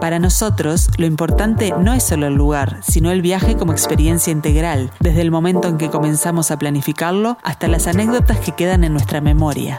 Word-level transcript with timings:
Para 0.00 0.20
nosotros, 0.20 0.90
lo 0.96 1.06
importante 1.06 1.74
no 1.76 1.92
es 1.92 2.04
solo 2.04 2.28
el 2.28 2.34
lugar, 2.34 2.78
sino 2.82 3.10
el 3.10 3.20
viaje 3.20 3.56
como 3.56 3.72
experiencia 3.72 4.30
integral, 4.30 4.92
desde 5.00 5.22
el 5.22 5.32
momento 5.32 5.66
en 5.66 5.76
que 5.76 5.90
comenzamos 5.90 6.52
a 6.52 6.58
planificarlo 6.58 7.36
hasta 7.42 7.66
las 7.66 7.88
anécdotas 7.88 8.38
que 8.38 8.52
quedan 8.52 8.84
en 8.84 8.92
nuestra 8.92 9.20
memoria. 9.20 9.76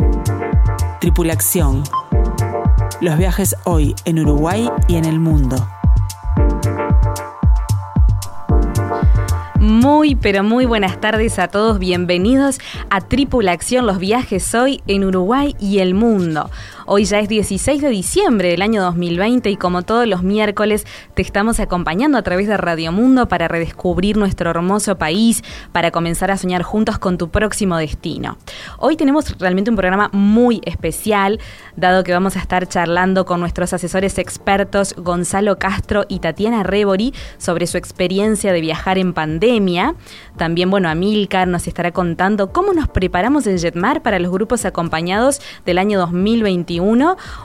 Tripulación. 1.00 1.84
Los 3.00 3.18
viajes 3.18 3.56
hoy 3.64 3.96
en 4.04 4.20
Uruguay 4.20 4.70
y 4.90 4.98
en 4.98 5.06
el 5.06 5.20
mundo. 5.20 5.56
Muy, 9.60 10.16
pero 10.16 10.44
muy 10.44 10.66
buenas 10.66 11.00
tardes 11.00 11.38
a 11.38 11.48
todos. 11.48 11.80
Bienvenidos 11.80 12.60
a 12.90 13.02
Tripulación, 13.02 13.86
los 13.86 14.00
viajes 14.00 14.54
hoy 14.56 14.82
en 14.88 15.06
Uruguay 15.06 15.56
y 15.60 15.80
el 15.80 15.94
mundo. 15.94 16.50
Hoy 16.92 17.06
ya 17.06 17.20
es 17.20 17.30
16 17.30 17.84
de 17.84 17.90
diciembre 17.90 18.50
del 18.50 18.64
año 18.64 18.82
2020 18.82 19.48
y 19.52 19.58
como 19.58 19.84
todos 19.84 20.08
los 20.08 20.24
miércoles 20.24 20.88
te 21.14 21.22
estamos 21.22 21.60
acompañando 21.60 22.18
a 22.18 22.24
través 22.24 22.48
de 22.48 22.58
Radio 22.58 22.92
Mundo 22.92 23.28
para 23.28 23.48
redescubrir 23.48 24.18
nuestro 24.18 24.50
hermoso 24.50 24.98
país, 24.98 25.44
para 25.72 25.92
comenzar 25.92 26.32
a 26.32 26.38
soñar 26.38 26.64
juntos 26.64 26.98
con 26.98 27.20
tu 27.20 27.30
próximo 27.30 27.78
destino. 27.78 28.40
Hoy 28.80 28.96
tenemos 28.96 29.38
realmente 29.38 29.70
un 29.70 29.78
programa 29.78 30.10
muy 30.14 30.62
especial, 30.66 31.40
dado 31.76 32.04
que 32.04 32.12
vamos 32.12 32.36
a 32.38 32.40
estar 32.40 32.68
charlando 32.68 33.24
con 33.24 33.40
nuestros 33.40 33.72
asesores 33.72 34.18
expertos 34.18 34.96
Gonzalo 34.98 35.60
Castro 35.60 36.06
y 36.10 36.22
Tatiana 36.22 36.64
Rebori 36.64 37.14
sobre 37.38 37.68
su 37.68 37.78
experiencia 37.78 38.52
de 38.52 38.62
viajar 38.62 38.98
en 38.98 39.14
pandemia. 39.14 39.94
También, 40.38 40.72
bueno, 40.72 40.90
Amilcar 40.90 41.48
nos 41.48 41.68
estará 41.68 41.92
contando 41.92 42.52
cómo 42.52 42.74
nos 42.74 42.88
preparamos 42.88 43.46
en 43.46 43.60
Jetmar 43.60 44.02
para 44.02 44.18
los 44.18 44.32
grupos 44.32 44.66
acompañados 44.66 45.40
del 45.68 45.78
año 45.78 46.00
2021 46.00 46.79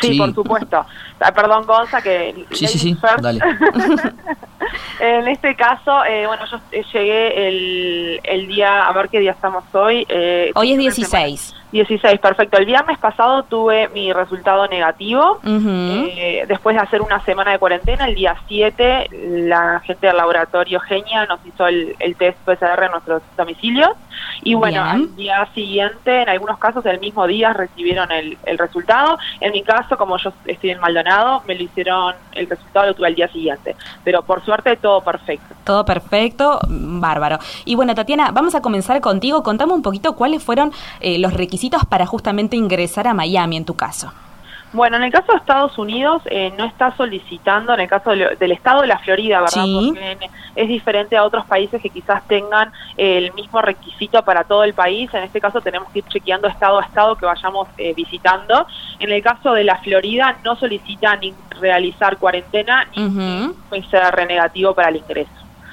Sí, 0.00 0.18
por 0.18 0.34
supuesto. 0.34 0.84
Ah, 1.20 1.32
perdón, 1.32 1.66
Gonza, 1.66 2.02
que... 2.02 2.46
Sí, 2.52 2.66
sí, 2.66 2.78
sí, 2.78 2.96
dale. 3.22 3.40
en 5.00 5.28
este 5.28 5.54
caso, 5.56 6.04
eh, 6.04 6.26
bueno, 6.26 6.44
yo 6.50 6.58
eh, 6.72 6.84
llegué 6.92 7.48
el, 7.48 8.20
el 8.24 8.46
día, 8.48 8.86
a 8.86 8.92
ver 8.92 9.08
qué 9.08 9.20
día 9.20 9.32
estamos 9.32 9.64
hoy. 9.74 10.06
Eh, 10.08 10.52
hoy 10.54 10.72
es 10.72 10.78
16. 10.78 11.54
16, 11.72 12.20
perfecto. 12.20 12.58
El 12.58 12.66
viernes 12.66 12.98
pasado 12.98 13.42
tuve 13.44 13.88
mi 13.88 14.12
resultado 14.12 14.66
negativo. 14.68 15.40
Eh, 15.44 16.44
después 16.48 16.76
de 16.76 16.82
hacer 16.82 17.02
una 17.02 17.22
semana 17.24 17.52
de 17.52 17.58
cuarentena, 17.58 18.06
el 18.06 18.14
día 18.14 18.36
7, 18.46 19.08
la 19.48 19.80
gente 19.80 20.06
del 20.06 20.16
laboratorio 20.16 20.80
Genia 20.80 21.26
nos 21.26 21.44
hizo 21.44 21.66
el, 21.66 21.96
test 22.18 22.38
PCR 22.44 22.84
en 22.84 22.92
nuestros 22.92 23.22
domicilios. 23.36 23.90
Y 24.42 24.54
bueno, 24.54 24.82
al 24.82 25.14
día 25.16 25.46
siguiente, 25.54 26.22
en 26.22 26.28
algunos 26.28 26.58
casos, 26.58 26.84
el 26.86 27.00
mismo 27.00 27.26
día 27.26 27.52
recibieron 27.52 28.10
el, 28.12 28.38
el, 28.44 28.58
resultado. 28.58 29.18
En 29.40 29.52
mi 29.52 29.62
caso, 29.62 29.98
como 29.98 30.16
yo 30.18 30.32
estoy 30.46 30.70
en 30.70 30.80
Maldonado, 30.80 31.05
me 31.46 31.54
lo 31.54 31.62
hicieron, 31.62 32.14
el 32.32 32.48
resultado 32.48 32.86
lo 32.86 32.94
tuve 32.94 33.08
al 33.08 33.14
día 33.14 33.28
siguiente. 33.28 33.76
Pero 34.04 34.22
por 34.22 34.44
suerte, 34.44 34.76
todo 34.76 35.00
perfecto. 35.02 35.54
Todo 35.64 35.84
perfecto, 35.84 36.58
bárbaro. 36.68 37.38
Y 37.64 37.74
bueno, 37.74 37.94
Tatiana, 37.94 38.30
vamos 38.32 38.54
a 38.54 38.62
comenzar 38.62 39.00
contigo. 39.00 39.42
Contame 39.42 39.72
un 39.72 39.82
poquito 39.82 40.14
cuáles 40.14 40.42
fueron 40.42 40.72
eh, 41.00 41.18
los 41.18 41.32
requisitos 41.34 41.84
para 41.84 42.06
justamente 42.06 42.56
ingresar 42.56 43.06
a 43.06 43.14
Miami 43.14 43.56
en 43.56 43.64
tu 43.64 43.74
caso? 43.74 44.12
Bueno, 44.76 44.98
en 44.98 45.04
el 45.04 45.10
caso 45.10 45.32
de 45.32 45.38
Estados 45.38 45.78
Unidos 45.78 46.20
eh, 46.26 46.52
no 46.58 46.66
está 46.66 46.94
solicitando, 46.98 47.72
en 47.72 47.80
el 47.80 47.88
caso 47.88 48.10
del 48.10 48.52
estado 48.52 48.82
de 48.82 48.86
la 48.86 48.98
Florida, 48.98 49.40
¿verdad? 49.40 49.64
Porque 49.74 50.28
es 50.54 50.68
diferente 50.68 51.16
a 51.16 51.24
otros 51.24 51.46
países 51.46 51.80
que 51.80 51.88
quizás 51.88 52.22
tengan 52.28 52.70
el 52.98 53.32
mismo 53.32 53.62
requisito 53.62 54.22
para 54.22 54.44
todo 54.44 54.64
el 54.64 54.74
país. 54.74 55.08
En 55.14 55.22
este 55.22 55.40
caso 55.40 55.62
tenemos 55.62 55.90
que 55.90 56.00
ir 56.00 56.04
chequeando 56.08 56.46
estado 56.46 56.78
a 56.78 56.84
estado 56.84 57.16
que 57.16 57.24
vayamos 57.24 57.68
eh, 57.78 57.94
visitando. 57.94 58.66
En 58.98 59.10
el 59.10 59.22
caso 59.22 59.54
de 59.54 59.64
la 59.64 59.78
Florida 59.78 60.36
no 60.44 60.56
solicita 60.56 61.16
ni 61.16 61.32
realizar 61.58 62.18
cuarentena 62.18 62.86
ni 62.94 63.08
PCR 63.70 64.26
negativo 64.28 64.74
para 64.74 64.90
el 64.90 64.96
ingreso. 64.96 65.30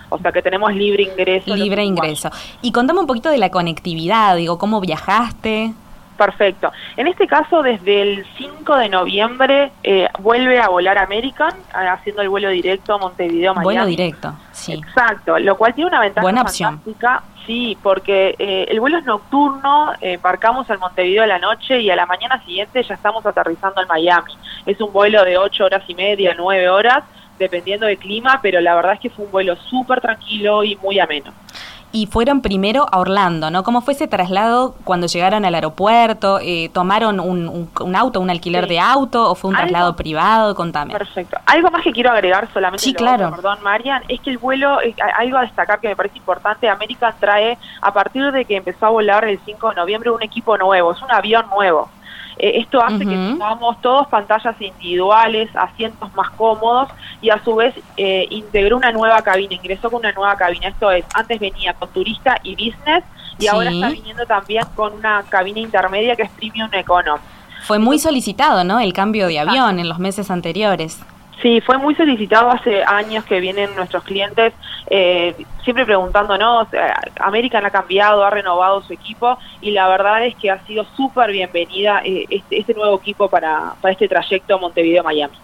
O 0.08 0.18
sea 0.18 0.32
que 0.32 0.42
tenemos 0.42 0.74
libre 0.74 1.04
ingreso. 1.04 1.54
Libre 1.54 1.84
ingreso. 1.84 2.30
Y 2.62 2.72
contame 2.72 3.02
un 3.02 3.08
poquito 3.08 3.30
de 3.30 3.38
la 3.38 3.50
conectividad, 3.50 4.38
digo, 4.38 4.58
¿cómo 4.58 4.80
viajaste? 4.80 5.74
Perfecto. 6.18 6.72
En 6.96 7.08
este 7.08 7.28
caso, 7.28 7.64
desde 7.64 8.02
el 8.02 8.26
5 8.38 8.76
de 8.78 8.90
noviembre 8.90 9.72
eh, 9.82 10.08
vuelve 10.20 10.60
a 10.60 10.68
volar 10.68 10.98
American, 10.98 11.54
haciendo 11.72 12.22
el 12.22 12.30
vuelo 12.30 12.50
directo 12.50 12.94
a 12.94 12.98
Montevideo, 12.98 13.54
Miami. 13.54 13.64
Vuelo 13.64 13.86
directo, 13.86 14.34
sí. 14.52 14.74
Exacto, 14.74 15.40
lo 15.40 15.58
cual 15.58 15.74
tiene 15.74 15.90
una 15.90 16.00
ventaja 16.00 16.24
Buena 16.24 16.46
fantástica. 16.46 17.24
Sí, 17.46 17.78
porque 17.84 18.36
eh, 18.40 18.68
el 18.70 18.80
vuelo 18.80 19.00
es 19.00 19.06
nocturno, 19.06 19.92
eh, 20.00 20.14
embarcamos 20.14 20.70
en 20.70 20.80
Montevideo 20.80 21.24
a 21.24 21.28
la 21.28 21.40
noche 21.40 21.82
y 21.82 21.90
a 21.90 21.96
la 21.96 22.06
mañana 22.06 22.42
siguiente 22.46 22.82
ya 22.84 22.96
estamos 22.96 23.26
aterrizando 23.26 23.82
en 23.82 23.88
Miami. 23.88 24.34
Es 24.66 24.80
un 24.80 24.94
vuelo 24.94 25.26
de 25.26 25.38
ocho 25.38 25.66
horas 25.66 25.84
y 25.88 25.96
media, 25.96 26.34
nueve 26.38 26.70
horas, 26.70 27.04
dependiendo 27.38 27.86
del 27.86 27.98
clima, 27.98 28.40
pero 28.42 28.62
la 28.62 28.76
verdad 28.76 28.94
es 28.94 29.02
que 29.02 29.10
fue 29.10 29.26
un 29.26 29.32
vuelo 29.32 29.58
súper 29.58 30.00
tranquilo 30.00 30.64
y 30.64 30.78
muy 30.78 31.00
ameno 31.00 31.34
y 31.94 32.08
fueron 32.08 32.42
primero 32.42 32.88
a 32.92 32.98
Orlando, 32.98 33.52
¿no? 33.52 33.64
¿Cómo 33.64 33.82
fue 33.82 33.94
ese 33.94 34.08
traslado 34.08 34.76
cuando 34.84 35.06
llegaron 35.06 35.46
al 35.46 35.54
aeropuerto? 35.54 36.40
Eh, 36.42 36.72
¿Tomaron 36.74 37.20
un, 37.20 37.96
auto, 37.96 38.20
un 38.20 38.32
alquiler 38.32 38.68
de 38.68 38.80
auto 38.80 39.30
o 39.30 39.36
fue 39.36 39.52
un 39.52 39.56
traslado 39.56 39.96
privado? 39.96 40.56
Contame. 40.56 40.92
Perfecto. 40.92 41.38
Algo 41.46 41.70
más 41.70 41.84
que 41.84 41.92
quiero 41.92 42.10
agregar 42.10 42.48
solamente, 42.52 42.84
sí, 42.84 42.96
claro. 42.96 43.30
perdón, 43.30 43.60
Marian, 43.62 44.02
es 44.08 44.20
que 44.22 44.32
el 44.32 44.40
vuelo, 44.40 44.80
algo 45.18 45.38
a 45.38 45.42
destacar 45.42 45.80
que 45.80 45.88
me 45.88 45.96
parece 45.96 46.18
importante, 46.18 46.68
American 46.68 47.14
trae, 47.20 47.60
a 47.80 47.94
partir 47.94 48.32
de 48.32 48.44
que 48.44 48.58
empezó 48.58 48.88
a 48.88 48.90
volar 48.90 49.26
el 49.26 49.40
5 49.46 49.70
de 49.70 49.76
noviembre, 49.76 50.10
un 50.10 50.24
equipo 50.24 50.58
nuevo, 50.58 50.94
es 50.94 51.02
un 51.04 51.12
avión 51.12 51.46
nuevo. 51.50 51.90
Eh, 52.38 52.60
esto 52.60 52.82
hace 52.84 53.00
que 53.00 53.06
tengamos 53.06 53.80
todos 53.82 54.08
pantallas 54.08 54.60
individuales, 54.60 55.50
asientos 55.56 56.14
más 56.16 56.30
cómodos 56.32 56.90
y 57.22 57.30
a 57.30 57.44
su 57.44 57.56
vez 57.56 57.76
eh, 57.98 58.28
integró 58.30 58.78
una 58.78 58.92
nueva 58.92 59.22
cabina, 59.22 59.54
ingresó 59.54 59.90
con 59.90 60.00
una 60.00 60.12
nueva 60.12 60.36
cabina. 60.36 60.68
Esto 60.68 60.92
es, 60.92 61.06
antes 61.14 61.40
venía 61.40 61.74
con 61.74 61.90
turista 61.90 62.38
y 62.44 62.52
business 62.52 63.04
y 63.40 63.48
ahora 63.48 63.72
está 63.72 63.90
viniendo 63.90 64.26
también 64.26 64.66
con 64.76 64.94
una 64.94 65.24
cabina 65.30 65.60
intermedia 65.60 66.16
que 66.16 66.24
es 66.24 66.30
Premium 66.32 66.70
Economy. 66.72 67.22
Fue 67.64 67.80
muy 67.80 67.98
solicitado, 67.98 68.64
¿no? 68.64 68.80
El 68.80 68.92
cambio 68.92 69.28
de 69.28 69.40
avión 69.40 69.80
en 69.80 69.88
los 69.88 69.98
meses 69.98 70.30
anteriores. 70.30 71.00
Sí, 71.44 71.62
fue 71.62 71.78
muy 71.78 71.94
solicitado 71.94 72.50
hace 72.50 72.84
años 72.84 73.26
que 73.26 73.40
vienen 73.40 73.76
nuestros 73.76 74.04
clientes 74.04 74.54
eh, 74.88 75.36
siempre 75.64 75.86
preguntándonos, 75.86 76.68
eh, 76.74 76.80
American 77.20 77.66
ha 77.66 77.72
cambiado, 77.72 78.24
ha 78.24 78.30
renovado 78.30 78.82
su 78.84 78.94
equipo 78.94 79.38
y 79.62 79.72
la 79.72 79.88
verdad 79.88 80.26
es 80.26 80.36
que 80.36 80.52
ha 80.52 80.64
sido 80.66 80.86
súper 80.96 81.32
bienvenida 81.32 82.02
eh, 82.04 82.26
este, 82.30 82.60
este, 82.60 82.74
nuevo 82.74 82.98
equipo 82.98 83.30
para, 83.30 83.74
para 83.82 83.92
este 83.94 84.08
trayecto 84.08 84.60
Montevideo-Miami. 84.60 85.36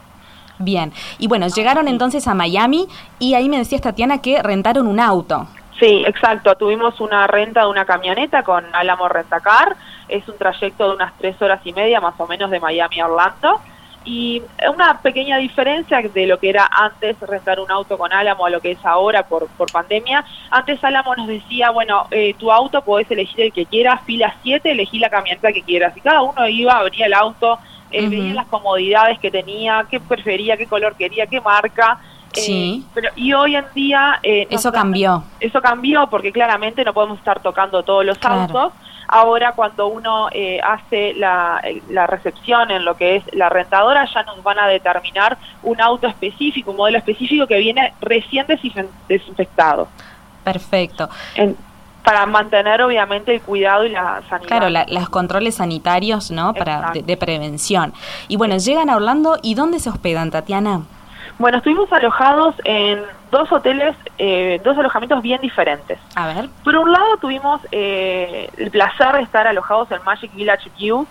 Bien, 0.59 0.91
y 1.17 1.27
bueno, 1.27 1.47
llegaron 1.47 1.87
entonces 1.87 2.27
a 2.27 2.33
Miami 2.33 2.87
y 3.17 3.33
ahí 3.33 3.47
me 3.47 3.57
decías 3.57 3.81
Tatiana 3.81 4.21
que 4.21 4.43
rentaron 4.43 4.87
un 4.87 4.99
auto. 4.99 5.47
Sí, 5.79 6.03
exacto. 6.05 6.55
Tuvimos 6.55 6.99
una 6.99 7.25
renta 7.25 7.61
de 7.61 7.67
una 7.67 7.85
camioneta 7.85 8.43
con 8.43 8.65
Alamo 8.73 9.07
Rentacar. 9.07 9.77
Es 10.09 10.27
un 10.27 10.37
trayecto 10.37 10.89
de 10.89 10.95
unas 10.95 11.17
tres 11.17 11.41
horas 11.41 11.61
y 11.63 11.71
media 11.71 12.01
más 12.01 12.15
o 12.17 12.27
menos 12.27 12.51
de 12.51 12.59
Miami 12.59 12.99
a 12.99 13.07
Orlando. 13.07 13.61
Y 14.05 14.41
una 14.73 15.01
pequeña 15.01 15.37
diferencia 15.37 16.01
de 16.01 16.25
lo 16.25 16.39
que 16.39 16.49
era 16.49 16.69
antes 16.71 17.19
rentar 17.19 17.59
un 17.59 17.69
auto 17.69 17.97
con 17.97 18.13
Álamo 18.13 18.45
a 18.45 18.49
lo 18.49 18.61
que 18.61 18.71
es 18.71 18.85
ahora 18.85 19.23
por, 19.23 19.47
por 19.49 19.71
pandemia. 19.71 20.23
Antes 20.49 20.83
Álamo 20.83 21.15
nos 21.15 21.27
decía, 21.27 21.71
bueno, 21.71 22.07
eh, 22.11 22.33
tu 22.35 22.51
auto 22.51 22.81
podés 22.81 23.11
elegir 23.11 23.41
el 23.41 23.53
que 23.53 23.65
quieras, 23.65 24.01
fila 24.05 24.35
7, 24.41 24.71
elegí 24.71 24.99
la 24.99 25.09
camioneta 25.09 25.51
que 25.51 25.63
quieras. 25.63 25.95
Y 25.97 26.01
cada 26.01 26.21
uno 26.21 26.47
iba, 26.47 26.77
abría 26.77 27.07
el 27.07 27.13
auto, 27.13 27.59
eh, 27.91 28.07
veía 28.07 28.33
las 28.33 28.47
comodidades 28.47 29.19
que 29.19 29.31
tenía, 29.31 29.85
qué 29.89 29.99
prefería, 29.99 30.55
qué 30.55 30.65
color 30.65 30.95
quería, 30.95 31.27
qué 31.27 31.41
marca. 31.41 31.99
Eh, 32.33 32.41
sí. 32.41 32.85
pero, 32.93 33.09
y 33.15 33.33
hoy 33.33 33.55
en 33.55 33.65
día... 33.73 34.19
eso 34.23 34.71
cambió. 34.71 35.23
Eso 35.39 35.61
cambió 35.61 36.07
porque 36.07 36.31
claramente 36.31 36.85
no 36.85 36.93
podemos 36.93 37.17
estar 37.17 37.41
tocando 37.41 37.83
todos 37.83 38.05
los 38.05 38.17
autos. 38.23 38.71
Ahora 39.11 39.53
cuando 39.53 39.87
uno 39.87 40.29
eh, 40.31 40.59
hace 40.63 41.13
la, 41.15 41.61
recepción 42.07 42.69
en 42.69 42.85
lo 42.85 42.95
que 42.95 43.15
es 43.15 43.23
la 43.33 43.49
rentadora, 43.49 44.05
ya 44.13 44.21
nos 44.23 44.43
van 44.43 44.59
a 44.59 44.67
determinar 44.67 45.37
un 45.63 45.81
auto 45.81 46.07
específico, 46.07 46.71
un 46.71 46.77
modelo 46.77 46.99
específico 46.99 47.47
que 47.47 47.57
viene 47.57 47.93
recién 48.01 48.45
desinfectado. 49.07 49.87
Perfecto. 50.43 51.09
para 52.03 52.25
mantener 52.25 52.81
obviamente 52.81 53.33
el 53.35 53.41
cuidado 53.41 53.85
y 53.85 53.89
la 53.89 54.21
sanidad. 54.29 54.47
Claro, 54.47 54.69
los 54.69 55.09
controles 55.09 55.55
sanitarios, 55.55 56.29
¿no? 56.29 56.53
Para 56.53 56.91
de, 56.93 57.17
prevención. 57.17 57.93
Y 58.27 58.37
bueno, 58.37 58.57
llegan 58.57 58.89
a 58.91 58.95
Orlando 58.95 59.37
y 59.41 59.55
¿dónde 59.55 59.79
se 59.79 59.89
hospedan, 59.89 60.29
Tatiana? 60.29 60.83
Bueno, 61.39 61.59
estuvimos 61.59 61.91
alojados 61.93 62.53
en 62.65 63.01
dos 63.31 63.49
hoteles, 63.49 63.95
eh, 64.17 64.59
dos 64.61 64.77
alojamientos 64.77 65.21
bien 65.21 65.39
diferentes. 65.39 65.97
A 66.15 66.27
ver. 66.27 66.49
Por 66.65 66.75
un 66.75 66.91
lado 66.91 67.15
tuvimos 67.21 67.61
eh, 67.71 68.49
el 68.57 68.69
placer 68.69 69.13
de 69.15 69.21
estar 69.21 69.47
alojados 69.47 69.89
en 69.91 70.03
Magic 70.03 70.33
Village 70.35 70.69
View, 70.77 71.07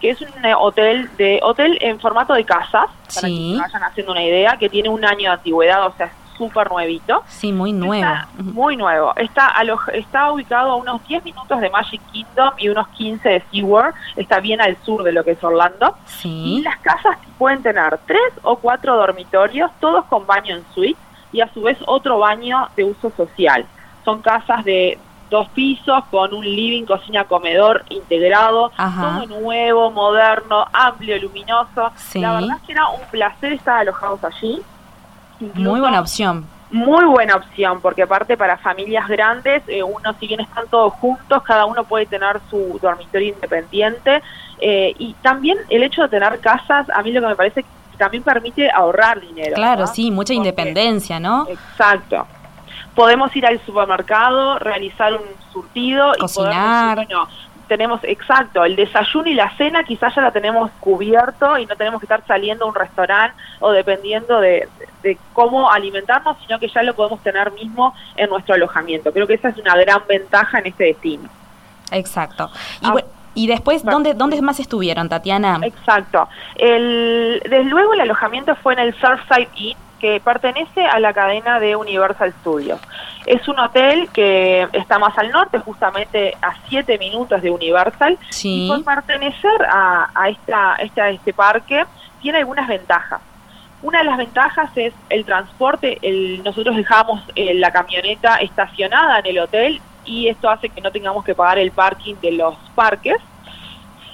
que 0.00 0.10
es 0.10 0.20
un 0.22 0.44
eh, 0.46 0.54
hotel 0.58 1.10
de 1.18 1.40
hotel 1.42 1.76
en 1.82 2.00
formato 2.00 2.32
de 2.32 2.44
casas, 2.44 2.86
para 3.14 3.28
que 3.28 3.56
vayan 3.58 3.84
haciendo 3.84 4.12
una 4.12 4.24
idea, 4.24 4.56
que 4.56 4.70
tiene 4.70 4.88
un 4.88 5.04
año 5.04 5.24
de 5.24 5.36
antigüedad, 5.36 5.86
o 5.86 5.92
sea, 5.92 6.10
súper 6.36 6.70
nuevito. 6.70 7.22
Sí, 7.28 7.52
muy 7.52 7.72
nuevo. 7.72 8.14
muy 8.38 8.76
nuevo. 8.76 9.12
Está, 9.16 9.52
está 9.92 10.32
ubicado 10.32 10.72
a 10.72 10.76
unos 10.76 11.06
10 11.06 11.24
minutos 11.24 11.60
de 11.60 11.70
Magic 11.70 12.00
Kingdom 12.12 12.50
y 12.58 12.68
unos 12.68 12.88
15 12.88 13.28
de 13.28 13.42
SeaWorld. 13.50 13.94
Está 14.16 14.40
bien 14.40 14.60
al 14.60 14.76
sur 14.84 15.02
de 15.02 15.12
lo 15.12 15.24
que 15.24 15.32
es 15.32 15.44
Orlando. 15.44 15.94
Sí. 16.06 16.58
Y 16.58 16.62
las 16.62 16.78
casas 16.78 17.18
pueden 17.38 17.62
tener 17.62 17.98
tres 18.06 18.32
o 18.42 18.56
cuatro 18.56 18.96
dormitorios, 18.96 19.70
todos 19.80 20.04
con 20.06 20.26
baño 20.26 20.56
en 20.56 20.64
suite 20.74 20.98
y 21.32 21.40
a 21.40 21.52
su 21.52 21.62
vez 21.62 21.78
otro 21.86 22.18
baño 22.18 22.68
de 22.76 22.84
uso 22.84 23.10
social. 23.16 23.66
Son 24.04 24.22
casas 24.22 24.64
de 24.64 24.98
dos 25.30 25.48
pisos 25.50 26.04
con 26.10 26.32
un 26.32 26.44
living, 26.44 26.84
cocina, 26.84 27.24
comedor 27.24 27.84
integrado, 27.88 28.70
todo 28.76 29.26
nuevo, 29.40 29.90
moderno, 29.90 30.66
amplio, 30.72 31.18
luminoso. 31.20 31.90
La 32.14 32.34
verdad 32.34 32.56
es 32.58 32.62
que 32.62 32.72
era 32.72 32.88
un 32.88 33.00
placer 33.10 33.52
estar 33.52 33.78
alojados 33.78 34.22
allí 34.24 34.62
muy 35.40 35.80
buena 35.80 36.00
opción. 36.00 36.46
Muy 36.70 37.04
buena 37.04 37.36
opción, 37.36 37.80
porque 37.80 38.02
aparte 38.02 38.36
para 38.36 38.56
familias 38.56 39.06
grandes, 39.08 39.62
eh, 39.68 39.82
uno 39.82 40.12
si 40.18 40.26
bien 40.26 40.40
están 40.40 40.66
todos 40.68 40.92
juntos, 40.94 41.42
cada 41.44 41.64
uno 41.64 41.84
puede 41.84 42.06
tener 42.06 42.40
su 42.50 42.78
dormitorio 42.82 43.28
independiente. 43.34 44.20
Eh, 44.60 44.94
y 44.98 45.14
también 45.22 45.58
el 45.68 45.84
hecho 45.84 46.02
de 46.02 46.08
tener 46.08 46.40
casas, 46.40 46.88
a 46.90 47.02
mí 47.02 47.12
lo 47.12 47.20
que 47.20 47.26
me 47.28 47.36
parece 47.36 47.62
que 47.62 47.68
también 47.96 48.22
permite 48.22 48.70
ahorrar 48.70 49.20
dinero. 49.20 49.54
Claro, 49.54 49.86
sí, 49.86 50.10
mucha 50.10 50.34
independencia, 50.34 51.20
¿no? 51.20 51.46
Exacto. 51.48 52.26
Podemos 52.94 53.34
ir 53.36 53.46
al 53.46 53.60
supermercado, 53.64 54.58
realizar 54.58 55.12
un 55.12 55.22
surtido 55.52 56.12
Cocinar. 56.18 56.98
y 56.98 57.06
poder 57.06 57.28
tenemos 57.66 58.00
exacto 58.04 58.64
el 58.64 58.76
desayuno 58.76 59.28
y 59.28 59.34
la 59.34 59.50
cena 59.56 59.84
quizás 59.84 60.14
ya 60.14 60.22
la 60.22 60.30
tenemos 60.30 60.70
cubierto 60.80 61.58
y 61.58 61.66
no 61.66 61.76
tenemos 61.76 62.00
que 62.00 62.06
estar 62.06 62.22
saliendo 62.26 62.64
a 62.64 62.68
un 62.68 62.74
restaurante 62.74 63.36
o 63.60 63.72
dependiendo 63.72 64.40
de, 64.40 64.68
cómo 65.32 65.70
alimentarnos, 65.70 66.36
sino 66.44 66.58
que 66.58 66.68
ya 66.68 66.82
lo 66.82 66.94
podemos 66.94 67.22
tener 67.22 67.52
mismo 67.52 67.94
en 68.16 68.28
nuestro 68.28 68.54
alojamiento. 68.54 69.12
Creo 69.12 69.26
que 69.26 69.34
esa 69.34 69.50
es 69.50 69.58
una 69.58 69.76
gran 69.76 70.02
ventaja 70.08 70.58
en 70.58 70.66
este 70.66 70.84
destino. 70.84 71.28
Exacto. 71.92 72.50
Y, 72.80 72.86
ah, 72.86 72.94
y 73.36 73.46
después, 73.46 73.84
¿dónde, 73.84 74.14
¿dónde 74.14 74.40
más 74.40 74.58
estuvieron, 74.58 75.08
Tatiana? 75.08 75.60
Exacto. 75.62 76.28
El, 76.56 77.40
desde 77.44 77.64
luego 77.64 77.92
el 77.92 78.00
alojamiento 78.00 78.56
fue 78.56 78.72
en 78.72 78.80
el 78.80 78.94
Surfside 78.94 79.48
Inn, 79.54 79.76
que 80.00 80.20
pertenece 80.20 80.84
a 80.84 81.00
la 81.00 81.12
cadena 81.12 81.58
de 81.60 81.76
Universal 81.76 82.32
Studios. 82.40 82.80
Es 83.26 83.46
un 83.48 83.58
hotel 83.58 84.08
que 84.12 84.68
está 84.72 84.98
más 84.98 85.16
al 85.18 85.30
norte, 85.30 85.58
justamente 85.58 86.36
a 86.40 86.54
siete 86.68 86.98
minutos 86.98 87.42
de 87.42 87.50
Universal. 87.50 88.18
Sí. 88.30 88.66
Y 88.66 88.68
por 88.68 88.84
pertenecer 88.84 89.66
a, 89.68 90.10
a, 90.14 90.28
esta, 90.28 90.74
a 90.74 91.10
este 91.10 91.32
parque 91.32 91.84
tiene 92.20 92.38
algunas 92.38 92.68
ventajas. 92.68 93.20
Una 93.82 93.98
de 93.98 94.04
las 94.04 94.16
ventajas 94.16 94.70
es 94.76 94.94
el 95.10 95.24
transporte. 95.24 95.98
El, 96.02 96.42
nosotros 96.42 96.76
dejamos 96.76 97.22
eh, 97.34 97.54
la 97.54 97.70
camioneta 97.70 98.36
estacionada 98.36 99.18
en 99.18 99.26
el 99.26 99.38
hotel 99.38 99.80
y 100.04 100.28
esto 100.28 100.48
hace 100.48 100.68
que 100.68 100.80
no 100.80 100.90
tengamos 100.90 101.24
que 101.24 101.34
pagar 101.34 101.58
el 101.58 101.72
parking 101.72 102.14
de 102.22 102.32
los 102.32 102.54
parques. 102.74 103.16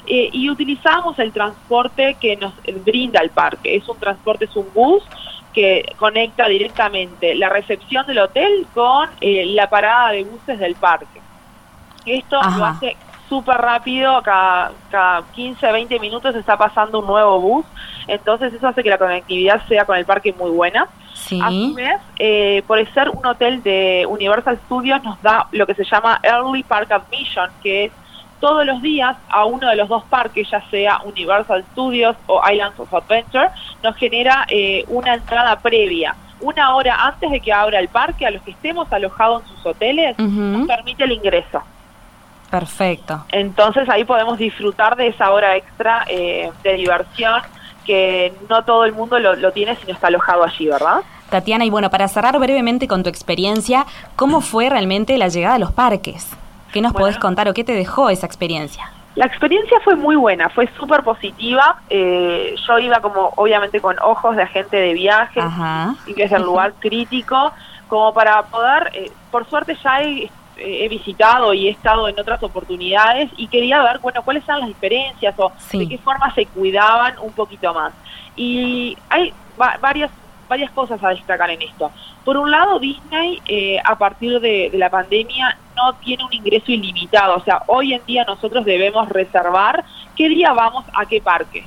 Eh, 0.06 0.30
y 0.32 0.50
utilizamos 0.50 1.16
el 1.20 1.32
transporte 1.32 2.16
que 2.20 2.36
nos 2.36 2.52
brinda 2.84 3.20
el 3.20 3.30
parque. 3.30 3.76
Es 3.76 3.88
un 3.88 3.98
transporte, 3.98 4.46
es 4.46 4.56
un 4.56 4.66
bus 4.74 5.02
que 5.52 5.84
conecta 5.98 6.46
directamente 6.48 7.34
la 7.34 7.48
recepción 7.48 8.06
del 8.06 8.18
hotel 8.18 8.66
con 8.74 9.08
eh, 9.20 9.46
la 9.46 9.68
parada 9.68 10.12
de 10.12 10.24
buses 10.24 10.58
del 10.58 10.74
parque. 10.74 11.20
Esto 12.04 12.40
lo 12.56 12.64
hace 12.64 12.96
súper 13.28 13.56
rápido, 13.56 14.20
cada, 14.22 14.72
cada 14.90 15.22
15, 15.32 15.72
20 15.72 16.00
minutos 16.00 16.34
está 16.34 16.56
pasando 16.56 16.98
un 16.98 17.06
nuevo 17.06 17.40
bus, 17.40 17.66
entonces 18.06 18.52
eso 18.52 18.68
hace 18.68 18.82
que 18.82 18.90
la 18.90 18.98
conectividad 18.98 19.66
sea 19.68 19.84
con 19.84 19.96
el 19.96 20.04
parque 20.04 20.32
muy 20.32 20.50
buena. 20.50 20.86
Sí. 21.14 21.40
A 21.40 21.50
su 21.50 21.74
vez, 21.74 22.00
eh, 22.18 22.62
por 22.66 22.84
ser 22.92 23.08
un 23.08 23.24
hotel 23.24 23.62
de 23.62 24.04
Universal 24.08 24.58
Studios, 24.66 25.02
nos 25.04 25.22
da 25.22 25.46
lo 25.52 25.66
que 25.66 25.74
se 25.74 25.84
llama 25.84 26.20
Early 26.22 26.62
Park 26.62 26.90
Admission, 26.90 27.48
que 27.62 27.84
es 27.86 27.92
todos 28.42 28.66
los 28.66 28.82
días 28.82 29.16
a 29.28 29.44
uno 29.44 29.68
de 29.68 29.76
los 29.76 29.88
dos 29.88 30.02
parques, 30.10 30.50
ya 30.50 30.60
sea 30.68 31.00
Universal 31.04 31.64
Studios 31.70 32.16
o 32.26 32.42
Islands 32.50 32.78
of 32.80 32.92
Adventure, 32.92 33.50
nos 33.84 33.94
genera 33.94 34.44
eh, 34.48 34.84
una 34.88 35.14
entrada 35.14 35.60
previa. 35.60 36.16
Una 36.40 36.74
hora 36.74 37.06
antes 37.06 37.30
de 37.30 37.38
que 37.38 37.52
abra 37.52 37.78
el 37.78 37.86
parque, 37.86 38.26
a 38.26 38.32
los 38.32 38.42
que 38.42 38.50
estemos 38.50 38.92
alojados 38.92 39.44
en 39.44 39.48
sus 39.48 39.64
hoteles, 39.64 40.18
nos 40.18 40.66
permite 40.66 41.04
el 41.04 41.12
ingreso. 41.12 41.62
Perfecto. 42.50 43.24
Entonces 43.30 43.88
ahí 43.88 44.02
podemos 44.02 44.38
disfrutar 44.38 44.96
de 44.96 45.06
esa 45.06 45.30
hora 45.30 45.54
extra 45.54 46.04
eh, 46.08 46.50
de 46.64 46.72
diversión 46.74 47.40
que 47.86 48.32
no 48.50 48.64
todo 48.64 48.84
el 48.84 48.92
mundo 48.92 49.20
lo, 49.20 49.36
lo 49.36 49.52
tiene 49.52 49.76
si 49.76 49.86
no 49.86 49.92
está 49.92 50.08
alojado 50.08 50.42
allí, 50.42 50.66
¿verdad? 50.66 51.02
Tatiana, 51.30 51.64
y 51.64 51.70
bueno, 51.70 51.90
para 51.90 52.08
cerrar 52.08 52.36
brevemente 52.40 52.88
con 52.88 53.04
tu 53.04 53.08
experiencia, 53.08 53.86
¿cómo 54.16 54.40
fue 54.40 54.68
realmente 54.68 55.16
la 55.16 55.28
llegada 55.28 55.54
a 55.54 55.58
los 55.60 55.70
parques? 55.70 56.36
¿Qué 56.72 56.80
nos 56.80 56.92
podés 56.92 57.18
contar 57.18 57.48
o 57.48 57.54
qué 57.54 57.64
te 57.64 57.74
dejó 57.74 58.08
esa 58.08 58.26
experiencia? 58.26 58.90
La 59.14 59.26
experiencia 59.26 59.78
fue 59.84 59.94
muy 59.94 60.16
buena, 60.16 60.48
fue 60.48 60.68
súper 60.78 61.02
positiva. 61.02 61.76
Eh, 61.90 62.54
yo 62.66 62.78
iba 62.78 63.00
como, 63.00 63.32
obviamente, 63.36 63.80
con 63.80 63.96
ojos 64.00 64.36
de 64.36 64.42
agente 64.42 64.78
de 64.78 64.94
viaje, 64.94 65.40
y 66.06 66.14
que 66.14 66.24
es 66.24 66.32
el 66.32 66.42
lugar 66.42 66.72
crítico, 66.80 67.52
como 67.88 68.14
para 68.14 68.42
poder, 68.44 68.90
eh, 68.94 69.12
por 69.30 69.46
suerte 69.46 69.76
ya 69.84 70.00
he, 70.00 70.30
visitado 70.88 71.52
y 71.54 71.66
he 71.66 71.70
estado 71.70 72.08
en 72.08 72.18
otras 72.18 72.42
oportunidades 72.42 73.30
y 73.36 73.48
quería 73.48 73.82
ver, 73.82 73.98
bueno, 73.98 74.22
cuáles 74.22 74.44
eran 74.44 74.60
las 74.60 74.68
diferencias 74.68 75.34
o 75.38 75.50
de 75.72 75.88
qué 75.88 75.98
forma 75.98 76.32
se 76.34 76.46
cuidaban 76.46 77.14
un 77.20 77.32
poquito 77.32 77.74
más. 77.74 77.92
Y 78.36 78.96
hay 79.08 79.32
varias 79.80 80.10
varias 80.52 80.70
cosas 80.72 81.02
a 81.02 81.08
destacar 81.08 81.48
en 81.48 81.62
esto. 81.62 81.90
Por 82.26 82.36
un 82.36 82.50
lado, 82.50 82.78
Disney, 82.78 83.40
eh, 83.46 83.78
a 83.82 83.96
partir 83.96 84.38
de, 84.38 84.70
la 84.74 84.90
pandemia, 84.90 85.56
no 85.74 85.94
tiene 85.94 86.24
un 86.24 86.32
ingreso 86.32 86.70
ilimitado. 86.70 87.36
O 87.36 87.40
sea, 87.40 87.62
hoy 87.68 87.94
en 87.94 88.04
día 88.04 88.24
nosotros 88.26 88.62
debemos 88.66 89.08
reservar 89.08 89.82
qué 90.14 90.28
día 90.28 90.52
vamos 90.52 90.84
a 90.94 91.06
qué 91.06 91.22
parque. 91.22 91.64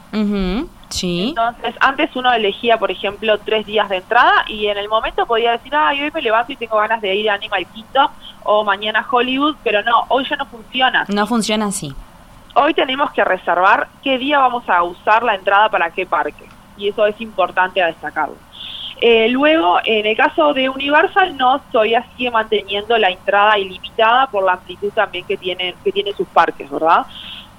Sí. 0.90 1.30
Entonces, 1.30 1.74
antes 1.80 2.16
uno 2.16 2.32
elegía, 2.32 2.78
por 2.78 2.92
ejemplo, 2.92 3.40
tres 3.40 3.66
días 3.66 3.90
de 3.90 3.98
entrada 3.98 4.46
y 4.48 4.68
en 4.68 4.78
el 4.78 4.88
momento 4.88 5.26
podía 5.26 5.54
decir, 5.54 5.74
ay, 5.76 6.04
hoy 6.04 6.12
me 6.14 6.22
levanto 6.22 6.52
y 6.52 6.56
tengo 6.56 6.78
ganas 6.78 7.02
de 7.02 7.16
ir 7.16 7.28
a 7.28 7.34
Animal 7.34 7.66
Kingdom 7.74 8.10
o 8.44 8.64
mañana 8.64 9.00
a 9.00 9.08
Hollywood, 9.10 9.56
pero 9.64 9.82
no, 9.82 10.06
hoy 10.10 10.28
ya 10.30 10.36
no 10.36 10.46
funciona. 10.46 11.06
No 11.08 11.26
funciona 11.26 11.66
así. 11.66 11.92
Hoy 12.54 12.76
tenemos 12.76 13.12
que 13.14 13.24
reservar 13.24 13.88
qué 14.04 14.20
día 14.20 14.38
vamos 14.38 14.70
a 14.70 14.84
usar 14.84 15.24
la 15.24 15.34
entrada 15.34 15.70
para 15.70 15.90
qué 15.90 16.06
parque. 16.06 16.46
Y 16.78 16.90
eso 16.90 17.06
es 17.08 17.20
importante 17.20 17.82
a 17.82 17.88
destacarlo. 17.88 18.45
Eh, 19.08 19.30
luego, 19.30 19.78
en 19.84 20.08
el 20.08 20.18
caso 20.18 20.52
de 20.56 20.68
Universal, 20.68 21.38
no 21.38 21.58
estoy 21.58 21.94
así 21.94 22.28
manteniendo 22.32 22.98
la 22.98 23.12
entrada 23.12 23.56
ilimitada 23.60 24.26
por 24.26 24.44
la 24.44 24.54
amplitud 24.54 24.92
también 24.94 25.24
que 25.26 25.38
tienen 25.38 25.76
que 25.84 25.92
tienen 25.92 26.16
sus 26.16 26.28
parques, 26.30 26.68
¿verdad? 26.72 27.06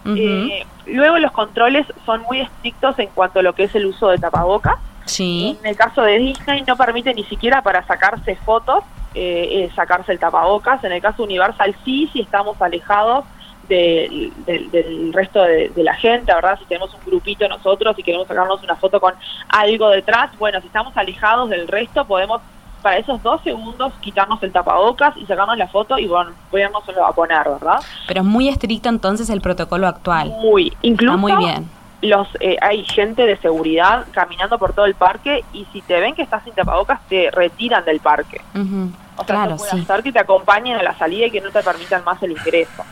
Eh, 0.07 0.67
luego, 0.87 1.19
los 1.19 1.31
controles 1.31 1.87
son 2.05 2.23
muy 2.23 2.41
estrictos 2.41 2.99
en 2.99 3.11
cuanto 3.15 3.39
a 3.39 3.43
lo 3.45 3.53
que 3.53 3.63
es 3.63 3.75
el 3.77 3.87
uso 3.87 4.09
de 4.09 4.19
tapabocas. 4.19 4.75
Sí. 5.05 5.57
En 5.61 5.67
el 5.71 5.77
caso 5.77 6.03
de 6.03 6.19
Disney, 6.19 6.65
no 6.67 6.77
permite 6.77 7.15
ni 7.15 7.23
siquiera 7.23 7.63
para 7.63 7.87
sacarse 7.87 8.35
fotos 8.45 8.83
eh, 9.15 9.71
sacarse 9.77 10.11
el 10.11 10.19
tapabocas. 10.19 10.83
En 10.83 10.91
el 10.91 11.01
caso 11.01 11.23
Universal, 11.23 11.77
sí, 11.85 12.11
si 12.13 12.23
estamos 12.23 12.61
alejados 12.61 13.25
del 13.69 15.13
resto 15.13 15.43
de, 15.43 15.71
la 15.77 15.95
gente, 15.95 16.33
¿verdad? 16.35 16.59
Si 16.59 16.65
tenemos 16.67 16.93
un 16.95 17.01
grupito 17.05 17.49
nosotros 17.49 17.99
y 17.99 18.03
queremos 18.03 18.27
sacarnos 18.27 18.63
una 18.63 18.77
foto 18.77 19.01
con 19.01 19.15
algo 19.49 19.91
detrás, 19.91 20.31
bueno, 20.39 20.61
si 20.61 20.67
estamos 20.67 20.97
alejados 20.97 21.51
del 21.51 21.69
resto, 21.69 22.05
podemos 22.05 22.41
para 22.83 22.99
esos 22.99 23.21
dos 23.23 23.41
segundos 23.43 23.93
quitarnos 24.01 24.41
el 24.45 24.53
tapabocas 24.53 25.17
y 25.17 25.27
sacarnos 25.27 25.59
la 25.59 25.67
foto 25.67 25.99
y 25.99 26.07
bueno, 26.07 26.31
va 26.53 27.09
a 27.09 27.13
poner, 27.13 27.43
¿verdad? 27.45 27.81
Pero 28.07 28.21
es 28.21 28.27
muy 28.27 28.49
estricto 28.49 28.89
entonces 28.89 29.29
el 29.29 29.41
protocolo 29.41 29.89
actual. 29.89 30.29
Muy, 30.29 30.73
incluso 30.83 31.19
muy 31.19 31.35
bien. 31.37 31.69
Los, 32.03 32.29
eh, 32.41 32.57
hay 32.61 32.85
gente 32.85 33.27
de 33.27 33.37
seguridad 33.39 34.07
caminando 34.13 34.59
por 34.59 34.73
todo 34.73 34.85
el 34.85 34.95
parque 34.95 35.45
y 35.53 35.65
si 35.73 35.81
te 35.81 35.99
ven 35.99 36.15
que 36.15 36.23
estás 36.23 36.45
sin 36.45 36.53
tapabocas 36.53 37.01
te 37.09 37.31
retiran 37.31 37.85
del 37.85 38.01
parque. 38.01 38.41
O 38.55 39.25
sea, 39.25 39.35
claro, 39.35 39.57
puede 39.57 39.71
sí. 39.71 39.87
que 40.05 40.13
te 40.13 40.21
acompañen 40.21 40.77
a 40.77 40.83
la 40.83 40.97
salida 40.97 41.27
y 41.27 41.31
que 41.31 41.41
no 41.41 41.51
te 41.51 41.63
permitan 41.63 42.05
más 42.05 42.23
el 42.23 42.33
ingreso. 42.33 42.85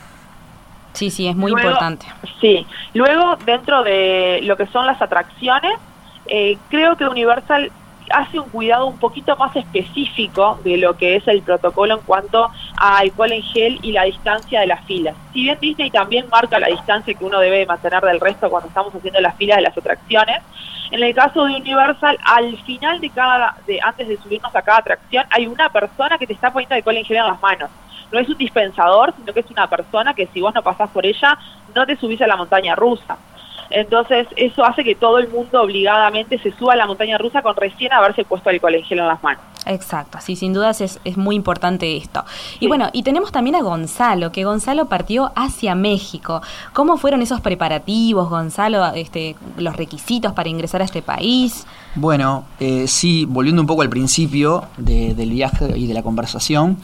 Sí, 0.94 1.10
sí, 1.10 1.28
es 1.28 1.36
muy 1.36 1.50
importante. 1.50 2.06
Sí, 2.40 2.66
luego 2.94 3.36
dentro 3.44 3.82
de 3.82 4.40
lo 4.44 4.56
que 4.56 4.66
son 4.66 4.86
las 4.86 5.02
atracciones, 5.02 5.72
eh, 6.26 6.56
creo 6.70 6.96
que 6.96 7.06
Universal 7.06 7.70
hace 8.10 8.38
un 8.38 8.48
cuidado 8.48 8.86
un 8.86 8.98
poquito 8.98 9.36
más 9.36 9.54
específico 9.56 10.60
de 10.62 10.76
lo 10.76 10.96
que 10.96 11.16
es 11.16 11.26
el 11.26 11.42
protocolo 11.42 11.94
en 11.94 12.00
cuanto 12.02 12.50
a 12.76 12.98
alcohol 12.98 13.32
en 13.32 13.42
gel 13.42 13.78
y 13.82 13.92
la 13.92 14.04
distancia 14.04 14.60
de 14.60 14.66
las 14.66 14.84
filas. 14.84 15.16
Si 15.32 15.42
bien 15.42 15.58
Disney 15.60 15.90
también 15.90 16.26
marca 16.30 16.58
la 16.58 16.68
distancia 16.68 17.14
que 17.14 17.24
uno 17.24 17.40
debe 17.40 17.66
mantener 17.66 18.02
del 18.02 18.20
resto 18.20 18.48
cuando 18.50 18.68
estamos 18.68 18.94
haciendo 18.94 19.20
las 19.20 19.36
filas 19.36 19.56
de 19.56 19.62
las 19.62 19.76
atracciones, 19.76 20.42
en 20.90 21.02
el 21.02 21.14
caso 21.14 21.44
de 21.44 21.56
Universal, 21.56 22.18
al 22.24 22.56
final 22.62 23.00
de 23.00 23.10
cada, 23.10 23.56
de 23.66 23.80
antes 23.80 24.06
de 24.06 24.16
subirnos 24.18 24.54
a 24.54 24.62
cada 24.62 24.78
atracción, 24.78 25.24
hay 25.30 25.46
una 25.46 25.70
persona 25.70 26.18
que 26.18 26.26
te 26.26 26.34
está 26.34 26.52
poniendo 26.52 26.76
alcohol 26.76 26.96
en 26.96 27.04
gel 27.04 27.16
en 27.16 27.26
las 27.26 27.42
manos 27.42 27.70
no 28.14 28.21
es 28.21 28.28
un 28.28 28.38
dispensador, 28.38 29.12
sino 29.18 29.33
que 29.35 29.40
es 29.40 29.50
una 29.50 29.68
persona 29.68 30.14
que 30.14 30.26
si 30.28 30.40
vos 30.40 30.54
no 30.54 30.62
pasás 30.62 30.88
por 30.90 31.04
ella, 31.04 31.37
no 31.75 31.85
te 31.85 31.97
subís 31.97 32.23
a 32.23 32.26
la 32.26 32.37
montaña 32.37 32.75
rusa. 32.75 33.18
Entonces, 33.71 34.28
eso 34.37 34.64
hace 34.64 34.85
que 34.85 34.94
todo 34.94 35.18
el 35.18 35.28
mundo 35.28 35.61
obligadamente 35.62 36.38
se 36.38 36.52
suba 36.52 36.75
a 36.75 36.76
la 36.76 36.87
montaña 36.87 37.18
rusa 37.18 37.42
con 37.42 37.56
recién 37.56 37.92
haberse 37.92 38.25
puesto 38.25 38.50
el 38.50 38.61
colegio 38.61 38.97
en 38.97 39.06
las 39.06 39.23
manos. 39.23 39.42
Exacto, 39.66 40.18
sí, 40.21 40.37
sin 40.37 40.52
dudas 40.52 40.83
es, 40.83 41.00
es 41.04 41.16
muy 41.16 41.35
importante 41.35 41.97
esto. 41.97 42.25
Y 42.61 42.68
bueno, 42.68 42.90
y 42.92 43.02
tenemos 43.02 43.33
también 43.33 43.56
a 43.56 43.62
Gonzalo, 43.62 44.30
que 44.30 44.44
Gonzalo 44.44 44.87
partió 44.87 45.33
hacia 45.35 45.75
México. 45.75 46.42
¿Cómo 46.75 46.99
fueron 46.99 47.23
esos 47.23 47.40
preparativos, 47.40 48.28
Gonzalo, 48.28 48.92
este, 48.94 49.37
los 49.56 49.75
requisitos 49.76 50.35
para 50.35 50.50
ingresar 50.50 50.83
a 50.83 50.85
este 50.85 51.00
país? 51.00 51.66
Bueno, 51.94 52.44
eh, 52.61 52.87
sí, 52.87 53.25
volviendo 53.25 53.62
un 53.62 53.66
poco 53.66 53.83
al 53.83 53.88
principio 53.88 54.64
del 54.76 55.30
viaje 55.30 55.73
y 55.76 55.87
de 55.87 55.94
la 55.94 56.02
conversación, 56.02 56.76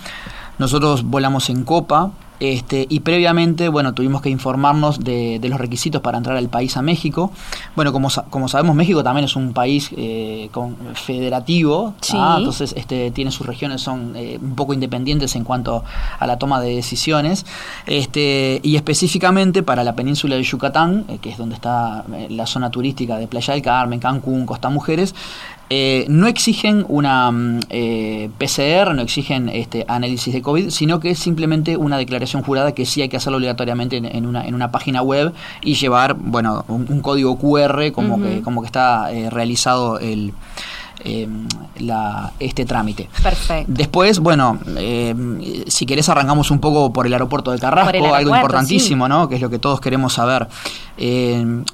nosotros 0.60 1.02
volamos 1.04 1.48
en 1.48 1.64
Copa, 1.64 2.12
este, 2.40 2.86
y 2.88 3.00
previamente, 3.00 3.68
bueno, 3.68 3.92
tuvimos 3.92 4.22
que 4.22 4.30
informarnos 4.30 5.00
de, 5.00 5.38
los 5.42 5.60
requisitos 5.60 6.00
para 6.00 6.16
entrar 6.16 6.36
al 6.36 6.48
país 6.48 6.76
a 6.76 6.82
México. 6.82 7.30
Bueno, 7.76 7.92
como, 7.92 8.08
como 8.30 8.48
sabemos, 8.48 8.74
México 8.74 9.02
también 9.02 9.26
es 9.26 9.36
un 9.36 9.52
país 9.52 9.90
eh, 9.96 10.48
con, 10.52 10.76
federativo, 10.94 11.94
¿ah? 12.14 12.36
entonces 12.38 12.74
este, 12.76 13.10
tiene 13.10 13.30
sus 13.30 13.46
regiones, 13.46 13.82
son 13.82 14.14
eh, 14.16 14.38
un 14.40 14.54
poco 14.54 14.72
independientes 14.72 15.36
en 15.36 15.44
cuanto 15.44 15.84
a 16.18 16.26
la 16.26 16.38
toma 16.38 16.60
de 16.60 16.74
decisiones. 16.74 17.44
Este, 17.86 18.60
y 18.62 18.76
específicamente 18.76 19.62
para 19.62 19.84
la 19.84 19.94
península 19.94 20.36
de 20.36 20.42
Yucatán, 20.42 21.04
eh, 21.08 21.18
que 21.20 21.30
es 21.30 21.36
donde 21.36 21.56
está 21.56 22.04
la 22.30 22.46
zona 22.46 22.70
turística 22.70 23.18
de 23.18 23.28
Playa 23.28 23.52
del 23.52 23.62
Carmen, 23.62 24.00
Cancún, 24.00 24.46
Costa 24.46 24.70
Mujeres, 24.70 25.14
eh, 25.72 26.04
no 26.08 26.26
exigen 26.26 26.84
una 26.88 27.30
mm, 27.30 27.60
eh, 27.70 28.30
PCR, 28.38 28.92
no 28.92 29.02
exigen 29.02 29.48
este 29.48 29.84
análisis 29.86 30.34
de 30.34 30.42
COVID, 30.42 30.70
sino 30.70 30.98
que 30.98 31.10
es 31.10 31.18
simplemente 31.20 31.76
una 31.76 31.96
declaración 31.96 32.42
jurada 32.42 32.72
que 32.72 32.84
sí 32.86 33.02
hay 33.02 33.08
que 33.08 33.16
hacerlo 33.16 33.36
obligatoriamente 33.36 33.96
en, 33.98 34.26
una, 34.26 34.44
en 34.44 34.56
una 34.56 34.72
página 34.72 35.00
web 35.02 35.32
y 35.62 35.74
llevar, 35.74 36.14
bueno, 36.14 36.64
un, 36.66 37.00
código 37.02 37.38
QR 37.38 37.92
como, 37.92 38.20
que, 38.20 38.42
como 38.42 38.62
que 38.62 38.66
está 38.66 39.12
eh, 39.12 39.30
realizado 39.30 40.00
el, 40.00 40.34
la, 41.78 42.32
este 42.38 42.64
trámite. 42.64 43.08
Perfecto. 43.22 43.72
Después, 43.72 44.18
bueno, 44.18 44.58
si 45.66 45.86
querés 45.86 46.08
arrancamos 46.08 46.50
un 46.50 46.60
poco 46.60 46.92
por 46.92 47.06
el 47.06 47.12
aeropuerto 47.12 47.50
de 47.50 47.58
Carrasco, 47.58 48.14
algo 48.14 48.34
importantísimo, 48.34 49.08
¿no? 49.08 49.28
Que 49.28 49.36
es 49.36 49.40
lo 49.40 49.50
que 49.50 49.58
todos 49.58 49.80
queremos 49.80 50.14
saber. 50.14 50.48
Eh, 51.02 51.64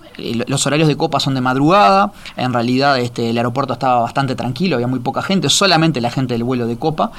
los 0.47 0.67
horarios 0.67 0.89
de 0.89 0.97
copa 0.97 1.21
son 1.21 1.35
de 1.35 1.41
madrugada, 1.41 2.13
en 2.37 2.53
realidad 2.53 2.99
este, 2.99 3.31
el 3.31 3.37
aeropuerto 3.37 3.73
estaba 3.73 4.01
bastante 4.01 4.35
tranquilo, 4.35 4.77
había 4.77 4.87
muy 4.87 5.01
poca 5.01 5.21
gente, 5.21 5.51
solamente 5.51 6.01
la 6.01 6.11
gente 6.11 6.35
del 6.35 6.45
vuelo 6.45 6.67
de 6.67 6.79
copa, 6.79 7.11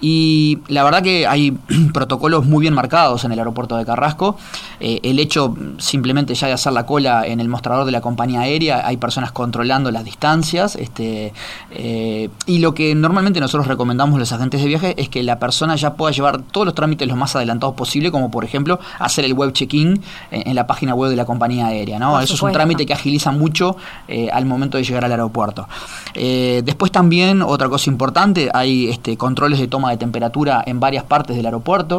y 0.00 0.58
la 0.68 0.84
verdad 0.84 1.02
que 1.02 1.26
hay 1.26 1.50
protocolos 1.94 2.44
muy 2.44 2.60
bien 2.60 2.74
marcados 2.74 3.24
en 3.24 3.32
el 3.32 3.38
aeropuerto 3.38 3.76
de 3.76 3.84
Carrasco, 3.84 4.36
eh, 4.78 5.00
el 5.02 5.18
hecho 5.18 5.56
simplemente 5.78 6.34
ya 6.34 6.46
de 6.46 6.52
hacer 6.52 6.72
la 6.74 6.86
cola 6.86 7.26
en 7.26 7.40
el 7.40 7.48
mostrador 7.48 7.86
de 7.86 7.92
la 7.92 8.00
compañía 8.00 8.42
aérea, 8.42 8.86
hay 8.86 8.98
personas 8.98 9.32
controlando 9.32 9.90
las 9.90 10.04
distancias, 10.04 10.76
este, 10.76 11.32
eh, 11.70 12.28
y 12.46 12.58
lo 12.58 12.74
que 12.74 12.94
normalmente 12.94 13.40
nosotros 13.40 13.66
recomendamos 13.66 14.16
a 14.16 14.18
los 14.18 14.32
agentes 14.32 14.62
de 14.62 14.68
viaje 14.68 14.94
es 15.00 15.08
que 15.08 15.22
la 15.22 15.38
persona 15.38 15.76
ya 15.76 15.94
pueda 15.94 16.12
llevar 16.12 16.42
todos 16.42 16.66
los 16.66 16.74
trámites 16.74 17.06
lo 17.08 17.16
más 17.16 17.34
adelantados 17.36 17.74
posible, 17.74 18.10
como 18.10 18.30
por 18.30 18.44
ejemplo 18.44 18.78
hacer 18.98 19.24
el 19.24 19.34
web 19.34 19.52
check-in 19.52 20.00
en, 20.30 20.54
la 20.54 20.66
página 20.66 20.94
web 20.94 21.10
de 21.10 21.16
la 21.16 21.24
compañía 21.24 21.66
aérea, 21.66 21.98
¿no? 21.98 22.20
Eso 22.20 22.44
un 22.44 22.52
trámite 22.52 22.86
que 22.86 22.92
agiliza 22.92 23.32
mucho 23.32 23.76
eh, 24.06 24.28
al 24.32 24.44
momento 24.44 24.78
de 24.78 24.84
llegar 24.84 25.04
al 25.04 25.10
aeropuerto. 25.10 25.68
Eh, 26.14 26.62
después 26.64 26.92
también, 26.92 27.42
otra 27.42 27.68
cosa 27.68 27.90
importante, 27.90 28.50
hay 28.52 28.88
este, 28.88 29.16
controles 29.16 29.58
de 29.58 29.66
toma 29.66 29.90
de 29.90 29.96
temperatura 29.96 30.62
en 30.66 30.78
varias 30.78 31.04
partes 31.04 31.36
del 31.36 31.46
aeropuerto. 31.46 31.98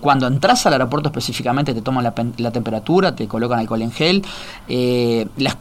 Cuando 0.00 0.26
entras 0.26 0.66
al 0.66 0.74
aeropuerto 0.74 1.08
específicamente 1.08 1.74
te 1.74 1.82
toman 1.82 2.04
la, 2.04 2.50
temperatura, 2.50 3.14
te 3.14 3.26
colocan 3.26 3.58
alcohol 3.58 3.82
en 3.82 3.92
gel. 3.92 4.22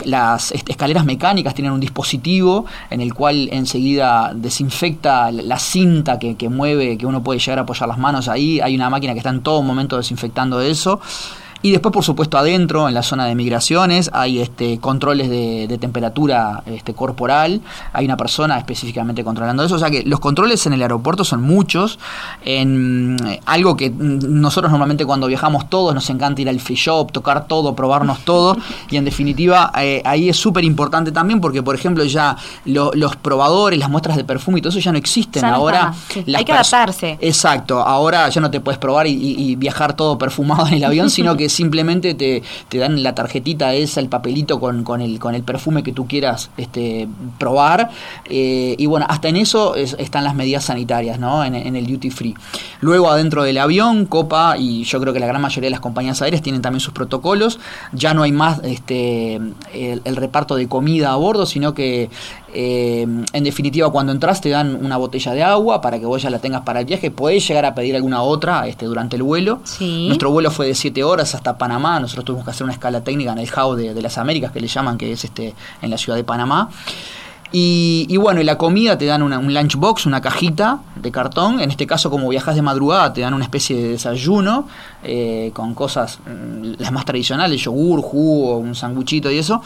las, 0.06 0.52
escaleras 0.52 1.06
mecánicas 1.06 1.54
tienen 1.54 1.74
un 1.74 1.80
dispositivo 1.80 2.66
en 2.90 3.02
el 3.02 3.11
cual 3.14 3.50
enseguida 3.52 4.32
desinfecta 4.34 5.32
la 5.32 5.60
cinta 5.60 6.20
que, 6.20 6.36
que 6.36 6.50
mueve, 6.50 6.98
que 6.98 7.06
uno 7.06 7.24
puede 7.24 7.40
llegar 7.40 7.60
a 7.60 7.62
apoyar 7.64 7.88
las 7.88 7.98
manos 7.98 8.28
ahí. 8.28 8.60
Hay 8.60 8.76
una 8.76 8.90
máquina 8.90 9.14
que 9.14 9.20
está 9.20 9.30
en 9.30 9.42
todo 9.42 9.62
momento 9.62 9.98
desinfectando 9.98 10.62
eso. 10.62 11.00
Y 11.62 11.72
después, 11.72 11.94
por 11.94 12.04
supuesto, 12.04 12.38
adentro, 12.38 12.88
en 12.88 12.94
la 12.94 13.04
zona 13.04 13.26
de 13.26 13.36
migraciones, 13.36 14.10
hay 14.14 14.40
este, 14.40 14.80
controles 14.80 15.30
de, 15.30 15.78
temperatura 15.80 16.64
este, 16.66 16.94
corporal, 16.94 17.62
hay 17.94 18.06
una 18.06 18.18
persona 18.18 18.58
específicamente 18.58 19.24
controlando 19.24 19.64
eso, 19.64 19.76
o 19.76 19.80
sea 19.80 19.90
que 19.90 20.04
los 20.04 20.20
controles 20.20 20.66
en 20.68 20.74
el 20.74 20.82
aeropuerto 20.82 21.24
son 21.24 21.42
muchos, 21.42 21.98
en 22.46 23.18
algo 23.46 23.76
que 23.76 23.90
nosotros 23.90 24.72
normalmente 24.72 25.06
cuando 25.06 25.28
viajamos 25.28 25.70
todos 25.70 25.96
nos 25.96 26.10
encanta 26.10 26.42
ir 26.42 26.50
al 26.50 26.60
free 26.60 26.76
shop, 26.76 27.12
tocar 27.12 27.48
todo, 27.48 27.76
probarnos 27.76 28.20
todo, 28.20 28.58
y 28.90 28.98
en 28.98 29.06
definitiva 29.06 29.72
eh, 29.80 30.02
ahí 30.06 30.30
es 30.30 30.38
súper 30.38 30.64
importante 30.64 31.12
también 31.12 31.42
porque, 31.42 31.64
por 31.64 31.76
ejemplo, 31.76 32.04
ya 32.04 32.36
los 32.66 33.16
probadores, 33.18 33.80
las 33.80 33.90
muestras 33.90 34.18
de 34.18 34.24
perfume 34.24 34.60
y 34.60 34.62
todo 34.62 34.70
eso 34.70 34.80
ya 34.80 34.92
no 34.92 34.98
existen. 34.98 35.46
ahora 35.46 35.94
hay 36.36 36.46
que 36.46 36.52
adaptarse. 36.52 37.18
Exacto, 37.22 37.80
ahora 37.82 38.30
ya 38.30 38.42
no 38.42 38.52
te 38.52 38.60
puedes 38.60 38.80
probar 38.80 39.08
y, 39.08 39.56
viajar 39.62 39.94
todo 39.94 40.18
perfumado 40.18 40.68
en 40.68 40.76
el 40.76 40.84
avión, 40.84 41.10
sino 41.10 41.36
que 41.36 41.51
simplemente 41.52 42.14
te, 42.14 42.42
dan 42.78 43.04
la 43.04 43.16
tarjetita 43.16 43.74
esa, 43.74 44.00
el 44.00 44.10
papelito 44.10 44.60
con, 44.60 44.84
con, 44.84 45.02
el, 45.02 45.20
con 45.20 45.36
el 45.36 45.44
perfume 45.44 45.84
que 45.84 45.92
tú 45.92 46.08
quieras 46.08 46.50
este, 46.58 47.08
probar. 47.38 47.90
Eh, 48.26 48.76
y 48.78 48.86
bueno, 48.86 49.06
hasta 49.10 49.30
en 49.30 49.38
eso 49.38 49.76
están 49.76 50.24
las 50.24 50.36
medidas 50.36 50.66
sanitarias, 50.66 51.20
¿no? 51.20 51.44
En, 51.44 51.76
el 51.76 51.88
duty 51.88 52.10
free. 52.10 52.36
Luego 52.82 53.10
adentro 53.10 53.44
del 53.44 53.58
avión, 53.58 54.06
Copa 54.06 54.56
y 54.58 54.84
yo 54.84 55.00
creo 55.00 55.14
que 55.14 55.20
la 55.20 55.28
gran 55.28 55.42
mayoría 55.42 55.68
de 55.68 55.72
las 55.72 55.80
compañías 55.80 56.22
aéreas 56.22 56.42
tienen 56.42 56.62
también 56.62 56.80
sus 56.80 56.94
protocolos. 56.94 57.60
Ya 57.94 58.14
no 58.14 58.24
hay 58.24 58.32
más 58.32 58.62
este, 58.64 59.40
el 59.74 60.16
reparto 60.16 60.56
de 60.56 60.68
comida 60.68 61.12
a 61.12 61.16
bordo, 61.16 61.46
sino 61.46 61.74
que 61.74 62.10
eh, 62.54 63.02
en 63.02 63.44
definitiva, 63.44 63.92
cuando 63.92 64.12
entras 64.12 64.42
te 64.42 64.50
dan 64.50 64.76
una 64.84 64.98
botella 64.98 65.34
de 65.34 65.44
agua 65.44 65.82
para 65.82 66.00
que 66.00 66.06
vos 66.06 66.22
ya 66.22 66.30
la 66.30 66.40
tengas 66.40 66.62
para 66.62 66.80
el 66.80 66.86
viaje. 66.86 67.12
Podés 67.12 67.48
llegar 67.48 67.66
a 67.66 67.76
pedir 67.76 67.96
alguna 67.96 68.22
otra 68.22 68.68
este, 68.68 68.86
durante 68.86 69.16
el 69.16 69.24
vuelo. 69.24 69.62
Nuestro 69.80 70.32
vuelo 70.32 70.52
fue 70.52 70.68
de 70.68 70.76
7 70.76 71.04
horas 71.04 71.34
hasta 71.36 71.58
Panamá. 71.58 72.00
Nosotros 72.00 72.26
tuvimos 72.26 72.46
que 72.46 72.52
hacer 72.52 72.64
una 72.64 72.74
escala 72.74 73.02
técnica 73.02 73.32
en 73.32 73.40
el 73.40 73.50
HAU 73.54 73.76
de, 73.76 74.02
las 74.02 74.18
Américas, 74.18 74.52
que 74.52 74.60
le 74.60 74.68
llaman, 74.68 74.98
que 74.98 75.12
es 75.12 75.24
este, 75.24 75.54
en 75.82 75.90
la 75.90 75.98
ciudad 75.98 76.18
de 76.18 76.24
Panamá. 76.24 76.70
Y, 77.54 78.16
bueno, 78.16 78.40
y 78.40 78.46
la 78.46 78.58
comida 78.58 78.98
te 78.98 79.06
dan 79.06 79.22
una, 79.22 79.38
un 79.38 79.54
lunchbox, 79.54 80.06
una 80.06 80.22
cajita 80.22 80.80
de 80.96 81.12
cartón. 81.12 81.60
En 81.60 81.70
este 81.70 81.86
caso, 81.86 82.10
como 82.10 82.30
viajas 82.30 82.56
de 82.56 82.62
madrugada, 82.62 83.12
te 83.12 83.22
dan 83.22 83.34
una 83.34 83.44
especie 83.44 83.76
de 83.76 83.90
desayuno 83.90 84.70
eh, 85.04 85.52
con 85.54 85.74
cosas 85.74 86.20
mm, 86.20 86.80
las 86.80 86.94
más 86.94 87.04
tradicionales, 87.04 87.62
yogur, 87.62 88.02
jugo, 88.02 88.58
un 88.58 88.74
sanguchito 88.74 89.30
y 89.30 89.38
eso. 89.38 89.62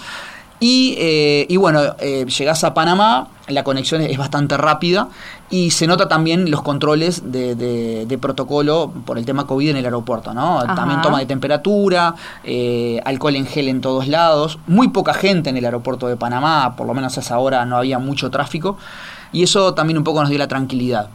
Y, 0.59 0.95
eh, 0.97 1.45
y 1.49 1.57
bueno, 1.57 1.81
eh, 1.99 2.25
llegás 2.25 2.63
a 2.63 2.73
Panamá, 2.73 3.27
la 3.47 3.63
conexión 3.63 4.01
es 4.01 4.17
bastante 4.17 4.55
rápida 4.57 5.09
y 5.49 5.71
se 5.71 5.85
nota 5.85 6.07
también 6.07 6.49
los 6.49 6.61
controles 6.61 7.31
de, 7.31 7.55
de, 7.55 8.17
protocolo 8.17 8.91
por 9.05 9.17
el 9.17 9.25
tema 9.25 9.45
COVID 9.45 9.71
en 9.71 9.77
el 9.77 9.85
aeropuerto, 9.85 10.33
¿no? 10.33 10.63
También 10.75 11.01
toma 11.01 11.19
de 11.19 11.25
temperatura, 11.25 12.15
eh, 12.43 13.01
alcohol 13.05 13.35
en 13.35 13.45
gel 13.45 13.67
en 13.67 13.81
todos 13.81 14.07
lados, 14.07 14.57
muy 14.65 14.87
poca 14.87 15.13
gente 15.13 15.49
en 15.49 15.57
el 15.57 15.65
aeropuerto 15.65 16.07
de 16.07 16.15
Panamá, 16.15 16.75
por 16.75 16.87
lo 16.87 16.93
menos 16.93 17.17
a 17.17 17.19
esa 17.21 17.37
hora 17.37 17.65
no 17.65 17.77
había 17.77 17.99
mucho 17.99 18.31
tráfico 18.31 18.77
y 19.31 19.43
eso 19.43 19.73
también 19.73 19.97
un 19.97 20.03
poco 20.03 20.21
nos 20.21 20.29
dio 20.29 20.39
la 20.39 20.47
tranquilidad. 20.47 21.09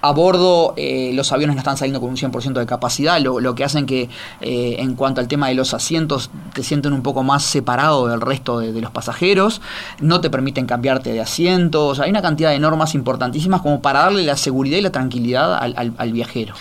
A 0.00 0.12
bordo 0.12 0.74
eh, 0.76 1.10
los 1.14 1.32
aviones 1.32 1.56
no 1.56 1.60
están 1.60 1.76
saliendo 1.76 2.00
con 2.00 2.10
un 2.10 2.16
100% 2.16 2.52
de 2.52 2.66
capacidad, 2.66 3.20
lo, 3.20 3.54
que 3.54 3.64
hacen 3.64 3.84
que 3.84 4.08
eh, 4.40 4.76
en 4.78 4.94
cuanto 4.94 5.20
al 5.20 5.26
tema 5.26 5.48
de 5.48 5.54
los 5.54 5.74
asientos 5.74 6.30
te 6.54 6.62
sienten 6.62 6.92
un 6.92 7.02
poco 7.02 7.24
más 7.24 7.42
separado 7.42 8.06
del 8.06 8.20
resto 8.20 8.60
de, 8.60 8.80
los 8.80 8.92
pasajeros, 8.92 9.60
no 10.00 10.20
te 10.20 10.30
permiten 10.30 10.66
cambiarte 10.66 11.12
de 11.12 11.20
asientos, 11.20 11.98
hay 11.98 12.10
una 12.10 12.22
cantidad 12.22 12.50
de 12.50 12.60
normas 12.60 12.94
importantísimas 12.94 13.60
como 13.60 13.82
para 13.82 14.00
darle 14.00 14.22
la 14.22 14.36
seguridad 14.36 14.78
y 14.78 14.82
la 14.82 14.92
tranquilidad 14.92 15.58
al 15.58 16.12
viajero. 16.12 16.54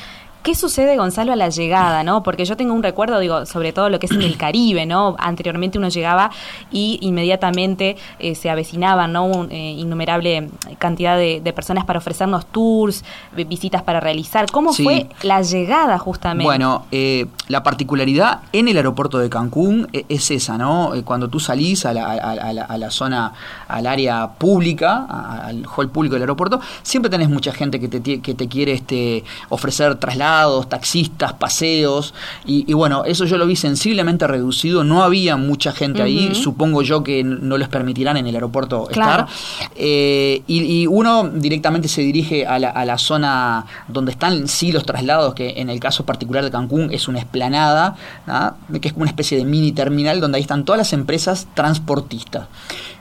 ¿Qué 0.47 0.55
sucede, 0.55 0.95
Gonzalo, 0.95 1.33
a 1.33 1.35
la 1.35 1.49
llegada, 1.49 2.05
no? 2.05 2.23
Porque 2.23 2.45
yo 2.45 2.55
tengo 2.55 2.73
un 2.73 2.81
recuerdo, 2.81 3.19
digo, 3.19 3.45
sobre 3.45 3.73
todo 3.73 3.89
lo 3.89 3.99
que 3.99 4.05
es 4.05 4.13
en 4.13 4.21
el 4.21 4.37
Caribe, 4.37 4.85
¿no? 4.85 5.17
Anteriormente 5.19 5.77
uno 5.77 5.89
llegaba 5.89 6.31
y 6.71 6.99
inmediatamente 7.01 7.97
eh, 8.19 8.33
se 8.33 8.49
avecinaban, 8.49 9.11
¿no? 9.11 9.25
Una 9.25 9.53
eh, 9.53 9.71
innumerable 9.71 10.49
cantidad 10.77 11.17
de, 11.17 11.41
personas 11.53 11.83
para 11.83 11.99
ofrecernos 11.99 12.45
tours, 12.45 13.03
visitas 13.33 13.83
para 13.83 13.99
realizar. 13.99 14.49
¿Cómo 14.49 14.71
fue 14.71 15.09
la 15.21 15.41
llegada, 15.41 15.97
justamente? 15.97 16.45
Bueno, 16.45 16.85
eh, 16.91 17.25
la 17.49 17.61
particularidad 17.61 18.39
en 18.53 18.69
el 18.69 18.77
aeropuerto 18.77 19.17
de 19.17 19.29
Cancún 19.29 19.89
es 19.91 20.31
esa, 20.31 20.57
¿no? 20.57 20.93
Cuando 21.03 21.27
tú 21.27 21.41
salís 21.41 21.85
a 21.85 21.91
la, 21.91 22.05
a 22.05 22.77
la 22.77 22.89
zona, 22.91 23.33
al 23.67 23.85
área 23.85 24.29
pública, 24.29 25.07
al 25.43 25.65
hall 25.65 25.89
público 25.89 26.13
del 26.13 26.21
aeropuerto, 26.21 26.61
siempre 26.83 27.09
tenés 27.09 27.27
mucha 27.27 27.51
gente 27.51 27.81
que 27.81 27.89
te, 27.89 28.21
que 28.21 28.33
te 28.33 28.47
quiere 28.47 28.71
este, 28.71 29.25
ofrecer 29.49 29.95
traslados 29.95 30.36
taxistas, 30.69 31.33
paseos, 31.33 32.13
y, 32.45 32.71
bueno, 32.73 33.05
eso 33.05 33.25
yo 33.25 33.37
lo 33.37 33.45
vi 33.45 33.55
sensiblemente 33.55 34.27
reducido, 34.27 34.83
no 34.83 35.03
había 35.03 35.37
mucha 35.37 35.71
gente 35.71 36.01
ahí, 36.01 36.33
supongo 36.35 36.81
yo 36.81 37.03
que 37.03 37.23
no 37.23 37.57
les 37.57 37.67
permitirán 37.67 38.17
en 38.17 38.27
el 38.27 38.35
aeropuerto 38.35 38.89
estar, 38.89 39.27
eh, 39.75 40.41
y, 40.47 40.87
uno 40.87 41.29
directamente 41.29 41.87
se 41.87 42.01
dirige 42.01 42.45
a 42.45 42.59
la, 42.59 42.69
a 42.69 42.85
la, 42.85 42.97
zona 42.97 43.65
donde 43.87 44.11
están 44.11 44.47
sí 44.47 44.71
los 44.71 44.85
traslados, 44.85 45.33
que 45.33 45.55
en 45.57 45.69
el 45.69 45.79
caso 45.79 46.05
particular 46.05 46.43
de 46.43 46.51
Cancún 46.51 46.89
es 46.91 47.07
una 47.07 47.19
esplanada, 47.19 47.95
que 48.81 48.87
es 48.87 48.93
como 48.93 49.03
una 49.03 49.11
especie 49.11 49.37
de 49.37 49.45
mini 49.45 49.71
terminal 49.71 50.19
donde 50.19 50.37
ahí 50.37 50.41
están 50.41 50.65
todas 50.65 50.77
las 50.77 50.93
empresas 50.93 51.47
transportistas. 51.53 52.47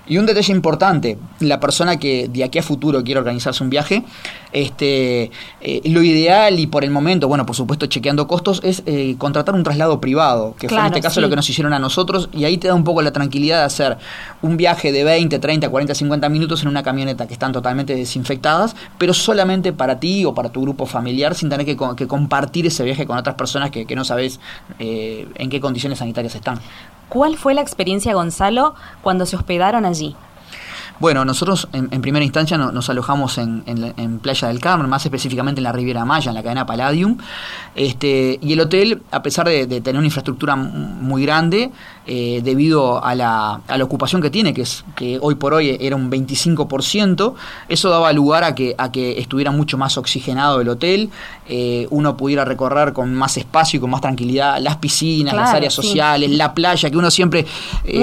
Y 0.08 0.18
un 0.18 0.26
detalle 0.26 0.52
importante, 0.52 1.18
la 1.40 1.58
persona 1.58 1.98
que 1.98 2.28
de 2.28 2.44
aquí 2.44 2.58
a 2.58 2.62
futuro 2.62 3.02
quiere 3.02 3.18
organizarse 3.18 3.62
un 3.64 3.70
viaje, 3.70 4.04
este, 4.52 5.30
eh, 5.60 5.82
lo 5.84 6.02
ideal 6.02 6.58
y 6.60 6.66
por 6.66 6.84
el 6.84 6.90
momento, 6.90 7.28
bueno, 7.28 7.44
por 7.44 7.56
supuesto 7.56 7.86
chequeando 7.86 8.28
costos, 8.28 8.60
es 8.62 8.82
eh, 8.86 9.16
contratar 9.18 9.54
un 9.54 9.64
traslado 9.64 10.00
privado, 10.00 10.54
que 10.58 10.68
fue 10.68 10.78
en 10.78 10.86
este 10.86 11.00
caso 11.00 11.20
lo 11.20 11.28
que 11.28 11.36
nos 11.36 11.48
hicieron 11.50 11.72
a 11.72 11.78
nosotros, 11.78 12.28
y 12.32 12.44
ahí 12.44 12.56
te 12.56 12.68
da 12.68 12.74
un 12.74 12.84
poco 12.84 13.02
la 13.02 13.12
tranquilidad 13.12 13.58
de 13.58 13.64
hacer 13.64 13.98
un 14.42 14.56
viaje 14.56 14.92
de 14.92 15.02
20, 15.02 15.38
30, 15.38 15.68
40, 15.68 15.94
50 15.94 16.28
minutos 16.28 16.62
en 16.62 16.68
una 16.68 16.82
camioneta 16.82 17.26
que 17.26 17.34
están 17.34 17.52
totalmente 17.52 17.94
desinfectadas, 17.94 18.76
pero 18.98 19.12
solamente 19.12 19.72
para 19.72 19.98
ti 19.98 20.24
o 20.24 20.34
para 20.34 20.50
tu 20.50 20.62
grupo 20.62 20.86
familiar, 20.86 21.34
sin 21.34 21.48
tener 21.48 21.66
que, 21.66 21.76
compartir 21.76 22.66
ese 22.66 22.84
viaje 22.84 23.06
con 23.06 23.18
otras 23.18 23.34
personas 23.34 23.70
que, 23.70 23.96
no 23.96 24.04
sabes 24.04 24.40
eh, 24.78 25.26
en 25.36 25.48
qué 25.48 25.58
condiciones 25.60 25.98
sanitarias 25.98 26.34
están. 26.34 26.60
¿Cuál 27.08 27.36
fue 27.36 27.54
la 27.54 27.60
experiencia, 27.60 28.14
Gonzalo, 28.14 28.74
cuando 29.02 29.26
se 29.26 29.36
hospedaron 29.36 29.84
allí? 29.84 30.16
Bueno, 30.98 31.26
nosotros 31.26 31.68
en, 31.72 31.88
primera 32.00 32.24
instancia 32.24 32.56
nos, 32.56 32.88
alojamos 32.88 33.36
en, 33.36 34.18
Playa 34.22 34.48
del 34.48 34.60
Carmen, 34.60 34.88
más 34.88 35.04
específicamente 35.04 35.58
en 35.58 35.64
la 35.64 35.72
Riviera 35.72 36.06
Maya, 36.06 36.30
en 36.30 36.34
la 36.34 36.42
cadena 36.42 36.64
Palladium. 36.64 37.18
Este, 37.74 38.38
y 38.40 38.54
el 38.54 38.60
hotel, 38.60 39.02
a 39.10 39.22
pesar 39.22 39.46
de, 39.46 39.66
tener 39.66 39.96
una 39.96 40.06
infraestructura 40.06 40.56
muy 40.56 41.22
grande, 41.22 41.70
eh, 42.08 42.40
debido 42.44 43.04
a 43.04 43.16
la, 43.16 43.62
a 43.66 43.76
la, 43.76 43.82
ocupación 43.82 44.22
que 44.22 44.30
tiene, 44.30 44.54
que 44.54 44.62
es 44.62 44.84
que 44.94 45.18
hoy 45.20 45.34
por 45.34 45.54
hoy 45.54 45.76
era 45.80 45.96
un 45.96 46.08
25%, 46.08 47.34
eso 47.68 47.90
daba 47.90 48.12
lugar 48.12 48.44
a 48.44 48.54
que, 48.54 48.76
a 48.78 48.92
que 48.92 49.18
estuviera 49.18 49.50
mucho 49.50 49.76
más 49.76 49.98
oxigenado 49.98 50.60
el 50.60 50.68
hotel, 50.68 51.10
eh, 51.48 51.88
uno 51.90 52.16
pudiera 52.16 52.44
recorrer 52.44 52.92
con 52.92 53.12
más 53.12 53.36
espacio 53.36 53.78
y 53.78 53.80
con 53.80 53.90
más 53.90 54.02
tranquilidad 54.02 54.60
las 54.60 54.76
piscinas, 54.76 55.34
las 55.34 55.52
áreas 55.52 55.74
sociales, 55.74 56.30
la 56.30 56.54
playa, 56.54 56.88
que 56.88 56.96
uno 56.96 57.10
siempre, 57.10 57.44
eh, 57.82 58.00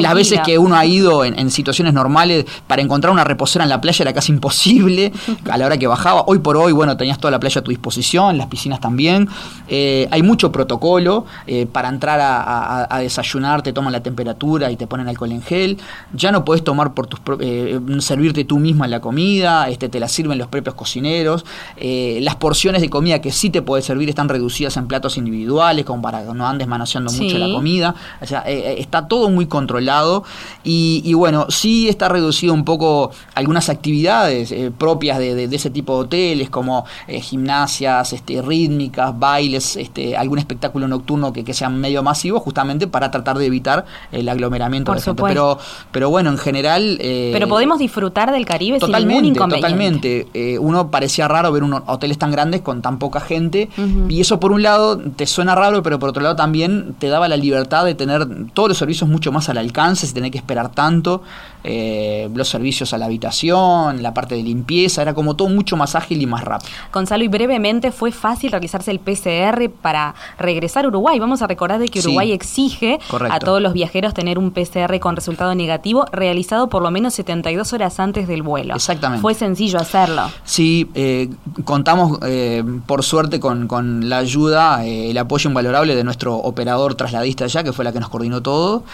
las 0.00 0.14
veces 0.14 0.40
que 0.44 0.58
uno 0.58 0.76
ha 0.76 0.84
ido 0.84 1.24
en, 1.24 1.50
situaciones 1.50 1.94
normales 1.94 2.44
para 2.66 2.82
encontrar 2.82 3.10
una 3.10 3.24
reposera 3.24 3.64
en 3.64 3.70
la 3.70 3.80
playa 3.80 4.02
era 4.02 4.12
casi 4.12 4.32
imposible 4.32 5.12
a 5.50 5.56
la 5.56 5.64
hora 5.64 5.78
que 5.78 5.86
bajaba. 5.86 6.24
Hoy 6.26 6.40
por 6.40 6.58
hoy, 6.58 6.72
bueno, 6.72 6.94
tenías 6.98 7.18
toda 7.18 7.30
la 7.30 7.40
playa 7.40 7.62
a 7.62 7.64
tu 7.64 7.70
disposición, 7.70 8.36
las 8.36 8.48
piscinas 8.48 8.80
también. 8.80 9.30
hay 9.70 10.22
mucho 10.22 10.52
protocolo 10.52 11.24
para 11.72 11.88
entrar 11.88 12.20
a 12.20 12.98
desayunar 12.98 13.45
te 13.62 13.72
toman 13.72 13.92
la 13.92 14.02
temperatura 14.02 14.70
y 14.70 14.76
te 14.76 14.86
ponen 14.86 15.08
alcohol 15.08 15.32
en 15.32 15.42
gel. 15.42 15.78
Ya 16.12 16.32
no 16.32 16.44
puedes 16.44 16.64
tomar 16.64 16.94
por 16.94 17.06
tus 17.06 17.20
eh, 17.40 17.78
servirte 18.00 18.44
tú 18.44 18.58
misma 18.58 18.88
la 18.88 19.00
comida, 19.00 19.68
este, 19.68 19.88
te 19.88 20.00
la 20.00 20.08
sirven 20.08 20.38
los 20.38 20.48
propios 20.48 20.74
cocineros. 20.74 21.44
Eh, 21.76 22.18
las 22.22 22.36
porciones 22.36 22.82
de 22.82 22.90
comida 22.90 23.20
que 23.20 23.32
sí 23.32 23.50
te 23.50 23.62
puedes 23.62 23.84
servir 23.84 24.08
están 24.08 24.28
reducidas 24.28 24.76
en 24.76 24.86
platos 24.86 25.16
individuales, 25.16 25.84
como 25.84 26.02
para 26.02 26.24
que 26.24 26.32
no 26.34 26.46
andes 26.46 26.66
manoseando 26.66 27.12
mucho 27.12 27.38
la 27.38 27.52
comida. 27.52 27.94
O 28.20 28.26
sea, 28.26 28.42
eh, 28.46 28.76
está 28.78 29.08
todo 29.08 29.30
muy 29.30 29.46
controlado 29.46 30.24
y, 30.64 31.14
bueno, 31.14 31.46
sí 31.48 31.88
está 31.88 32.08
reducido 32.08 32.52
un 32.52 32.64
poco 32.64 33.10
algunas 33.34 33.68
actividades 33.68 34.54
propias 34.78 35.18
de, 35.18 35.44
ese 35.44 35.70
tipo 35.70 35.94
de 35.94 36.00
hoteles, 36.00 36.50
como 36.50 36.84
gimnasias 37.08 38.12
este, 38.12 38.42
rítmicas, 38.42 39.18
bailes, 39.18 39.76
este, 39.76 40.16
algún 40.16 40.38
espectáculo 40.38 40.88
nocturno 40.88 41.32
que, 41.32 41.44
que 41.44 41.54
sea 41.54 41.68
medio 41.68 42.02
masivo, 42.02 42.40
justamente 42.40 42.86
para 42.86 43.10
tratar 43.10 43.35
tratar 43.36 43.38
de 43.38 43.46
evitar 43.46 43.84
el 44.12 44.28
aglomeramiento 44.28 44.92
de 44.92 45.00
gente. 45.00 45.22
Pero, 45.22 45.58
pero 45.92 46.10
bueno, 46.10 46.30
en 46.30 46.38
general... 46.38 46.98
Eh, 47.00 47.30
pero 47.32 47.48
podemos 47.48 47.78
disfrutar 47.78 48.32
del 48.32 48.46
Caribe 48.46 48.78
totalmente, 48.78 49.14
sin 49.14 49.22
ningún 49.22 49.36
inconveniente. 49.36 49.68
Totalmente. 49.68 50.28
Eh, 50.34 50.58
uno 50.58 50.90
parecía 50.90 51.28
raro 51.28 51.52
ver 51.52 51.62
unos 51.62 51.82
hoteles 51.86 52.18
tan 52.18 52.30
grandes 52.30 52.60
con 52.60 52.82
tan 52.82 52.98
poca 52.98 53.20
gente 53.20 53.68
y 54.08 54.20
eso 54.20 54.40
por 54.40 54.52
un 54.52 54.62
lado 54.62 54.98
te 54.98 55.26
suena 55.26 55.54
raro, 55.54 55.82
pero 55.82 55.98
por 55.98 56.10
otro 56.10 56.22
lado 56.22 56.36
también 56.36 56.94
te 56.98 57.08
daba 57.08 57.28
la 57.28 57.36
libertad 57.36 57.84
de 57.84 57.94
tener 57.94 58.26
todos 58.54 58.68
los 58.68 58.78
servicios 58.78 59.08
mucho 59.08 59.32
más 59.32 59.48
al 59.48 59.58
alcance, 59.58 60.06
sin 60.06 60.14
tener 60.14 60.30
que 60.30 60.38
esperar 60.38 60.70
tanto, 60.72 61.22
eh, 61.64 62.28
los 62.34 62.48
servicios 62.48 62.92
a 62.92 62.98
la 62.98 63.06
habitación, 63.06 64.02
la 64.02 64.14
parte 64.14 64.36
de 64.36 64.42
limpieza, 64.42 65.02
era 65.02 65.14
como 65.14 65.34
todo 65.34 65.48
mucho 65.48 65.76
más 65.76 65.94
ágil 65.94 66.22
y 66.22 66.26
más 66.26 66.44
rápido. 66.44 66.70
Gonzalo, 66.92 67.24
y 67.24 67.28
brevemente, 67.28 67.90
¿fue 67.90 68.12
fácil 68.12 68.52
realizarse 68.52 68.90
el 68.90 69.00
PCR 69.00 69.68
para 69.82 70.14
regresar 70.38 70.84
a 70.84 70.88
Uruguay? 70.88 71.18
Vamos 71.18 71.42
a 71.42 71.46
recordar 71.46 71.80
de 71.80 71.88
que 71.88 72.00
Uruguay 72.00 72.32
exige 72.32 72.98
a 73.30 73.38
todos 73.38 73.60
los 73.60 73.72
viajeros 73.72 74.14
tener 74.14 74.38
un 74.38 74.50
PCR 74.50 74.98
con 75.00 75.16
resultado 75.16 75.54
negativo 75.54 76.06
realizado 76.12 76.68
por 76.68 76.82
lo 76.82 76.90
menos 76.90 77.14
72 77.14 77.72
horas 77.72 78.00
antes 78.00 78.28
del 78.28 78.42
vuelo. 78.42 78.74
Exactamente. 78.74 79.22
Fue 79.22 79.34
sencillo 79.34 79.78
hacerlo. 79.78 80.30
Sí, 80.44 80.90
eh, 80.94 81.30
contamos 81.64 82.18
eh, 82.22 82.62
por 82.86 83.02
suerte 83.02 83.40
con, 83.40 83.68
con 83.68 84.08
la 84.08 84.18
ayuda, 84.18 84.84
eh, 84.84 85.10
el 85.10 85.18
apoyo 85.18 85.48
invalorable 85.48 85.94
de 85.94 86.04
nuestro 86.04 86.36
operador 86.36 86.94
trasladista 86.94 87.44
allá, 87.44 87.62
que 87.62 87.72
fue 87.72 87.84
la 87.84 87.92
que 87.92 88.00
nos 88.00 88.08
coordinó 88.08 88.42
todo 88.42 88.84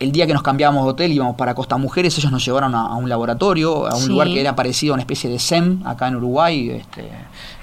el 0.00 0.12
día 0.12 0.26
que 0.26 0.34
nos 0.34 0.42
cambiábamos 0.42 0.84
de 0.84 0.90
hotel 0.90 1.12
íbamos 1.12 1.36
para 1.36 1.54
Costa 1.54 1.76
Mujeres, 1.76 2.16
ellos 2.18 2.30
nos 2.30 2.44
llevaron 2.44 2.74
a, 2.74 2.94
un 2.96 3.08
laboratorio, 3.08 3.86
a 3.86 3.96
un 3.96 4.08
lugar 4.08 4.28
que 4.28 4.40
era 4.40 4.56
parecido 4.56 4.92
a 4.92 4.94
una 4.94 5.02
especie 5.02 5.30
de 5.30 5.38
SEM 5.38 5.86
acá 5.86 6.08
en 6.08 6.16
Uruguay, 6.16 6.70
este, 6.70 7.10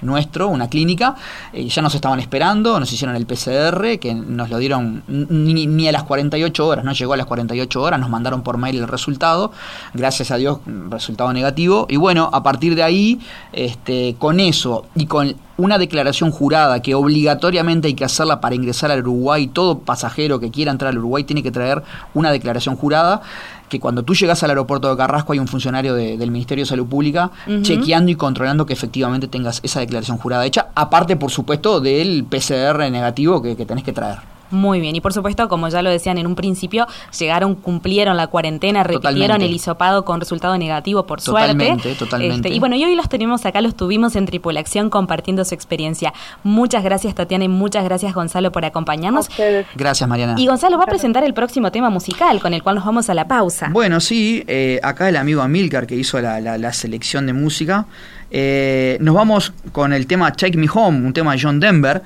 nuestro, 0.02 0.50
una 0.50 0.68
clínica. 0.68 1.16
Eh, 1.54 1.68
ya 1.68 1.82
nos 1.82 1.96
estaban 1.96 2.20
esperando, 2.20 2.80
nos 2.80 2.92
hicieron 2.92 3.16
el 3.16 3.26
PCR, 3.26 4.00
que 4.00 4.14
nos 4.14 4.50
lo 4.50 4.58
dieron 4.58 5.04
ni, 5.08 5.88
a 5.88 5.92
las 5.92 6.04
48 6.04 6.68
horas, 6.68 6.86
no 6.86 6.94
llegó 6.94 7.14
a 7.14 7.18
las 7.18 7.26
48 7.26 7.82
horas, 7.82 8.00
nos 8.00 8.10
mandaron 8.10 8.44
por 8.44 8.58
mail 8.58 8.78
el 8.78 8.88
resultado, 8.88 9.52
gracias 9.94 10.32
a 10.32 10.38
Dios, 10.38 10.60
resultado 10.90 11.32
negativo. 11.34 11.86
Y 11.90 11.98
bueno, 11.98 12.30
a 12.32 12.44
partir 12.44 12.76
de 12.76 12.84
ahí, 12.84 13.20
este, 13.54 14.16
con 14.20 14.40
eso 14.40 14.86
y 14.96 15.06
con 15.06 15.36
una 15.58 15.78
declaración 15.78 16.32
jurada 16.32 16.82
que 16.82 16.96
obligatoriamente 16.96 17.88
hay 17.88 17.94
que 17.94 18.06
hacerla 18.06 18.42
para 18.42 18.56
ingresar 18.56 18.90
al 18.92 19.02
Uruguay, 19.02 19.48
todo 19.48 19.80
pasajero 19.80 20.40
que 20.40 20.50
quiera 20.50 20.72
entrar 20.72 20.90
al 20.90 20.98
Uruguay 20.98 21.24
tiene 21.24 21.44
que 21.44 21.52
traer 21.52 21.84
una 22.14 22.32
declaración 22.32 22.76
jurada 22.76 23.22
que 23.72 23.80
cuando 23.80 24.04
tú 24.04 24.14
llegas 24.14 24.44
al 24.44 24.50
aeropuerto 24.50 24.90
de 24.90 24.98
Carrasco 24.98 25.32
hay 25.32 25.40
un 25.40 25.48
funcionario 25.48 25.96
del 25.96 26.30
Ministerio 26.30 26.64
de 26.64 26.68
Salud 26.68 26.88
Pública 26.88 27.32
chequeando 27.62 28.12
y 28.12 28.16
controlando 28.16 28.66
que 28.66 28.74
efectivamente 28.74 29.30
tengas 29.30 29.62
esa 29.64 29.80
declaración 29.80 30.18
jurada 30.18 30.46
hecha, 30.46 30.68
aparte 30.76 31.16
por 31.16 31.32
supuesto 31.32 31.80
del 31.80 32.26
PCR 32.26 32.92
negativo 32.92 33.42
que, 33.42 33.56
que 33.56 33.66
tenés 33.66 33.86
que 33.86 33.94
traer. 33.94 34.31
Muy 34.52 34.80
bien, 34.80 34.96
y 34.96 35.02
por 35.02 35.14
supuesto, 35.14 35.48
como 35.50 35.70
ya 35.70 35.82
lo 35.82 35.90
decían 35.90 36.18
en 36.18 36.28
un 36.28 36.36
principio, 36.36 36.88
llegaron, 37.18 37.56
cumplieron 37.56 38.18
la 38.18 38.28
cuarentena, 38.28 38.84
repitieron 38.84 39.42
el 39.42 39.52
hisopado 39.52 40.06
con 40.06 40.20
resultado 40.20 40.58
negativo, 40.58 41.06
por 41.06 41.22
totalmente, 41.22 41.84
suerte. 41.84 42.00
Totalmente, 42.00 42.48
este, 42.48 42.56
y 42.56 42.60
bueno, 42.60 42.76
y 42.76 42.84
hoy 42.84 42.96
los 42.96 43.10
tenemos 43.10 43.46
acá, 43.46 43.62
los 43.62 43.76
tuvimos 43.76 44.16
en 44.16 44.26
Tripulación 44.26 44.90
compartiendo 44.90 45.46
su 45.46 45.56
experiencia. 45.56 46.14
Muchas 46.44 46.84
gracias, 46.84 47.16
Tatiana, 47.16 47.46
y 47.46 47.48
muchas 47.48 47.84
gracias, 47.84 48.14
Gonzalo, 48.14 48.52
por 48.52 48.66
acompañarnos. 48.66 49.30
Gracias, 49.76 50.08
Mariana. 50.08 50.36
Y 50.38 50.48
Gonzalo 50.48 50.78
va 50.78 50.84
a 50.84 50.88
presentar 50.88 51.24
el 51.24 51.34
próximo 51.34 51.72
tema 51.72 51.90
musical, 51.90 52.40
con 52.40 52.54
el 52.54 52.62
cual 52.64 52.76
nos 52.76 52.86
vamos 52.86 53.10
a 53.10 53.14
la 53.14 53.28
pausa. 53.28 53.70
Bueno, 53.72 54.00
sí, 54.00 54.44
eh, 54.48 54.80
acá 54.84 55.10
el 55.10 55.16
amigo 55.16 55.42
Amilcar, 55.42 55.88
que 55.88 55.96
hizo 55.96 56.20
la, 56.20 56.40
la 56.40 56.74
selección 56.74 57.26
de 57.26 57.34
música, 57.34 57.86
eh, 58.34 58.98
nos 59.02 59.14
vamos 59.14 59.52
con 59.74 59.92
el 59.92 60.08
tema 60.08 60.32
Take 60.32 60.58
Me 60.58 60.68
Home, 60.74 61.06
un 61.06 61.12
tema 61.12 61.34
de 61.34 61.42
John 61.42 61.60
Denver. 61.60 62.02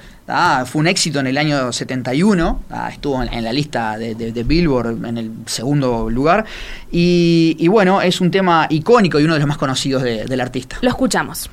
fue 0.66 0.80
un 0.80 0.88
éxito 0.88 1.20
en 1.20 1.28
el 1.28 1.38
año 1.38 1.72
71, 1.72 2.64
estuvo 2.90 3.22
en, 3.22 3.44
la 3.44 3.54
lista 3.54 3.98
de, 4.00 4.44
Billboard 4.44 5.06
en 5.06 5.18
el 5.20 5.32
segundo 5.46 6.10
lugar. 6.10 6.46
Y, 6.92 7.68
bueno, 7.68 8.02
es 8.02 8.20
un 8.22 8.32
tema 8.32 8.66
icónico 8.70 9.20
y 9.20 9.24
uno 9.24 9.34
de 9.36 9.40
los 9.40 9.48
más 9.48 9.60
conocidos 9.60 10.02
del 10.02 10.42
artista. 10.42 10.78
Lo 10.82 10.90
escuchamos. 10.90 11.50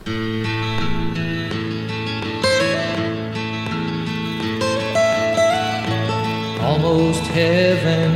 Almost 6.64 7.26
heaven, 7.34 8.10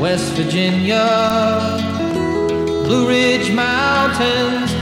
West 0.00 0.36
Virginia, 0.36 1.78
Blue 2.84 3.06
Ridge 3.06 3.52
Mountains. 3.54 4.81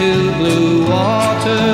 To 0.00 0.32
blue 0.38 0.88
water. 0.88 1.66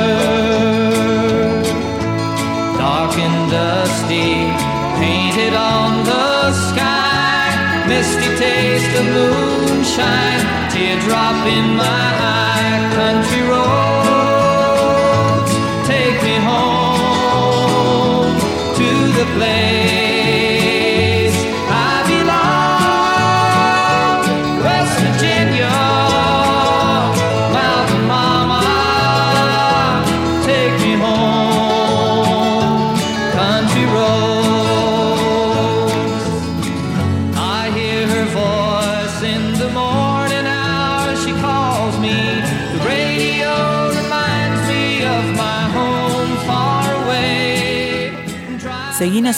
Dark 2.77 3.17
and 3.19 3.51
dusty, 3.53 4.51
painted 4.99 5.55
on 5.55 6.05
the 6.05 6.53
sky. 6.53 7.87
Misty 7.87 8.37
taste 8.37 8.99
of 8.99 9.07
moonshine, 9.15 10.71
teardrop 10.73 11.47
in 11.47 11.77
my 11.77 11.85
eye. 11.85 12.46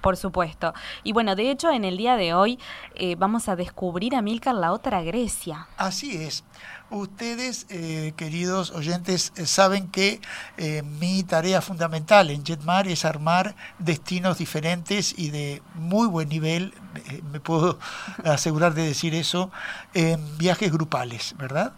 Por 0.00 0.16
supuesto. 0.18 0.74
Y 1.02 1.14
bueno, 1.14 1.34
de 1.34 1.50
hecho, 1.50 1.70
en 1.70 1.84
el 1.84 1.96
día 1.96 2.16
de 2.16 2.34
hoy 2.34 2.58
eh, 2.94 3.16
vamos 3.16 3.48
a 3.48 3.56
descubrir 3.56 4.14
a 4.14 4.20
Milcar 4.20 4.54
la 4.54 4.72
otra 4.72 5.02
Grecia. 5.02 5.66
Así 5.78 6.22
es. 6.22 6.44
Ustedes, 6.90 7.66
eh, 7.70 8.12
queridos 8.16 8.70
oyentes, 8.70 9.32
eh, 9.36 9.46
saben 9.46 9.88
que 9.88 10.20
eh, 10.58 10.82
mi 10.82 11.22
tarea 11.22 11.62
fundamental 11.62 12.30
en 12.30 12.44
Jetmar 12.44 12.86
es 12.88 13.06
armar 13.06 13.56
destinos 13.78 14.38
diferentes 14.38 15.14
y 15.16 15.30
de 15.30 15.62
muy 15.74 16.06
buen 16.06 16.28
nivel, 16.28 16.74
me 17.32 17.40
puedo 17.40 17.78
asegurar 18.24 18.74
de 18.74 18.86
decir 18.86 19.14
eso, 19.14 19.50
en 19.94 20.38
viajes 20.38 20.70
grupales, 20.70 21.34
¿verdad? 21.38 21.72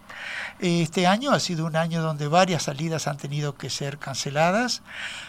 Este 0.59 1.07
año 1.07 1.33
ha 1.33 1.41
sido 1.41 1.67
un 1.67 1.77
año 1.77 2.03
donde 2.03 2.29
varias 2.29 2.65
salidas 2.65 3.07
han 3.07 3.17
tenido 3.17 3.55
que 3.55 3.71
ser 3.71 3.99
canceladas. 3.99 4.83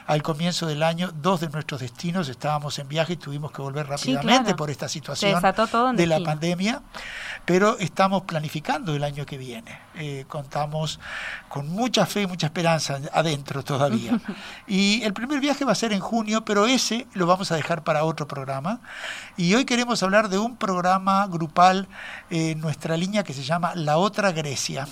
Al 0.06 0.24
comienzo 0.24 0.68
del 0.68 0.84
año, 0.84 1.12
dos 1.22 1.42
de 1.42 1.50
nuestros 1.50 1.82
destinos 1.82 2.30
estábamos 2.30 2.80
en 2.80 2.88
viaje 2.88 3.14
y 3.14 3.18
tuvimos 3.18 3.52
que 3.52 3.62
volver 3.62 3.88
rápidamente 3.88 4.56
por 4.56 4.72
esta 4.72 4.88
situación 4.88 5.42
de 5.96 6.08
la 6.08 6.20
pandemia, 6.22 6.82
pero 7.46 7.78
estamos 7.78 8.24
planificando 8.24 8.96
el 8.96 9.04
año 9.04 9.26
que 9.26 9.38
viene. 9.38 9.77
Eh, 10.00 10.26
contamos 10.28 11.00
con 11.50 11.70
mucha 11.70 12.06
fe 12.06 12.22
y 12.22 12.28
mucha 12.28 12.48
esperanza 12.48 13.00
adentro 13.14 13.64
todavía. 13.64 14.20
y 14.68 15.02
el 15.02 15.12
primer 15.14 15.40
viaje 15.40 15.66
va 15.66 15.72
a 15.72 15.76
ser 15.76 15.92
en 15.92 16.00
junio, 16.00 16.46
pero 16.46 16.68
ese 16.68 17.08
lo 17.14 17.26
vamos 17.26 17.52
a 17.52 17.56
dejar 17.56 17.84
para 17.84 18.04
otro 18.04 18.28
programa. 18.28 18.80
Y 19.38 19.56
hoy 19.56 19.66
queremos 19.66 20.04
hablar 20.04 20.30
de 20.30 20.38
un 20.38 20.56
programa 20.56 21.26
grupal 21.26 21.88
en 22.30 22.60
nuestra 22.60 22.96
línea 22.96 23.24
que 23.24 23.34
se 23.34 23.44
llama 23.44 23.74
La 23.74 23.98
Otra 23.98 24.32
Grecia. 24.32 24.88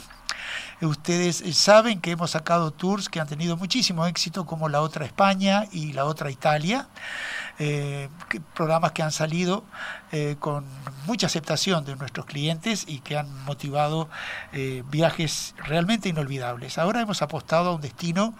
Ustedes 0.81 1.43
saben 1.55 2.01
que 2.01 2.11
hemos 2.11 2.31
sacado 2.31 2.71
tours 2.71 3.07
que 3.07 3.19
han 3.19 3.27
tenido 3.27 3.55
muchísimo 3.57 4.05
éxito, 4.05 4.45
como 4.45 4.67
la 4.69 4.81
otra 4.81 5.05
España 5.05 5.65
y 5.71 5.93
la 5.93 6.05
otra 6.05 6.29
Italia, 6.29 6.87
eh, 7.57 8.09
programas 8.53 8.91
que 8.91 9.01
han 9.01 9.13
salido 9.13 9.63
eh, 10.11 10.35
con 10.39 10.65
mucha 11.05 11.27
aceptación 11.27 11.85
de 11.85 11.95
nuestros 11.95 12.25
clientes 12.25 12.83
y 12.85 12.99
que 12.99 13.17
han 13.17 13.45
motivado 13.45 14.09
eh, 14.51 14.83
viajes 14.89 15.55
realmente 15.63 16.09
inolvidables. 16.09 16.77
Ahora 16.77 16.99
hemos 16.99 17.21
apostado 17.21 17.69
a 17.69 17.75
un 17.75 17.81
destino 17.81 18.33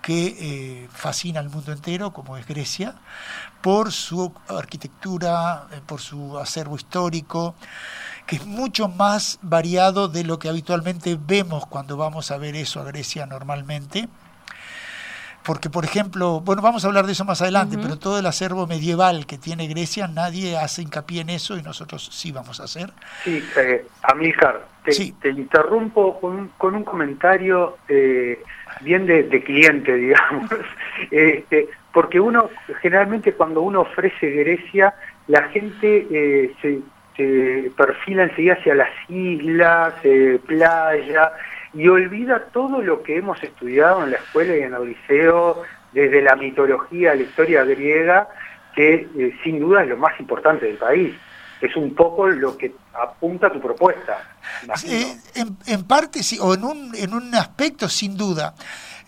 que 0.00 0.88
fascina 0.92 1.40
al 1.40 1.50
mundo 1.50 1.72
entero, 1.72 2.12
como 2.12 2.36
es 2.36 2.46
Grecia, 2.46 2.94
por 3.60 3.90
su 3.90 4.32
arquitectura, 4.48 5.66
por 5.86 6.00
su 6.00 6.38
acervo 6.38 6.76
histórico, 6.76 7.56
que 8.24 8.36
es 8.36 8.46
mucho 8.46 8.86
más 8.86 9.40
variado 9.42 10.06
de 10.06 10.22
lo 10.22 10.38
que 10.38 10.48
habitualmente 10.48 11.18
vemos 11.20 11.66
cuando 11.66 11.96
vamos 11.96 12.30
a 12.30 12.38
ver 12.38 12.54
eso 12.54 12.80
a 12.80 12.84
Grecia 12.84 13.26
normalmente. 13.26 14.08
Porque, 15.46 15.70
por 15.70 15.84
ejemplo, 15.84 16.40
bueno, 16.40 16.60
vamos 16.60 16.84
a 16.84 16.88
hablar 16.88 17.06
de 17.06 17.12
eso 17.12 17.24
más 17.24 17.40
adelante, 17.40 17.78
pero 17.80 17.96
todo 17.98 18.18
el 18.18 18.26
acervo 18.26 18.66
medieval 18.66 19.26
que 19.26 19.38
tiene 19.38 19.68
Grecia, 19.68 20.08
nadie 20.08 20.56
hace 20.56 20.82
hincapié 20.82 21.20
en 21.20 21.30
eso 21.30 21.56
y 21.56 21.62
nosotros 21.62 22.08
sí 22.12 22.32
vamos 22.32 22.58
a 22.58 22.64
hacer. 22.64 22.90
Sí, 23.22 23.44
eh, 23.56 23.86
Amílcar, 24.02 24.66
te, 24.84 25.12
te 25.22 25.30
interrumpo 25.30 26.18
con, 26.18 26.48
con, 26.58 26.74
un 26.74 26.82
comentario 26.82 27.78
eh, 27.88 28.42
bien 28.80 29.06
de, 29.06 29.42
cliente, 29.44 29.94
digamos. 29.94 30.50
este, 31.12 31.68
porque 31.92 32.18
uno, 32.18 32.50
generalmente 32.82 33.32
cuando 33.34 33.62
uno 33.62 33.82
ofrece 33.82 34.28
Grecia, 34.28 34.94
la 35.28 35.44
gente 35.50 36.08
eh, 36.10 36.54
se, 36.60 36.80
se 37.16 37.70
perfila 37.76 38.24
enseguida 38.24 38.54
hacia 38.54 38.74
las 38.74 38.90
islas, 39.08 39.94
eh, 40.02 40.40
playa, 40.44 41.30
y 41.76 41.88
olvida 41.88 42.46
todo 42.52 42.80
lo 42.80 43.02
que 43.02 43.18
hemos 43.18 43.42
estudiado 43.42 44.04
en 44.04 44.12
la 44.12 44.16
escuela 44.16 44.56
y 44.56 44.62
en 44.62 44.74
el 44.74 44.88
liceo, 44.88 45.62
desde 45.92 46.22
la 46.22 46.34
mitología, 46.34 47.14
la 47.14 47.22
historia 47.22 47.64
griega, 47.64 48.28
que 48.74 49.08
eh, 49.16 49.38
sin 49.44 49.60
duda 49.60 49.82
es 49.82 49.88
lo 49.88 49.96
más 49.98 50.18
importante 50.18 50.66
del 50.66 50.78
país. 50.78 51.14
Es 51.60 51.76
un 51.76 51.94
poco 51.94 52.28
lo 52.28 52.56
que 52.56 52.74
apunta 52.94 53.52
tu 53.52 53.60
propuesta. 53.60 54.18
en, 55.34 55.56
en, 55.66 55.84
parte 55.84 56.22
sí, 56.22 56.38
o 56.40 56.54
en 56.54 56.64
un, 56.64 56.94
en 56.94 57.12
un 57.12 57.34
aspecto 57.34 57.88
sin 57.88 58.16
duda. 58.16 58.54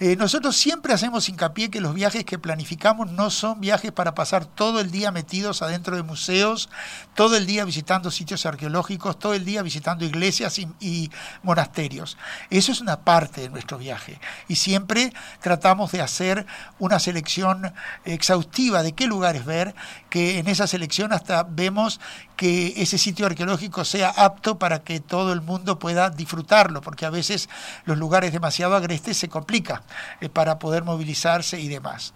Eh, 0.01 0.15
nosotros 0.15 0.57
siempre 0.57 0.93
hacemos 0.93 1.29
hincapié 1.29 1.71
que 1.71 1.81
los 1.81 1.93
viajes 1.93 2.25
que 2.25 2.39
planificamos 2.39 3.11
no 3.11 3.31
son 3.31 3.61
viajes 3.61 3.91
para 3.91 4.15
pasar 4.15 4.47
todo 4.47 4.79
el 4.79 4.93
día 4.93 5.11
metidos 5.11 5.61
adentro 5.61 5.97
de 5.97 6.05
museos, 6.05 6.71
todo 7.17 7.37
el 7.37 7.47
día 7.47 7.65
visitando 7.65 8.13
sitios 8.13 8.47
arqueológicos, 8.47 9.19
todo 9.19 9.35
el 9.35 9.45
día 9.45 9.61
visitando 9.61 10.05
iglesias 10.05 10.61
y, 10.61 11.11
monasterios. 11.43 12.17
Eso 12.49 12.71
es 12.71 12.81
una 12.81 13.01
parte 13.01 13.41
de 13.41 13.49
nuestro 13.49 13.77
viaje. 13.77 14.21
Y 14.47 14.55
siempre 14.55 15.13
tratamos 15.41 15.91
de 15.91 16.01
hacer 16.01 16.47
una 16.79 17.01
selección 17.01 17.73
exhaustiva 18.05 18.85
de 18.85 18.93
qué 18.93 19.09
lugares 19.09 19.45
ver, 19.45 19.75
que 20.11 20.39
en 20.39 20.47
esa 20.47 20.69
selección 20.69 21.13
hasta 21.13 21.43
vemos 21.43 22.01
que 22.37 22.75
ese 22.77 22.99
sitio 22.99 23.27
arqueológico 23.27 23.85
sea 23.85 24.11
apto 24.11 24.61
para 24.61 24.85
que 24.85 25.01
todo 25.01 25.33
el 25.33 25.41
mundo 25.41 25.81
pueda 25.81 26.09
disfrutarlo, 26.09 26.83
porque 26.83 27.05
a 27.05 27.11
veces 27.11 27.49
los 27.85 27.99
lugares 27.99 28.33
demasiado 28.33 28.77
agrestes 28.77 29.17
se 29.17 29.29
complica 29.29 29.83
eh, 30.21 30.29
para 30.29 30.59
poder 30.59 30.85
movilizarse 30.85 31.61
y 31.61 31.69
demás. 31.69 32.15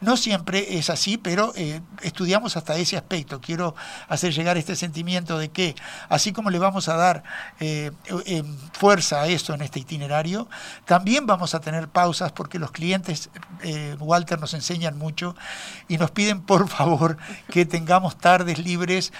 No 0.00 0.16
siempre 0.16 0.78
es 0.78 0.90
así, 0.90 1.16
pero 1.16 1.52
eh, 1.56 1.80
estudiamos 2.02 2.56
hasta 2.56 2.76
ese 2.76 2.96
aspecto. 2.96 3.40
Quiero 3.40 3.74
hacer 4.08 4.32
llegar 4.32 4.56
este 4.56 4.76
sentimiento 4.76 5.38
de 5.38 5.50
que, 5.50 5.74
así 6.08 6.32
como 6.32 6.50
le 6.50 6.58
vamos 6.58 6.88
a 6.88 6.96
dar 6.96 7.22
eh, 7.60 7.92
fuerza 8.72 9.22
a 9.22 9.26
esto 9.28 9.54
en 9.54 9.62
este 9.62 9.80
itinerario, 9.80 10.48
también 10.84 11.26
vamos 11.26 11.54
a 11.54 11.60
tener 11.60 11.88
pausas 11.88 12.32
porque 12.32 12.58
los 12.58 12.72
clientes, 12.72 13.30
Walter, 13.98 14.38
nos 14.38 14.54
enseñan 14.54 14.98
mucho 14.98 15.34
y 15.88 15.98
nos 15.98 16.10
piden 16.10 16.42
por 16.42 16.68
favor 16.68 17.16
que 17.50 17.64
tengamos 17.64 18.18
tardes 18.18 18.58
libres 18.58 19.12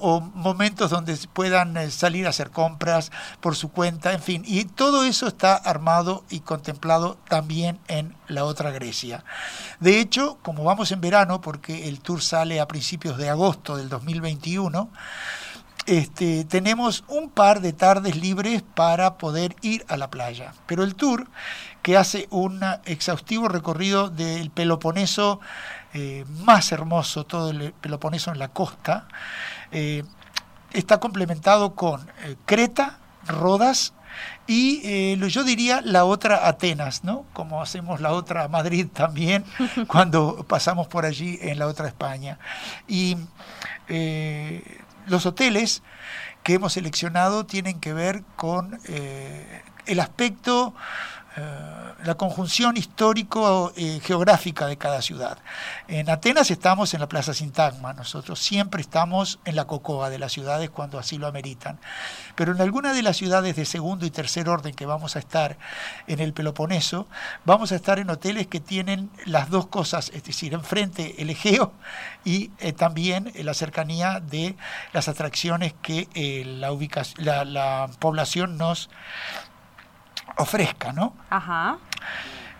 o 0.00 0.20
momentos 0.20 0.90
donde 0.90 1.16
puedan 1.32 1.90
salir 1.90 2.26
a 2.26 2.30
hacer 2.30 2.50
compras 2.50 3.10
por 3.40 3.56
su 3.56 3.70
cuenta, 3.70 4.12
en 4.12 4.22
fin. 4.22 4.42
Y 4.46 4.64
todo 4.64 5.04
eso 5.04 5.26
está 5.26 5.54
armado 5.56 6.24
y 6.30 6.40
contemplado 6.40 7.18
también 7.28 7.78
en 7.88 8.14
la 8.26 8.44
otra 8.44 8.70
Grecia. 8.70 9.24
De 9.80 10.00
hecho, 10.00 10.38
como 10.42 10.64
vamos 10.64 10.90
en 10.90 11.00
verano, 11.00 11.40
porque 11.40 11.88
el 11.88 12.00
tour 12.00 12.20
sale 12.20 12.60
a 12.60 12.66
principios 12.66 13.16
de 13.16 13.28
agosto 13.28 13.76
del 13.76 13.88
2021, 13.88 14.90
este, 15.86 16.44
tenemos 16.44 17.04
un 17.08 17.30
par 17.30 17.60
de 17.60 17.72
tardes 17.72 18.16
libres 18.16 18.62
para 18.74 19.16
poder 19.16 19.56
ir 19.62 19.86
a 19.88 19.96
la 19.96 20.10
playa. 20.10 20.52
Pero 20.66 20.84
el 20.84 20.94
tour, 20.94 21.28
que 21.80 21.96
hace 21.96 22.26
un 22.30 22.60
exhaustivo 22.84 23.48
recorrido 23.48 24.10
del 24.10 24.50
Peloponeso 24.50 25.40
eh, 25.94 26.26
más 26.44 26.72
hermoso, 26.72 27.24
todo 27.24 27.50
el 27.50 27.72
Peloponeso 27.72 28.30
en 28.30 28.38
la 28.38 28.48
costa, 28.48 29.08
eh, 29.72 30.04
está 30.72 31.00
complementado 31.00 31.74
con 31.74 32.06
eh, 32.24 32.36
Creta, 32.44 32.98
Rodas 33.26 33.94
y 34.46 34.80
eh, 34.84 35.28
yo 35.28 35.44
diría 35.44 35.80
la 35.82 36.04
otra 36.04 36.48
Atenas, 36.48 37.04
¿no? 37.04 37.26
Como 37.32 37.60
hacemos 37.60 38.00
la 38.00 38.12
otra 38.12 38.48
Madrid 38.48 38.86
también 38.92 39.44
cuando 39.86 40.44
pasamos 40.48 40.88
por 40.88 41.04
allí 41.04 41.38
en 41.42 41.58
la 41.58 41.66
otra 41.66 41.86
España. 41.86 42.38
Y 42.86 43.16
eh, 43.88 44.62
los 45.06 45.26
hoteles 45.26 45.82
que 46.42 46.54
hemos 46.54 46.72
seleccionado 46.72 47.46
tienen 47.46 47.80
que 47.80 47.92
ver 47.92 48.22
con 48.36 48.80
eh, 48.86 49.62
el 49.86 50.00
aspecto 50.00 50.74
la 52.04 52.14
conjunción 52.14 52.76
histórico-geográfica 52.76 54.66
de 54.66 54.76
cada 54.76 55.02
ciudad. 55.02 55.38
En 55.88 56.08
Atenas 56.08 56.50
estamos 56.50 56.94
en 56.94 57.00
la 57.00 57.08
Plaza 57.08 57.34
Sintagma, 57.34 57.92
nosotros 57.92 58.38
siempre 58.38 58.80
estamos 58.80 59.40
en 59.44 59.56
la 59.56 59.66
cocoa 59.66 60.08
de 60.08 60.18
las 60.18 60.32
ciudades 60.32 60.70
cuando 60.70 60.98
así 60.98 61.18
lo 61.18 61.26
ameritan. 61.26 61.78
Pero 62.36 62.52
en 62.52 62.60
alguna 62.60 62.92
de 62.92 63.02
las 63.02 63.16
ciudades 63.16 63.56
de 63.56 63.64
segundo 63.64 64.06
y 64.06 64.10
tercer 64.10 64.48
orden 64.48 64.74
que 64.74 64.86
vamos 64.86 65.16
a 65.16 65.18
estar 65.18 65.58
en 66.06 66.20
el 66.20 66.32
Peloponeso, 66.32 67.08
vamos 67.44 67.72
a 67.72 67.76
estar 67.76 67.98
en 67.98 68.10
hoteles 68.10 68.46
que 68.46 68.60
tienen 68.60 69.10
las 69.26 69.50
dos 69.50 69.66
cosas, 69.66 70.10
es 70.14 70.22
decir, 70.22 70.54
enfrente 70.54 71.20
el 71.20 71.30
Egeo 71.30 71.72
y 72.24 72.52
eh, 72.60 72.72
también 72.72 73.32
la 73.34 73.54
cercanía 73.54 74.20
de 74.20 74.56
las 74.92 75.08
atracciones 75.08 75.74
que 75.82 76.08
eh, 76.14 76.44
la, 76.46 77.44
la 77.44 77.90
población 77.98 78.56
nos 78.56 78.88
ofrezca, 80.38 80.92
¿no? 80.92 81.14
Ajá. 81.30 81.78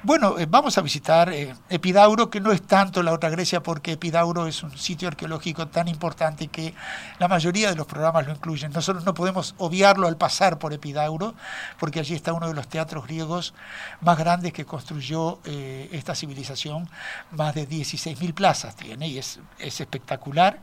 Bueno, 0.00 0.38
eh, 0.38 0.46
vamos 0.48 0.78
a 0.78 0.80
visitar 0.80 1.28
eh, 1.32 1.52
Epidauro, 1.68 2.30
que 2.30 2.40
no 2.40 2.52
es 2.52 2.62
tanto 2.62 3.02
la 3.02 3.12
otra 3.12 3.30
Grecia, 3.30 3.64
porque 3.64 3.92
Epidauro 3.92 4.46
es 4.46 4.62
un 4.62 4.78
sitio 4.78 5.08
arqueológico 5.08 5.66
tan 5.66 5.88
importante 5.88 6.46
que 6.46 6.72
la 7.18 7.26
mayoría 7.26 7.68
de 7.68 7.74
los 7.74 7.88
programas 7.88 8.24
lo 8.24 8.32
incluyen. 8.32 8.70
Nosotros 8.70 9.04
no 9.04 9.12
podemos 9.12 9.56
obviarlo 9.58 10.06
al 10.06 10.16
pasar 10.16 10.60
por 10.60 10.72
Epidauro, 10.72 11.34
porque 11.80 11.98
allí 11.98 12.14
está 12.14 12.32
uno 12.32 12.46
de 12.46 12.54
los 12.54 12.68
teatros 12.68 13.08
griegos 13.08 13.54
más 14.00 14.16
grandes 14.16 14.52
que 14.52 14.64
construyó 14.64 15.40
eh, 15.44 15.88
esta 15.90 16.14
civilización. 16.14 16.88
Más 17.32 17.56
de 17.56 17.68
16.000 17.68 18.34
plazas 18.34 18.76
tiene 18.76 19.08
y 19.08 19.18
es, 19.18 19.40
es 19.58 19.80
espectacular. 19.80 20.60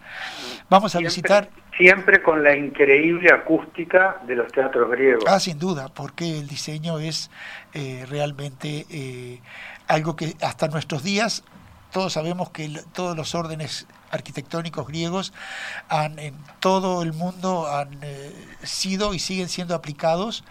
Vamos 0.69 0.95
a 0.95 0.99
visitar 0.99 1.49
siempre 1.77 2.21
con 2.21 2.43
la 2.43 2.55
increíble 2.55 3.31
acústica 3.31 4.21
de 4.25 4.35
los 4.35 4.51
teatros 4.51 4.89
griegos. 4.91 5.25
Ah, 5.27 5.39
sin 5.39 5.59
duda, 5.59 5.89
porque 5.93 6.39
el 6.39 6.47
diseño 6.47 6.99
es 6.99 7.29
eh, 7.73 8.05
realmente 8.09 8.85
eh, 8.89 9.39
algo 9.87 10.15
que 10.15 10.33
hasta 10.41 10.67
nuestros 10.67 11.03
días 11.03 11.43
todos 11.91 12.13
sabemos 12.13 12.49
que 12.49 12.69
todos 12.93 13.15
los 13.15 13.35
órdenes 13.35 13.87
arquitectónicos 14.11 14.87
griegos 14.87 15.33
han, 15.89 16.19
en 16.19 16.35
todo 16.59 17.01
el 17.01 17.13
mundo 17.13 17.67
han 17.67 17.99
eh, 18.01 18.33
sido 18.63 19.13
y 19.13 19.19
siguen 19.19 19.49
siendo 19.49 19.75
aplicados 19.75 20.43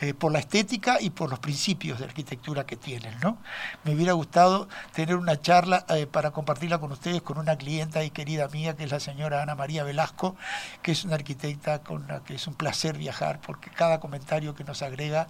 eh, 0.00 0.14
por 0.14 0.32
la 0.32 0.38
estética 0.38 0.98
y 1.00 1.10
por 1.10 1.30
los 1.30 1.38
principios 1.38 1.98
de 1.98 2.06
arquitectura 2.06 2.66
que 2.66 2.76
tienen. 2.76 3.14
¿no? 3.20 3.38
Me 3.84 3.94
hubiera 3.94 4.12
gustado 4.12 4.68
tener 4.92 5.16
una 5.16 5.40
charla 5.40 5.84
eh, 5.88 6.06
para 6.06 6.32
compartirla 6.32 6.78
con 6.78 6.92
ustedes 6.92 7.22
con 7.22 7.38
una 7.38 7.56
clienta 7.56 8.04
y 8.04 8.10
querida 8.10 8.48
mía, 8.48 8.76
que 8.76 8.84
es 8.84 8.90
la 8.90 9.00
señora 9.00 9.42
Ana 9.42 9.54
María 9.54 9.84
Velasco, 9.84 10.36
que 10.82 10.92
es 10.92 11.04
una 11.04 11.14
arquitecta 11.14 11.80
con 11.80 12.06
la 12.08 12.22
que 12.24 12.34
es 12.34 12.46
un 12.46 12.54
placer 12.54 12.98
viajar, 12.98 13.40
porque 13.40 13.70
cada 13.70 14.00
comentario 14.00 14.54
que 14.54 14.64
nos 14.64 14.82
agrega 14.82 15.28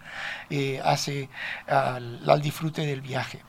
hace 0.84 1.28
al, 1.66 2.28
al 2.28 2.42
disfrute 2.42 2.86
del 2.86 3.00
viaje. 3.00 3.42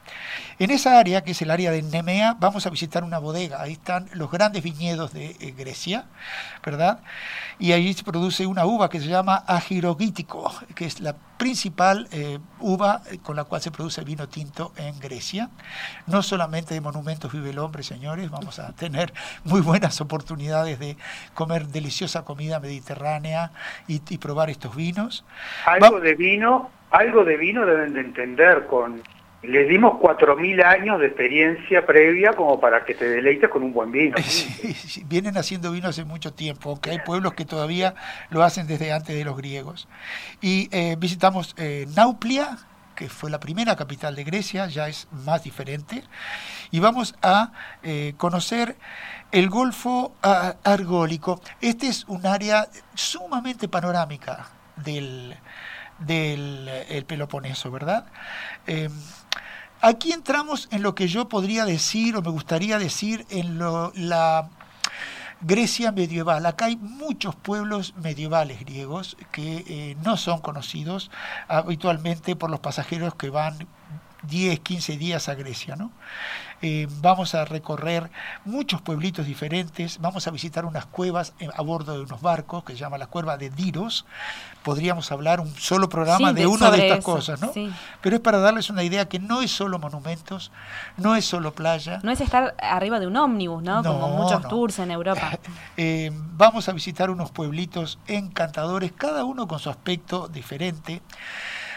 En 0.59 0.71
esa 0.71 0.99
área, 0.99 1.23
que 1.23 1.31
es 1.31 1.41
el 1.41 1.51
área 1.51 1.71
de 1.71 1.81
Nemea, 1.81 2.35
vamos 2.39 2.65
a 2.65 2.69
visitar 2.69 3.03
una 3.03 3.19
bodega. 3.19 3.61
Ahí 3.61 3.73
están 3.73 4.07
los 4.15 4.31
grandes 4.31 4.63
viñedos 4.63 5.13
de 5.13 5.35
eh, 5.39 5.53
Grecia, 5.57 6.05
¿verdad? 6.65 6.99
Y 7.59 7.73
allí 7.73 7.93
se 7.93 8.03
produce 8.03 8.45
una 8.45 8.65
uva 8.65 8.89
que 8.89 8.99
se 8.99 9.07
llama 9.07 9.43
agirogítico, 9.47 10.51
que 10.73 10.85
es 10.85 10.99
la 10.99 11.15
principal 11.37 12.07
eh, 12.11 12.39
uva 12.59 13.01
eh, 13.11 13.19
con 13.21 13.35
la 13.35 13.43
cual 13.43 13.61
se 13.61 13.71
produce 13.71 14.01
el 14.01 14.07
vino 14.07 14.27
tinto 14.27 14.73
en 14.77 14.99
Grecia. 14.99 15.49
No 16.07 16.23
solamente 16.23 16.73
de 16.73 16.81
monumentos 16.81 17.31
vive 17.31 17.49
el 17.49 17.59
hombre, 17.59 17.83
señores, 17.83 18.29
vamos 18.29 18.59
a 18.59 18.73
tener 18.73 19.13
muy 19.43 19.61
buenas 19.61 19.99
oportunidades 20.01 20.79
de 20.79 20.97
comer 21.33 21.67
deliciosa 21.67 22.23
comida 22.23 22.59
mediterránea 22.59 23.51
y, 23.87 23.99
probar 24.15 24.49
estos 24.49 24.75
vinos. 24.75 25.25
Algo 25.65 25.99
de 25.99 26.15
vino, 26.15 26.71
algo 26.89 27.25
de 27.25 27.37
vino 27.37 27.65
deben 27.65 27.93
de 27.93 27.99
entender 27.99 28.65
con 28.65 29.03
les 29.47 29.67
dimos 29.67 29.93
4.000 29.99 30.63
años 30.63 30.99
de 30.99 31.07
experiencia 31.07 31.85
previa 31.85 32.33
como 32.33 32.59
para 32.59 32.83
que 32.83 32.93
te 32.95 33.07
deleites 33.07 33.49
con 33.49 33.63
un 33.63 33.73
buen 33.73 33.91
vino. 33.91 34.15
Sí, 34.25 35.03
vienen 35.07 35.37
haciendo 35.37 35.71
vino 35.71 35.87
hace 35.87 36.03
mucho 36.03 36.33
tiempo, 36.33 36.69
aunque 36.71 36.91
hay 36.91 36.99
pueblos 36.99 37.33
que 37.33 37.45
todavía 37.45 37.95
lo 38.29 38.43
hacen 38.43 38.67
desde 38.67 38.91
antes 38.91 39.15
de 39.15 39.23
los 39.23 39.37
griegos. 39.37 39.87
Y 40.41 40.69
eh, 40.71 40.95
visitamos 40.97 41.55
eh, 41.57 41.85
Nauplia, 41.95 42.57
que 42.95 43.09
fue 43.09 43.29
la 43.29 43.39
primera 43.39 43.75
capital 43.75 44.15
de 44.15 44.23
Grecia, 44.23 44.67
ya 44.67 44.87
es 44.87 45.07
más 45.11 45.43
diferente, 45.43 46.03
y 46.71 46.79
vamos 46.79 47.15
a 47.21 47.51
eh, 47.83 48.13
conocer 48.17 48.75
el 49.31 49.49
Golfo 49.49 50.13
Argólico. 50.21 51.41
Este 51.61 51.87
es 51.87 52.05
un 52.07 52.25
área 52.25 52.67
sumamente 52.93 53.67
panorámica 53.67 54.47
del, 54.77 55.35
del 55.99 56.69
el 56.89 57.05
Peloponeso, 57.05 57.69
¿verdad? 57.71 58.05
Aquí 59.87 60.13
entramos 60.13 60.67
en 60.71 60.81
lo 60.81 60.95
que 60.95 61.07
yo 61.07 61.29
podría 61.29 61.63
decir 61.63 62.15
o 62.15 62.23
me 62.23 62.31
gustaría 62.31 62.79
decir 62.79 63.23
en 63.29 63.59
la 63.59 64.49
Grecia 65.41 65.91
medieval. 65.91 66.43
Acá 66.47 66.65
hay 66.65 66.75
muchos 66.75 67.35
pueblos 67.35 67.93
medievales 68.01 68.59
griegos 68.61 69.15
que 69.31 69.63
eh, 69.67 69.95
no 70.03 70.17
son 70.17 70.41
conocidos 70.41 71.11
habitualmente 71.47 72.35
por 72.35 72.49
los 72.49 72.61
pasajeros 72.61 73.13
que 73.13 73.29
van 73.29 73.67
10, 74.27 74.59
15 74.59 74.97
días 74.97 75.29
a 75.29 75.35
Grecia. 75.35 75.75
¿no? 75.75 75.91
Eh, 76.61 76.87
vamos 77.01 77.35
a 77.35 77.45
recorrer 77.45 78.09
muchos 78.45 78.81
pueblitos 78.81 79.25
diferentes, 79.25 79.99
vamos 79.99 80.25
a 80.27 80.31
visitar 80.31 80.65
unas 80.65 80.85
cuevas 80.85 81.33
eh, 81.39 81.49
a 81.53 81.61
bordo 81.61 81.93
de 81.93 82.03
unos 82.03 82.21
barcos 82.21 82.63
que 82.63 82.73
se 82.73 82.79
llama 82.79 82.97
la 82.97 83.07
cueva 83.07 83.37
de 83.37 83.49
Diros. 83.49 84.05
Podríamos 84.63 85.11
hablar 85.11 85.41
un 85.41 85.53
solo 85.55 85.89
programa 85.89 86.33
de, 86.33 86.47
una 86.47 86.71
de 86.71 86.87
estas 86.87 87.03
cosas, 87.03 87.41
¿no? 87.41 87.51
Pero 88.01 88.15
es 88.15 88.21
para 88.21 88.39
darles 88.39 88.69
una 88.69 88.83
idea 88.83 89.07
que 89.07 89.19
no 89.19 89.41
es 89.41 89.51
solo 89.51 89.79
monumentos, 89.79 90.51
no 90.97 91.15
es 91.15 91.25
solo 91.25 91.53
playa. 91.53 91.99
No 92.03 92.09
es 92.09 92.21
estar 92.21 92.55
arriba 92.57 92.99
de 92.99 93.07
un 93.07 93.17
ómnibus, 93.17 93.61
¿no? 93.61 93.83
Como 93.83 94.09
muchos 94.09 94.47
tours 94.47 94.79
en 94.79 94.91
Europa. 94.91 95.37
Eh, 95.77 96.11
vamos 96.13 96.69
a 96.69 96.71
visitar 96.71 97.09
unos 97.09 97.31
pueblitos 97.31 97.99
encantadores, 98.07 98.93
cada 98.93 99.25
uno 99.25 99.47
con 99.47 99.59
su 99.59 99.69
aspecto 99.69 100.27
diferente. 100.29 101.01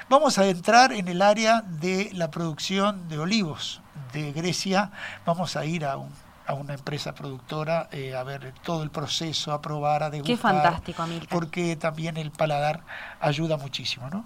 Vamos 0.09 0.39
a 0.39 0.47
entrar 0.47 0.93
en 0.93 1.07
el 1.09 1.21
área 1.21 1.61
de 1.61 2.11
la 2.15 2.31
producción 2.31 3.09
de 3.11 3.19
olivos 3.19 3.83
de 4.15 4.33
Grecia. 4.33 4.91
Vamos 5.27 5.55
a 5.55 5.67
ir 5.67 5.85
a, 5.85 5.99
una 5.99 6.73
empresa 6.73 7.15
productora 7.15 7.91
eh, 7.93 8.17
a 8.17 8.23
ver 8.23 8.55
todo 8.63 8.83
el 8.83 8.91
proceso, 8.91 9.53
a 9.53 9.61
probar, 9.61 10.03
a 10.03 10.09
degustar. 10.09 10.35
Qué 10.35 10.41
fantástico, 10.41 11.03
Amilcar. 11.03 11.29
Porque 11.29 11.77
también 11.77 12.17
el 12.17 12.31
paladar 12.31 12.81
ayuda 13.21 13.59
muchísimo, 13.59 14.09
¿no? 14.09 14.25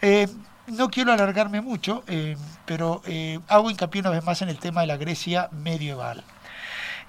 Eh, 0.00 0.28
no 0.66 0.88
quiero 0.88 1.12
alargarme 1.12 1.60
mucho, 1.60 2.04
eh, 2.06 2.38
pero 2.64 3.02
hago 3.48 3.70
hincapié 3.70 4.00
una 4.00 4.10
vez 4.10 4.24
más 4.24 4.40
en 4.40 4.48
el 4.48 4.58
tema 4.58 4.80
de 4.80 4.86
la 4.86 4.96
Grecia 4.96 5.50
medieval. 5.52 6.24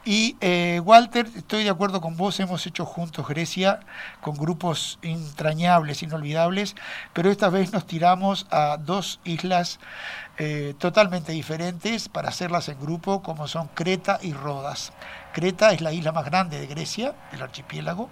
Y 0.06 0.36
eh, 0.42 0.82
Walter, 0.84 1.30
estoy 1.34 1.63
de 1.63 1.70
acuerdo 1.70 2.02
con 2.02 2.18
vos, 2.18 2.38
hemos 2.42 2.68
hecho 2.68 2.86
juntos 2.86 3.26
Grecia 3.26 3.80
con 4.20 4.36
grupos 4.36 5.00
entrañables, 5.02 6.04
inolvidables, 6.04 6.76
pero 7.13 7.32
esta 7.32 7.48
vez 7.50 7.72
nos 7.72 7.88
tiramos 7.88 8.46
a 8.52 8.76
dos 8.78 9.22
islas 9.24 9.80
eh, 10.38 10.76
totalmente 10.78 11.32
diferentes 11.32 12.10
para 12.10 12.28
hacerlas 12.28 12.68
en 12.68 12.82
grupo, 12.82 13.24
como 13.24 13.48
son 13.48 13.70
Creta 13.70 14.20
y 14.22 14.34
Rodas. 14.34 14.92
Creta 15.32 15.72
es 15.72 15.80
la 15.80 15.94
isla 15.94 16.12
más 16.12 16.26
grande 16.26 16.60
de 16.60 16.68
Grecia, 16.68 17.16
el 17.32 17.42
archipiélago, 17.42 18.10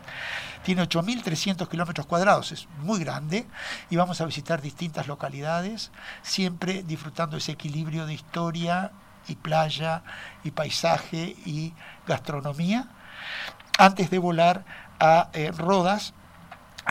tiene 0.64 0.84
8.300 0.84 1.68
kilómetros 1.68 2.06
cuadrados, 2.08 2.54
es 2.54 2.70
muy 2.80 3.02
grande, 3.02 3.48
y 3.90 3.98
vamos 3.98 4.22
a 4.22 4.26
visitar 4.26 4.62
distintas 4.62 5.08
localidades, 5.08 5.92
siempre 6.22 6.84
disfrutando 6.84 7.36
ese 7.36 7.52
equilibrio 7.52 8.06
de 8.06 8.14
historia, 8.14 8.92
y 9.28 9.36
playa 9.36 10.04
y 10.44 10.52
paisaje 10.52 11.36
y 11.46 11.74
gastronomía 12.08 12.88
antes 13.78 14.10
de 14.10 14.20
volar 14.20 14.64
a 15.00 15.30
eh, 15.34 15.52
Rodas 15.52 16.14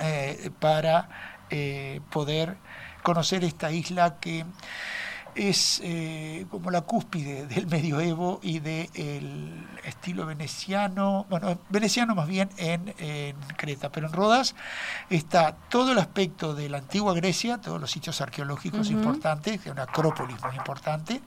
eh, 0.02 0.50
para 0.58 1.08
eh, 1.50 2.00
poder 2.10 2.56
conocer 3.02 3.44
esta 3.44 3.70
isla 3.70 4.18
que 4.20 4.44
es 5.36 5.80
como 6.50 6.72
la 6.72 6.80
cúspide 6.80 7.46
del 7.46 7.68
medioevo 7.68 8.40
y 8.42 8.58
del 8.58 9.64
estilo 9.84 10.26
veneciano, 10.26 11.24
bueno, 11.30 11.56
veneciano 11.68 12.16
más 12.16 12.26
bien 12.26 12.50
en, 12.56 12.92
Creta, 13.56 13.92
pero 13.92 14.08
en 14.08 14.12
Rodas 14.12 14.56
está 15.08 15.54
todo 15.54 15.92
el 15.92 15.98
aspecto 15.98 16.52
de 16.54 16.68
la 16.68 16.78
antigua 16.78 17.14
Grecia, 17.14 17.58
todos 17.58 17.80
los 17.80 17.92
sitios 17.92 18.20
arqueológicos 18.20 18.90
importantes, 18.90 19.64
una 19.66 19.84
acrópolis 19.84 20.36
muy 20.42 20.56
importante, 20.56 21.22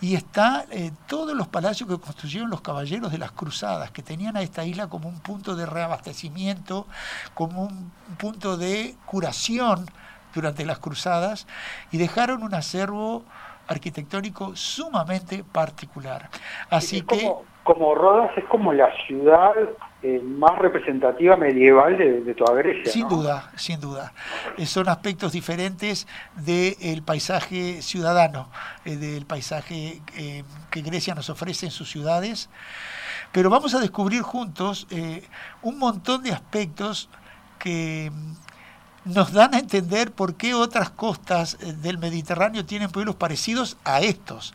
y 0.00 0.14
está 0.14 0.66
eh, 0.70 0.92
todos 1.06 1.36
los 1.36 1.48
palacios 1.48 1.88
que 1.88 1.98
construyeron 1.98 2.50
los 2.50 2.60
caballeros 2.60 3.12
de 3.12 3.18
las 3.18 3.32
cruzadas, 3.32 3.90
que 3.90 4.02
tenían 4.02 4.36
a 4.36 4.42
esta 4.42 4.64
isla 4.64 4.88
como 4.88 5.08
un 5.08 5.20
punto 5.20 5.56
de 5.56 5.66
reabastecimiento, 5.66 6.86
como 7.34 7.62
un 7.64 7.92
punto 8.18 8.56
de 8.56 8.96
curación 9.06 9.86
durante 10.34 10.66
las 10.66 10.78
cruzadas, 10.78 11.46
y 11.90 11.98
dejaron 11.98 12.42
un 12.42 12.54
acervo 12.54 13.24
arquitectónico 13.66 14.56
sumamente 14.56 15.44
particular. 15.44 16.28
Así 16.70 17.02
que 17.02 17.22
como 17.22 17.53
Rodas 17.66 18.30
es 18.36 18.44
como 18.44 18.72
la 18.72 18.90
ciudad 19.06 19.52
eh, 20.02 20.20
más 20.22 20.58
representativa 20.58 21.34
medieval 21.36 21.96
de, 21.96 22.34
toda 22.34 22.54
Grecia. 22.54 22.92
Sin 22.92 23.08
duda, 23.08 23.50
sin 23.56 23.80
duda. 23.80 24.12
Eh, 24.58 24.66
son 24.66 24.88
aspectos 24.90 25.32
diferentes 25.32 26.06
del 26.36 27.02
paisaje 27.02 27.80
ciudadano, 27.80 28.50
eh, 28.84 28.96
del 28.96 29.24
paisaje 29.24 30.02
que 30.70 30.82
Grecia 30.82 31.14
nos 31.14 31.30
ofrece 31.30 31.64
en 31.64 31.72
sus 31.72 31.90
ciudades. 31.90 32.50
Pero 33.32 33.48
vamos 33.48 33.74
a 33.74 33.80
descubrir 33.80 34.20
juntos 34.20 34.86
un 35.62 35.78
montón 35.78 36.22
de 36.22 36.32
aspectos 36.32 37.08
que 37.58 38.12
nos 39.04 39.32
dan 39.32 39.54
a 39.54 39.58
entender 39.58 40.12
por 40.12 40.34
qué 40.36 40.54
otras 40.54 40.90
costas 40.90 41.58
eh, 41.60 41.72
del 41.74 41.98
Mediterráneo 41.98 42.64
tienen 42.64 42.90
pueblos 42.90 43.16
parecidos 43.16 43.76
a 43.84 44.00
estos. 44.00 44.54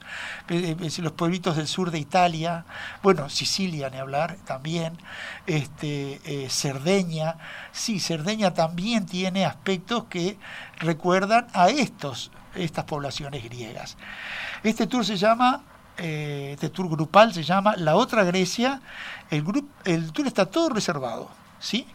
Eh, 0.50 0.76
eh, 0.80 1.02
los 1.02 1.12
pueblitos 1.12 1.56
del 1.56 1.68
sur 1.68 1.92
de 1.92 2.00
Italia, 2.00 2.66
bueno, 3.04 3.30
Sicilia, 3.30 3.90
ni 3.90 3.98
hablar, 3.98 4.38
también, 4.46 4.98
este, 5.46 6.48
Cerdeña, 6.50 7.36
sí, 7.72 8.00
Cerdeña 8.00 8.54
también 8.54 9.06
tiene 9.06 9.46
aspectos 9.46 10.06
que 10.06 10.38
recuerdan 10.80 11.48
a 11.54 11.70
estos, 11.70 12.32
estas 12.56 12.86
poblaciones 12.86 13.44
griegas. 13.44 13.98
Este 14.64 14.88
tour 14.88 15.06
se 15.06 15.18
llama 15.18 15.64
este 15.98 16.70
tour 16.70 16.88
grupal 16.90 17.34
se 17.34 17.44
llama 17.44 17.76
La 17.76 17.98
Otra 17.98 18.24
Grecia. 18.24 18.80
El, 19.30 19.44
el 19.84 20.14
tour 20.14 20.28
está 20.28 20.46
todo 20.46 20.70
reservado. 20.70 21.30
¿Sí? 21.60 21.88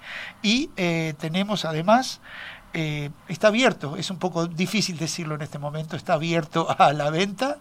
Y 0.42 0.70
eh, 0.76 1.14
tenemos 1.18 1.64
además, 1.64 2.20
eh, 2.72 3.10
está 3.28 3.48
abierto, 3.48 3.96
es 3.96 4.10
un 4.10 4.18
poco 4.18 4.46
difícil 4.46 4.96
decirlo 4.98 5.34
en 5.34 5.42
este 5.42 5.58
momento, 5.58 5.96
está 5.96 6.14
abierto 6.14 6.66
a 6.78 6.92
la 6.92 7.10
venta 7.10 7.58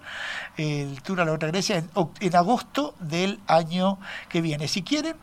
el 0.57 1.01
Tour 1.01 1.21
a 1.21 1.25
la 1.25 1.33
Otra 1.33 1.49
Grecia 1.49 1.77
en, 1.77 1.89
en 2.19 2.35
agosto 2.35 2.95
del 2.99 3.39
año 3.47 3.99
que 4.29 4.41
viene. 4.41 4.67
Si 4.67 4.83
quieren, 4.83 5.15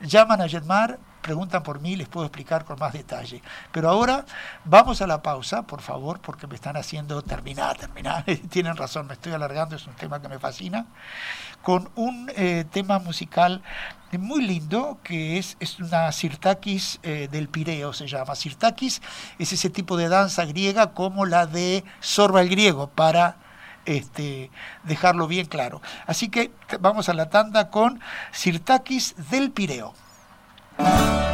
llaman 0.00 0.40
a 0.40 0.48
Jetmar 0.48 0.98
preguntan 1.26 1.64
por 1.64 1.80
mí, 1.80 1.96
les 1.96 2.06
puedo 2.06 2.24
explicar 2.24 2.64
con 2.64 2.78
más 2.78 2.92
detalle. 2.92 3.42
Pero 3.72 3.90
ahora 3.90 4.24
vamos 4.64 5.02
a 5.02 5.08
la 5.08 5.22
pausa, 5.22 5.62
por 5.62 5.82
favor, 5.82 6.20
porque 6.20 6.46
me 6.46 6.54
están 6.54 6.76
haciendo 6.76 7.20
terminar, 7.20 7.76
terminar. 7.76 8.24
Tienen 8.48 8.76
razón, 8.76 9.08
me 9.08 9.14
estoy 9.14 9.32
alargando, 9.32 9.74
es 9.74 9.84
un 9.88 9.94
tema 9.94 10.22
que 10.22 10.28
me 10.28 10.38
fascina. 10.38 10.86
Con 11.62 11.90
un 11.96 12.30
eh, 12.36 12.64
tema 12.70 13.00
musical 13.00 13.60
muy 14.12 14.42
lindo 14.46 15.00
que 15.02 15.36
es, 15.36 15.56
es 15.58 15.80
una 15.80 16.12
sirtakis 16.12 17.00
eh, 17.02 17.26
del 17.28 17.48
Pireo, 17.48 17.92
se 17.92 18.06
llama. 18.06 18.36
Sirtakis 18.36 19.02
es 19.40 19.52
ese 19.52 19.68
tipo 19.68 19.96
de 19.96 20.08
danza 20.08 20.44
griega 20.44 20.94
como 20.94 21.26
la 21.26 21.46
de 21.46 21.82
Sorba 21.98 22.40
el 22.40 22.48
griego, 22.48 22.86
para 22.86 23.38
este, 23.84 24.52
dejarlo 24.84 25.26
bien 25.26 25.46
claro. 25.46 25.82
Así 26.06 26.28
que 26.28 26.52
vamos 26.78 27.08
a 27.08 27.14
la 27.14 27.30
tanda 27.30 27.68
con 27.70 28.00
Sirtakis 28.30 29.16
del 29.30 29.50
Pireo. 29.50 30.05
oh 30.78 31.16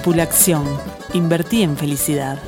Tripulación. 0.00 0.64
Invertí 1.12 1.62
en 1.62 1.76
felicidad. 1.76 2.38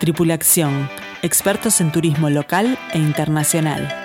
Tripulación. 0.00 0.88
Expertos 1.20 1.82
en 1.82 1.92
turismo 1.92 2.30
local 2.30 2.78
e 2.94 2.98
internacional. 2.98 4.03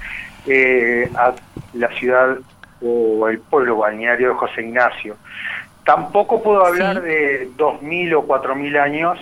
eh, 0.47 1.11
a 1.17 1.33
la 1.75 1.89
ciudad 1.89 2.39
o 2.81 3.27
el 3.27 3.41
pueblo 3.41 3.79
balneario 3.79 4.29
de 4.29 4.35
José 4.35 4.63
Ignacio. 4.63 5.17
Tampoco 5.85 6.41
puedo 6.41 6.65
hablar 6.65 7.03
de 7.03 7.49
2.000 7.57 8.15
o 8.15 8.29
4.000 8.29 8.81
años 8.81 9.19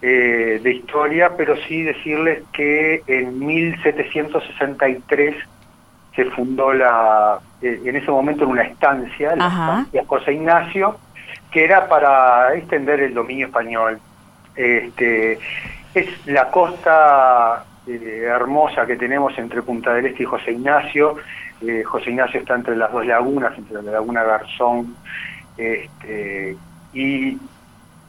eh, 0.00 0.58
de 0.62 0.72
historia, 0.72 1.32
pero 1.36 1.54
sí 1.68 1.82
decirles 1.82 2.42
que 2.54 3.02
en 3.06 3.38
1763 3.44 5.36
se 6.16 6.24
fundó 6.30 6.72
la, 6.72 7.40
eh, 7.60 7.78
en 7.84 7.94
ese 7.94 8.10
momento 8.10 8.44
en 8.44 8.50
una 8.52 8.62
estancia, 8.62 9.36
la 9.36 9.48
estancia 9.48 10.02
José 10.06 10.32
Ignacio, 10.32 10.96
que 11.50 11.62
era 11.62 11.90
para 11.90 12.54
extender 12.54 13.00
el 13.00 13.12
dominio 13.12 13.48
español 13.48 14.00
este, 14.56 15.38
es 15.94 16.26
la 16.26 16.50
costa 16.50 17.64
eh, 17.86 18.24
hermosa 18.26 18.86
que 18.86 18.96
tenemos 18.96 19.36
entre 19.38 19.62
Punta 19.62 19.94
del 19.94 20.06
Este 20.06 20.22
y 20.22 20.26
José 20.26 20.52
Ignacio. 20.52 21.16
Eh, 21.60 21.82
José 21.84 22.10
Ignacio 22.10 22.40
está 22.40 22.54
entre 22.54 22.76
las 22.76 22.92
dos 22.92 23.06
lagunas, 23.06 23.56
entre 23.56 23.82
la 23.82 23.92
laguna 23.92 24.22
Garzón. 24.22 24.96
Este, 25.56 26.56
y 26.92 27.38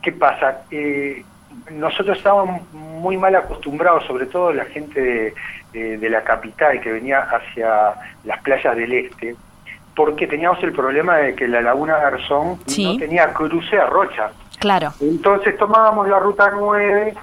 ¿qué 0.02 0.12
pasa? 0.12 0.62
Eh, 0.72 1.24
nosotros 1.72 2.18
estábamos 2.18 2.62
muy 2.74 3.18
mal 3.18 3.36
acostumbrados, 3.36 4.06
sobre 4.06 4.26
todo 4.26 4.54
la 4.54 4.66
gente 4.66 5.34
de, 5.74 6.10
la 6.10 6.24
capital 6.24 6.80
que 6.80 6.92
venía 6.92 7.20
hacia 7.20 7.94
las 8.24 8.42
playas 8.42 8.76
del 8.76 8.94
este, 8.94 9.36
porque 9.96 10.28
teníamos 10.28 10.62
el 10.64 10.72
problema 10.72 11.18
de 11.18 11.36
que 11.36 11.48
la 11.48 11.62
laguna 11.62 11.98
Garzón 11.98 12.60
no 12.78 12.98
tenía 12.98 13.34
cruce 13.34 13.78
a 13.78 13.86
Rocha. 13.88 14.32
Entonces 15.00 15.58
tomábamos 15.58 16.08
la 16.08 16.20
ruta 16.20 16.52
9 16.56 17.14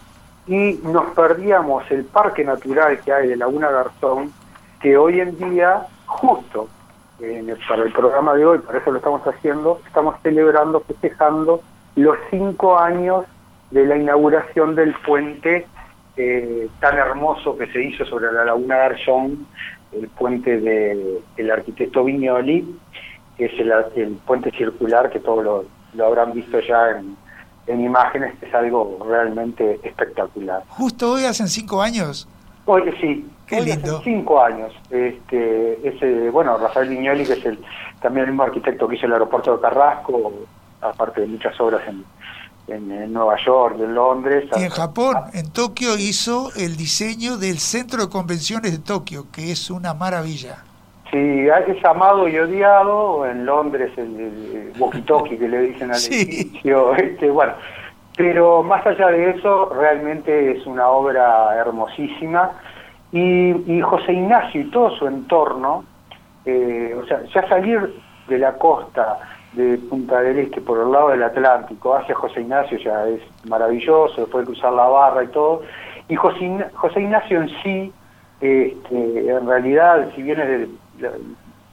y 0.46 0.80
nos 0.84 1.06
perdíamos 1.14 1.88
el 1.90 2.04
parque 2.04 2.44
natural 2.44 3.00
que 3.00 3.12
hay 3.12 3.28
de 3.28 3.36
Laguna 3.36 3.70
Garzón, 3.70 4.32
que 4.80 4.96
hoy 4.96 5.20
en 5.20 5.36
día, 5.38 5.86
justo 6.06 6.68
para 7.68 7.84
el 7.84 7.92
programa 7.92 8.34
de 8.34 8.44
hoy, 8.44 8.58
por 8.58 8.74
eso 8.74 8.90
lo 8.90 8.96
estamos 8.96 9.22
haciendo, 9.26 9.80
estamos 9.86 10.16
celebrando, 10.22 10.80
festejando 10.80 11.60
los 11.94 12.16
cinco 12.30 12.78
años 12.78 13.24
de 13.70 13.86
la 13.86 13.96
inauguración 13.96 14.74
del 14.74 14.94
puente 15.06 15.66
eh, 16.16 16.68
tan 16.80 16.98
hermoso 16.98 17.56
que 17.56 17.68
se 17.68 17.82
hizo 17.82 18.04
sobre 18.04 18.32
la 18.32 18.44
Laguna 18.44 18.76
Garzón, 18.76 19.46
el 19.92 20.08
puente 20.08 20.60
del 20.60 21.50
arquitecto 21.50 22.04
Vignoli, 22.04 22.76
que 23.36 23.44
es 23.44 23.52
el, 23.96 24.16
puente 24.26 24.50
circular 24.50 25.10
que 25.10 25.20
todos 25.20 25.44
lo, 25.44 25.64
lo 25.94 26.06
habrán 26.06 26.32
visto 26.32 26.58
ya 26.60 26.90
en, 26.98 27.16
en 27.66 27.80
imágenes 27.80 28.34
es 28.42 28.52
algo 28.54 28.98
realmente 29.08 29.80
espectacular. 29.82 30.62
Justo 30.68 31.12
hoy 31.12 31.24
hacen 31.24 31.48
cinco 31.48 31.82
años. 31.82 32.28
Hoy 32.64 32.82
sí, 33.00 33.28
Qué 33.46 33.60
lindo. 33.60 34.00
cinco 34.02 34.42
años. 34.42 34.72
Este, 34.90 35.88
ese, 35.88 36.30
bueno, 36.30 36.56
Rafael 36.58 36.88
Viñoli, 36.88 37.24
que 37.24 37.34
es 37.34 37.44
el, 37.44 37.58
también 38.00 38.24
el 38.24 38.32
mismo 38.32 38.44
arquitecto 38.44 38.88
que 38.88 38.96
hizo 38.96 39.06
el 39.06 39.12
aeropuerto 39.12 39.56
de 39.56 39.60
Carrasco, 39.60 40.32
aparte 40.80 41.22
de 41.22 41.26
muchas 41.26 41.60
obras 41.60 41.82
en, 41.86 42.04
en, 42.68 43.12
Nueva 43.12 43.36
York, 43.44 43.76
en 43.78 43.94
Londres. 43.94 44.48
Y 44.56 44.62
en 44.62 44.70
Japón, 44.70 45.16
en 45.32 45.50
Tokio 45.50 45.98
hizo 45.98 46.50
el 46.56 46.76
diseño 46.76 47.36
del 47.36 47.58
centro 47.58 48.02
de 48.02 48.08
convenciones 48.08 48.72
de 48.72 48.78
Tokio, 48.78 49.26
que 49.30 49.52
es 49.52 49.70
una 49.70 49.94
maravilla. 49.94 50.64
Sí, 51.12 51.46
es 51.66 51.84
amado 51.84 52.26
y 52.26 52.38
odiado, 52.38 53.26
en 53.26 53.44
Londres 53.44 53.92
el, 53.98 54.72
walkie-talkie 54.78 55.38
que 55.38 55.46
le 55.46 55.60
dicen 55.60 55.90
al 55.90 55.96
edificio, 56.10 56.94
este, 56.96 57.30
bueno, 57.30 57.52
pero 58.16 58.62
más 58.62 58.86
allá 58.86 59.08
de 59.08 59.30
eso, 59.30 59.66
realmente 59.78 60.52
es 60.52 60.66
una 60.66 60.88
obra 60.88 61.54
hermosísima. 61.56 62.52
Y, 63.12 63.80
José 63.82 64.14
Ignacio 64.14 64.62
y 64.62 64.70
todo 64.70 64.90
su 64.96 65.06
entorno, 65.06 65.84
eh, 66.46 66.96
o 66.98 67.06
sea, 67.06 67.22
ya 67.24 67.46
salir 67.46 67.94
de 68.26 68.38
la 68.38 68.54
costa 68.54 69.18
de 69.52 69.76
Punta 69.76 70.22
del 70.22 70.38
Este 70.38 70.62
por 70.62 70.78
el 70.78 70.90
lado 70.90 71.10
del 71.10 71.22
Atlántico 71.22 71.94
hacia 71.94 72.14
José 72.14 72.40
Ignacio 72.40 72.78
ya 72.78 73.06
es 73.06 73.20
maravilloso, 73.44 74.22
después 74.22 74.46
de 74.46 74.52
cruzar 74.52 74.72
la 74.72 74.86
barra 74.86 75.24
y 75.24 75.28
todo, 75.28 75.60
y 76.08 76.16
José, 76.16 76.66
José 76.72 77.00
Ignacio 77.02 77.42
en 77.42 77.48
sí, 77.62 77.92
este, 78.40 79.30
en 79.30 79.46
realidad, 79.46 80.08
si 80.14 80.22
viene 80.22 80.46
de 80.46 80.68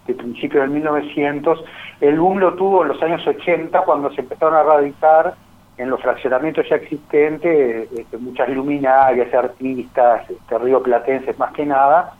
de 0.08 0.14
principio 0.16 0.62
del 0.62 0.72
1900, 0.72 1.64
el 2.02 2.20
boom 2.20 2.40
lo 2.40 2.54
tuvo 2.56 2.82
en 2.82 2.90
los 2.90 3.02
años 3.02 3.26
80 3.26 3.82
cuando 3.82 4.12
se 4.12 4.22
empezaron 4.22 4.56
a 4.56 4.64
radicar 4.64 5.36
en 5.78 5.90
los 5.90 6.02
fraccionamientos 6.02 6.68
ya 6.70 6.76
existentes 6.76 7.90
este, 7.92 8.18
muchas 8.18 8.50
luminarias, 8.50 9.34
artistas, 9.34 10.30
este, 10.30 10.58
río 10.58 10.84
platenses 10.84 11.38
más 11.40 11.54
que 11.54 11.66
nada, 11.66 12.14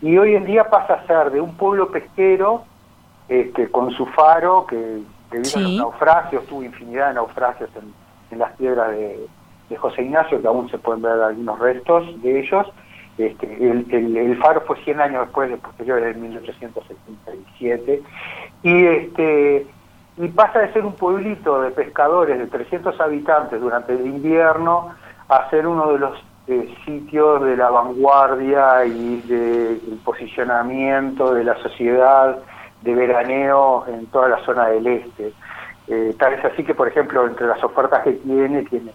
y 0.00 0.16
hoy 0.16 0.36
en 0.36 0.44
día 0.44 0.70
pasa 0.70 0.94
a 0.94 1.06
ser 1.06 1.30
de 1.30 1.40
un 1.40 1.56
pueblo 1.56 1.90
pesquero 1.90 2.64
este, 3.28 3.68
con 3.70 3.90
su 3.90 4.06
faro, 4.06 4.66
que 4.66 5.00
debido 5.30 5.56
a 5.56 5.60
los 5.60 5.72
naufragios, 5.72 6.46
tuvo 6.46 6.62
infinidad 6.62 7.08
de 7.08 7.14
naufragios 7.14 7.70
en, 8.30 8.38
las 8.38 8.52
piedras 8.52 8.92
de, 8.92 9.26
de 9.68 9.76
José 9.76 10.02
Ignacio, 10.02 10.40
que 10.40 10.46
aún 10.46 10.70
se 10.70 10.78
pueden 10.78 11.02
ver 11.02 11.20
algunos 11.20 11.58
restos 11.58 12.22
de 12.22 12.40
ellos, 12.40 12.66
este, 13.26 13.70
el, 13.70 14.36
faro 14.38 14.62
fue 14.62 14.76
100 14.84 15.00
años 15.00 15.26
después, 15.26 15.50
de 15.50 15.56
posterior 15.56 16.00
del 16.00 16.16
1877, 16.16 18.02
y, 18.62 18.84
este, 18.86 19.66
y 20.16 20.28
pasa 20.28 20.60
de 20.60 20.72
ser 20.72 20.84
un 20.84 20.94
pueblito 20.94 21.60
de 21.62 21.70
pescadores 21.70 22.38
de 22.38 22.46
300 22.46 23.00
habitantes 23.00 23.60
durante 23.60 23.94
el 23.94 24.06
invierno 24.06 24.94
a 25.28 25.48
ser 25.50 25.66
uno 25.66 25.92
de 25.92 25.98
los 25.98 26.18
eh, 26.46 26.74
sitios 26.84 27.44
de 27.44 27.56
la 27.56 27.70
vanguardia 27.70 28.84
y 28.84 29.20
del 29.22 29.98
posicionamiento 30.04 31.34
de 31.34 31.44
la 31.44 31.56
sociedad 31.62 32.38
de 32.82 32.94
veraneo 32.94 33.84
en 33.88 34.06
toda 34.06 34.28
la 34.28 34.44
zona 34.44 34.66
del 34.68 34.86
este. 34.86 35.32
Eh, 35.88 36.14
tal 36.18 36.34
es 36.34 36.44
así 36.44 36.64
que, 36.64 36.74
por 36.74 36.88
ejemplo, 36.88 37.26
entre 37.26 37.46
las 37.46 37.62
ofertas 37.62 38.02
que 38.02 38.12
tiene, 38.12 38.62
tiene 38.64 38.92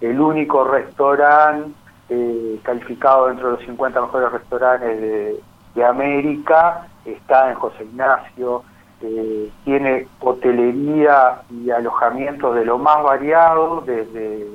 el 0.00 0.20
único 0.20 0.64
restaurante 0.64 1.70
eh, 2.08 2.58
calificado 2.62 3.26
dentro 3.26 3.46
de 3.46 3.56
los 3.56 3.64
50 3.66 4.00
mejores 4.00 4.32
restaurantes 4.32 5.00
de, 5.00 5.40
América, 5.84 6.88
está 7.04 7.50
en 7.50 7.54
José 7.54 7.84
Ignacio, 7.84 8.64
eh, 9.00 9.48
tiene 9.64 10.08
hotelería 10.18 11.42
y 11.50 11.70
alojamientos 11.70 12.56
de 12.56 12.64
lo 12.64 12.78
más 12.78 13.00
variado, 13.04 13.82
desde 13.82 14.48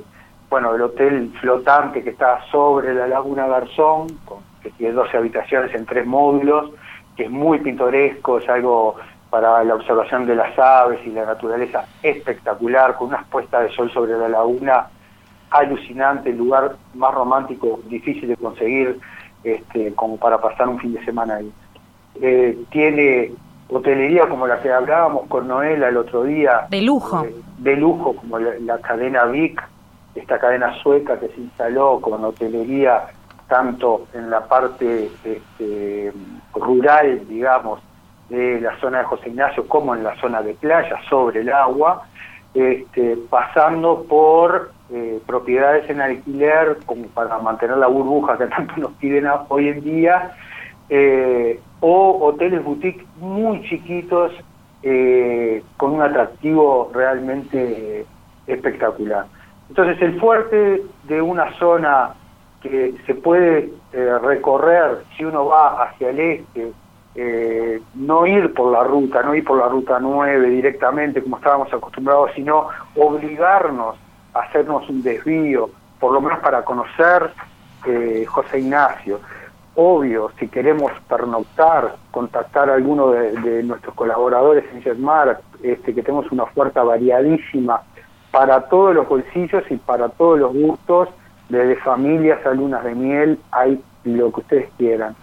bueno 0.50 0.74
el 0.74 0.82
hotel 0.82 1.32
flotante 1.40 2.04
que 2.04 2.10
está 2.10 2.44
sobre 2.50 2.92
la 2.92 3.08
Laguna 3.08 3.46
Garzón, 3.46 4.08
que 4.62 4.70
tiene 4.72 4.92
12 4.92 5.16
habitaciones 5.16 5.74
en 5.74 5.86
tres 5.86 6.04
módulos, 6.04 6.72
que 7.16 7.24
es 7.24 7.30
muy 7.30 7.60
pintoresco, 7.60 8.36
es 8.36 8.48
algo 8.50 8.96
para 9.30 9.64
la 9.64 9.74
observación 9.74 10.26
de 10.26 10.34
las 10.34 10.58
aves 10.58 11.00
y 11.06 11.10
la 11.10 11.24
naturaleza 11.24 11.86
espectacular, 12.02 12.96
con 12.96 13.08
unas 13.08 13.24
puestas 13.28 13.62
de 13.62 13.74
sol 13.74 13.90
sobre 13.92 14.18
la 14.18 14.28
laguna 14.28 14.88
alucinante, 15.50 16.30
el 16.30 16.38
lugar 16.38 16.76
más 16.94 17.14
romántico, 17.14 17.80
difícil 17.88 18.28
de 18.28 18.36
conseguir, 18.36 18.98
este, 19.42 19.94
como 19.94 20.16
para 20.16 20.40
pasar 20.40 20.68
un 20.68 20.78
fin 20.78 20.94
de 20.94 21.04
semana 21.04 21.36
ahí. 21.36 21.52
Eh, 22.20 22.58
tiene 22.70 23.32
hotelería 23.68 24.28
como 24.28 24.46
la 24.46 24.60
que 24.60 24.72
hablábamos 24.72 25.26
con 25.28 25.48
Noela 25.48 25.88
el 25.88 25.96
otro 25.96 26.24
día. 26.24 26.66
De 26.70 26.82
lujo. 26.82 27.24
Eh, 27.24 27.34
de 27.58 27.76
lujo, 27.76 28.14
como 28.16 28.38
la, 28.38 28.78
cadena 28.78 29.24
Vic, 29.24 29.62
esta 30.14 30.38
cadena 30.38 30.74
sueca 30.82 31.18
que 31.18 31.28
se 31.28 31.40
instaló 31.40 32.00
con 32.00 32.24
hotelería 32.24 33.06
tanto 33.48 34.06
en 34.14 34.30
la 34.30 34.46
parte 34.46 35.10
este, 35.24 36.12
rural, 36.54 37.26
digamos, 37.28 37.80
de 38.28 38.60
la 38.60 38.78
zona 38.80 38.98
de 38.98 39.04
José 39.04 39.28
Ignacio 39.28 39.68
como 39.68 39.94
en 39.94 40.02
la 40.02 40.16
zona 40.16 40.42
de 40.42 40.54
playa, 40.54 40.98
sobre 41.08 41.40
el 41.40 41.52
agua, 41.52 42.02
este, 42.54 43.18
pasando 43.28 44.04
por 44.08 44.72
eh, 44.96 45.20
propiedades 45.26 45.90
en 45.90 46.00
alquiler 46.00 46.76
como 46.86 47.08
para 47.08 47.36
mantener 47.38 47.78
la 47.78 47.88
burbuja 47.88 48.38
que 48.38 48.46
tanto 48.56 48.74
nos 48.76 48.92
piden 48.92 49.26
hoy 49.48 49.66
en 49.68 49.82
día, 49.82 50.36
eh, 50.88 51.58
o 51.80 52.24
hoteles 52.24 52.62
boutique 52.62 53.04
muy 53.18 53.60
chiquitos 53.62 54.30
eh, 54.84 55.64
con 55.78 55.94
un 55.94 56.02
atractivo 56.02 56.92
realmente 56.94 58.06
espectacular. 58.46 59.26
Entonces 59.68 60.00
el 60.00 60.20
fuerte 60.20 60.82
de 61.08 61.20
una 61.20 61.52
zona 61.58 62.14
que 62.62 62.94
se 63.04 63.16
puede 63.16 63.70
recorrer 63.92 65.02
si 65.16 65.24
uno 65.24 65.46
va 65.46 65.82
hacia 65.82 66.10
el 66.10 66.20
este, 66.20 66.72
no 67.96 68.26
ir 68.28 68.54
por 68.54 68.70
la 68.70 68.84
ruta, 68.84 69.24
no 69.24 69.34
ir 69.34 69.42
por 69.42 69.58
la 69.58 69.68
ruta 69.68 69.98
9 69.98 70.50
directamente 70.50 71.20
como 71.20 71.38
estábamos 71.38 71.72
acostumbrados, 71.72 72.30
sino 72.36 72.68
obligarnos 72.94 73.96
hacernos 74.34 74.88
un 74.88 75.02
desvío, 75.02 75.70
por 75.98 76.12
lo 76.12 76.20
menos 76.20 76.40
para 76.40 76.64
conocer 76.64 77.32
eh, 77.86 78.24
José 78.26 78.60
Ignacio. 78.60 79.20
Obvio, 79.76 80.30
si 80.38 80.48
queremos 80.48 80.92
pernoctar, 81.08 81.96
contactar 82.10 82.70
a 82.70 82.74
alguno 82.74 83.10
de, 83.10 83.62
nuestros 83.64 83.94
colaboradores 83.94 84.64
en 84.72 84.82
Jetmar, 84.82 85.40
este, 85.62 85.94
que 85.94 86.02
tenemos 86.02 86.30
una 86.30 86.44
oferta 86.44 86.82
variadísima 86.84 87.82
para 88.30 88.68
todos 88.68 88.94
los 88.94 89.08
bolsillos 89.08 89.64
y 89.70 89.76
para 89.76 90.08
todos 90.10 90.38
los 90.38 90.52
gustos, 90.52 91.08
desde 91.48 91.76
familias 91.76 92.44
a 92.46 92.50
lunas 92.50 92.84
de 92.84 92.94
miel, 92.94 93.38
hay 93.50 93.82
lo 94.04 94.32
que 94.32 94.40
ustedes 94.40 94.68
quieran. 94.76 95.16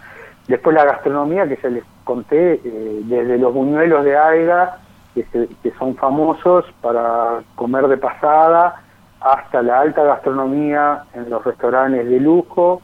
Después 0.48 0.74
la 0.74 0.84
gastronomía 0.84 1.48
que 1.48 1.56
se 1.56 1.70
les 1.70 1.84
conté, 2.04 2.60
eh, 2.64 3.00
desde 3.04 3.38
los 3.38 3.54
buñuelos 3.54 4.04
de 4.04 4.16
alga, 4.16 4.78
que, 5.14 5.24
que 5.62 5.70
son 5.78 5.94
famosos 5.96 6.64
para 6.80 7.42
comer 7.54 7.88
de 7.88 7.96
pasada, 7.96 8.82
hasta 9.24 9.62
la 9.62 9.80
alta 9.80 10.02
gastronomía 10.02 11.04
en 11.14 11.30
los 11.30 11.44
restaurantes 11.44 12.08
de 12.08 12.20
lujo. 12.20 12.82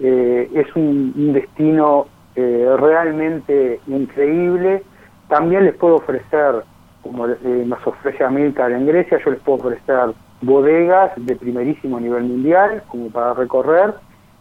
Eh, 0.00 0.50
es 0.54 0.74
un, 0.76 1.32
destino 1.32 2.06
eh, 2.36 2.74
realmente 2.78 3.80
increíble. 3.86 4.82
También 5.28 5.64
les 5.64 5.74
puedo 5.74 5.96
ofrecer, 5.96 6.62
como 7.02 7.26
eh, 7.26 7.36
nos 7.66 7.84
ofrece 7.86 8.24
Amilcar 8.24 8.72
en 8.72 8.86
Grecia, 8.86 9.18
yo 9.24 9.30
les 9.30 9.40
puedo 9.40 9.58
ofrecer 9.58 10.12
bodegas 10.40 11.10
de 11.16 11.34
primerísimo 11.36 11.98
nivel 11.98 12.24
mundial, 12.24 12.82
como 12.88 13.10
para 13.10 13.34
recorrer, 13.34 13.94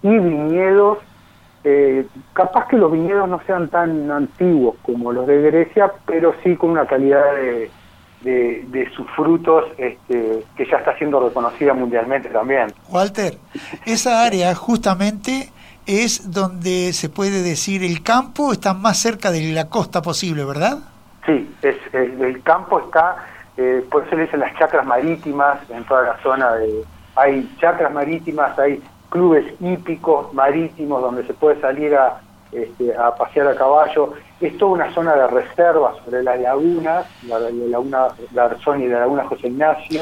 y 0.03 0.09
viñedos. 0.09 0.99
capaz 2.33 2.67
que 2.67 2.77
los 2.77 2.91
viñedos 2.91 3.27
no 3.27 3.41
sean 3.45 3.67
tan 3.67 4.09
antiguos 4.09 4.75
como 4.83 5.11
los 5.11 5.27
de 5.27 5.41
Grecia, 5.41 5.91
pero 6.05 6.33
sí 6.43 6.55
con 6.55 6.69
una 6.69 6.85
calidad 6.85 7.33
de, 7.35 7.69
de, 8.21 8.89
sus 8.95 9.07
frutos 9.11 9.65
este, 9.77 10.43
que 10.55 10.65
ya 10.65 10.77
está 10.77 10.97
siendo 10.97 11.19
reconocida 11.19 11.73
mundialmente 11.73 12.29
también. 12.29 12.73
Walter, 12.89 13.37
esa 13.85 14.23
área 14.23 14.53
justamente 14.55 15.51
es 15.85 16.31
donde 16.31 16.91
se 16.93 17.09
puede 17.09 17.41
decir 17.41 17.83
el 17.83 18.03
campo 18.03 18.51
está 18.51 18.73
más 18.73 18.97
cerca 18.99 19.31
de 19.31 19.41
la 19.53 19.69
costa 19.69 20.01
posible, 20.01 20.43
¿verdad? 20.43 20.79
Sí, 21.25 21.49
es, 21.61 21.75
el 21.93 22.41
campo 22.43 22.79
está, 22.79 23.17
eh, 23.55 23.85
por 23.89 24.05
eso 24.05 24.15
le 24.15 24.23
dicen 24.23 24.39
las 24.39 24.53
chacras 24.57 24.85
marítimas 24.85 25.59
en 25.69 25.83
toda 25.85 26.03
la 26.03 26.17
zona 26.21 26.53
de... 26.53 26.83
Hay 27.15 27.49
chacras 27.59 27.91
marítimas, 27.91 28.57
hay 28.59 28.81
clubes 29.09 29.45
hípicos 29.59 30.31
marítimos 30.33 31.01
donde 31.01 31.25
se 31.25 31.33
puede 31.33 31.59
salir 31.61 31.95
a, 31.95 32.21
este, 32.51 32.95
a 32.95 33.15
pasear 33.15 33.47
a 33.47 33.55
caballo 33.55 34.13
es 34.39 34.57
toda 34.57 34.73
una 34.73 34.93
zona 34.93 35.15
de 35.15 35.27
reserva 35.27 35.95
sobre 36.03 36.23
las 36.23 36.39
lagunas, 36.39 37.05
la, 37.27 37.39
laguna 37.39 38.07
Garzón 38.31 38.83
y 38.83 38.87
la 38.87 38.99
laguna 39.01 39.25
José 39.25 39.47
Ignacio, 39.47 40.01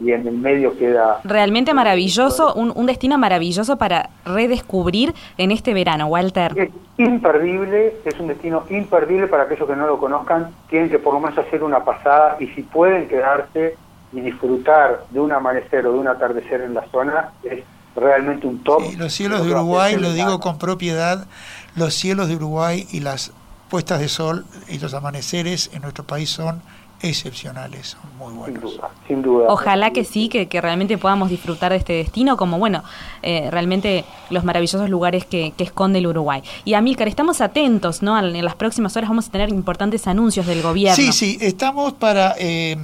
y 0.00 0.12
en 0.12 0.26
el 0.26 0.36
medio 0.36 0.76
queda... 0.76 1.20
Realmente 1.24 1.74
maravilloso, 1.74 2.54
un, 2.54 2.86
destino 2.86 3.18
maravilloso 3.18 3.76
para 3.76 4.10
redescubrir 4.24 5.14
en 5.38 5.50
este 5.52 5.74
verano, 5.74 6.06
Walter. 6.06 6.52
Es 6.56 6.70
imperdible, 6.98 7.94
es 8.04 8.18
un 8.18 8.28
destino 8.28 8.64
imperdible 8.68 9.28
para 9.28 9.44
aquellos 9.44 9.68
que 9.68 9.76
no 9.76 9.86
lo 9.86 9.98
conozcan, 9.98 10.50
tienen 10.68 10.90
que 10.90 10.98
por 10.98 11.14
lo 11.14 11.20
menos 11.20 11.38
hacer 11.38 11.62
una 11.62 11.84
pasada 11.84 12.36
y 12.40 12.48
si 12.48 12.62
pueden 12.62 13.08
quedarse 13.08 13.76
y 14.12 14.20
disfrutar 14.20 15.04
de 15.10 15.20
un 15.20 15.32
amanecer 15.32 15.86
o 15.86 15.92
de 15.92 15.98
un 15.98 16.08
atardecer 16.08 16.60
en 16.60 16.74
la 16.74 16.84
zona, 16.90 17.30
es 17.44 17.62
realmente 17.94 18.46
un 18.46 18.62
top. 18.62 18.82
los 18.96 19.12
cielos 19.12 19.44
de 19.44 19.52
Uruguay, 19.52 19.96
lo 19.96 20.12
digo 20.12 20.40
con 20.40 20.58
propiedad, 20.58 21.26
los 21.74 21.94
cielos 21.94 22.28
de 22.28 22.36
Uruguay 22.36 22.86
y 22.90 23.00
las 23.00 23.32
puestas 23.68 24.00
de 24.00 24.08
sol 24.08 24.44
y 24.68 24.78
los 24.78 24.92
amaneceres 24.94 25.70
en 25.72 25.82
nuestro 25.82 26.04
país 26.04 26.30
son 26.30 26.60
excepcionales, 27.02 27.96
son 28.00 28.16
muy 28.16 28.32
buenos. 28.32 28.78
Sin 29.08 29.22
duda. 29.22 29.46
Ojalá 29.48 29.90
que 29.90 30.04
sí, 30.04 30.28
que, 30.28 30.60
realmente 30.60 30.96
podamos 30.98 31.30
disfrutar 31.30 31.72
de 31.72 31.78
este 31.78 31.92
destino, 31.94 32.36
como 32.36 32.58
bueno, 32.58 32.84
eh, 33.22 33.48
realmente 33.50 34.04
los 34.30 34.44
maravillosos 34.44 34.88
lugares 34.88 35.26
que, 35.26 35.52
esconde 35.58 35.98
el 35.98 36.06
Uruguay. 36.06 36.42
Y 36.64 36.74
Amílcar, 36.74 37.08
estamos 37.08 37.40
atentos, 37.40 38.02
¿no? 38.02 38.18
En 38.18 38.44
las 38.44 38.54
próximas 38.54 38.96
horas 38.96 39.10
vamos 39.10 39.28
a 39.28 39.30
tener 39.30 39.48
importantes 39.48 40.06
anuncios 40.06 40.46
del 40.46 40.62
gobierno. 40.62 40.96
Sí, 40.96 41.12
sí, 41.12 41.38
estamos 41.40 41.92
para, 41.92 42.34
eh, 42.38 42.76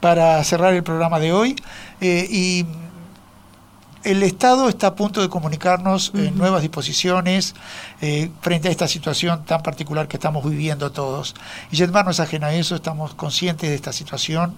para 0.00 0.42
cerrar 0.44 0.74
el 0.74 0.82
programa 0.82 1.18
de 1.18 1.32
hoy 1.32 1.56
eh, 2.00 2.26
y 2.30 2.64
el 4.06 4.22
Estado 4.22 4.68
está 4.68 4.86
a 4.86 4.94
punto 4.94 5.20
de 5.20 5.28
comunicarnos 5.28 6.12
eh, 6.14 6.30
nuevas 6.32 6.62
disposiciones 6.62 7.56
eh, 8.00 8.30
frente 8.40 8.68
a 8.68 8.70
esta 8.70 8.86
situación 8.86 9.44
tan 9.44 9.64
particular 9.64 10.06
que 10.06 10.16
estamos 10.16 10.48
viviendo 10.48 10.92
todos. 10.92 11.34
Y 11.72 11.76
Jetmar 11.76 12.04
no 12.04 12.12
es 12.12 12.20
ajena 12.20 12.46
a 12.46 12.54
eso, 12.54 12.76
estamos 12.76 13.14
conscientes 13.14 13.68
de 13.68 13.74
esta 13.74 13.92
situación 13.92 14.54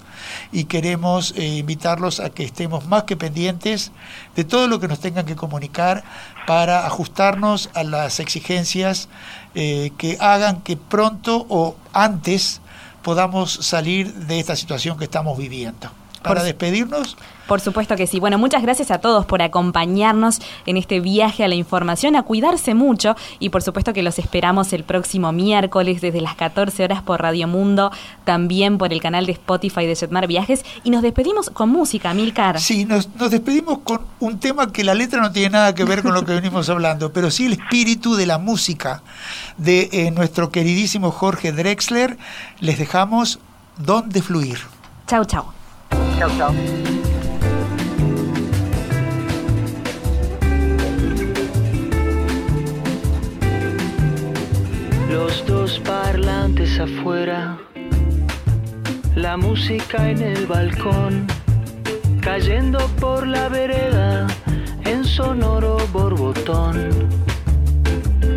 y 0.53 0.65
queremos 0.65 1.33
eh, 1.35 1.47
invitarlos 1.57 2.21
a 2.21 2.29
que 2.29 2.45
estemos 2.45 2.87
más 2.89 3.05
que 3.05 3.17
pendientes 3.17 3.91
de 4.37 4.45
todo 4.45 4.69
lo 4.69 4.81
que 4.81 4.89
nos 4.89 5.01
tengan 5.01 5.25
que 5.25 5.35
comunicar 5.35 6.05
para 6.47 6.87
ajustarnos 6.87 7.71
a 7.73 7.85
las 7.85 8.21
exigencias 8.21 9.09
que 9.55 10.17
hagan 10.21 10.61
que 10.61 10.77
pronto 10.77 11.45
o 11.49 11.75
antes 11.93 12.61
podamos 13.03 13.53
salir 13.55 14.13
de 14.13 14.39
esta 14.39 14.55
situación 14.55 14.99
que 14.99 15.05
estamos 15.05 15.37
viviendo. 15.37 15.91
Para 16.23 16.43
despedirnos, 16.43 17.17
por 17.49 17.63
supuesto 17.63 17.97
que 17.97 18.07
sí. 18.07 18.21
Bueno, 18.21 18.37
muchas 18.37 18.61
gracias 18.61 18.91
a 18.91 18.99
todos 18.99 19.25
por 19.25 19.41
acompañarnos 19.41 20.39
en 20.67 20.77
este 20.77 21.01
viaje 21.01 21.43
a 21.43 21.49
la 21.49 21.55
información, 21.55 22.15
a 22.15 22.23
cuidarse 22.23 22.75
mucho 22.75 23.17
y 23.39 23.49
por 23.49 23.63
supuesto 23.63 23.95
que 23.95 24.03
los 24.03 24.19
esperamos 24.19 24.75
el 24.75 24.85
próximo 24.85 25.33
miércoles 25.33 26.03
desde 26.03 26.21
las 26.21 26.35
14 26.35 26.85
horas 26.85 27.03
por 27.03 27.23
Radio 27.23 27.49
Mundo, 27.49 27.91
también 28.25 28.77
por 28.77 28.93
el 28.93 29.01
canal 29.01 29.25
de 29.25 29.33
Spotify 29.33 29.87
de 29.87 29.97
Jetmar 29.97 30.27
Viajes 30.27 30.63
y 30.85 30.91
nos 30.91 31.01
despedimos 31.01 31.49
con 31.49 31.71
música, 31.71 32.13
Milcar. 32.13 32.61
Sí, 32.61 32.85
nos, 32.85 33.09
despedimos 33.31 33.79
con 33.79 34.03
un 34.21 34.39
tema 34.39 34.71
que 34.71 34.85
la 34.85 34.93
letra 34.93 35.23
no 35.23 35.33
tiene 35.33 35.49
nada 35.49 35.75
que 35.75 35.85
ver 35.85 36.03
con 36.03 36.13
lo 36.13 36.27
que 36.27 36.35
venimos 36.35 36.69
hablando, 36.69 37.15
pero 37.15 37.31
sí 37.31 37.47
el 37.47 37.55
espíritu 37.55 38.15
de 38.15 38.27
la 38.27 38.37
música 38.37 39.03
de 39.57 39.89
eh, 39.91 40.11
nuestro 40.11 40.51
queridísimo 40.51 41.11
Jorge 41.11 41.53
Drexler. 41.53 42.19
Les 42.61 42.79
dejamos 42.79 43.39
donde 43.79 44.21
fluir. 44.21 44.59
Chau, 45.07 45.25
chau. 45.25 45.58
Chau, 46.19 46.29
chau. 46.37 46.53
los 55.09 55.47
dos 55.47 55.79
parlantes 55.81 56.81
afuera, 56.81 57.57
la 59.15 59.37
música 59.37 60.11
en 60.11 60.21
el 60.23 60.47
balcón, 60.47 61.27
cayendo 62.21 62.81
por 63.01 63.25
la 63.25 63.49
vereda 63.49 64.27
en 64.85 65.05
sonoro 65.05 65.79
borbotón. 65.93 66.91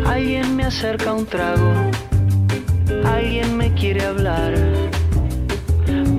Alguien 0.06 0.54
me 0.54 0.64
acerca 0.64 1.12
un 1.12 1.26
trago, 1.26 1.72
alguien 3.04 3.56
me 3.56 3.74
quiere 3.74 4.04
hablar. 4.04 4.54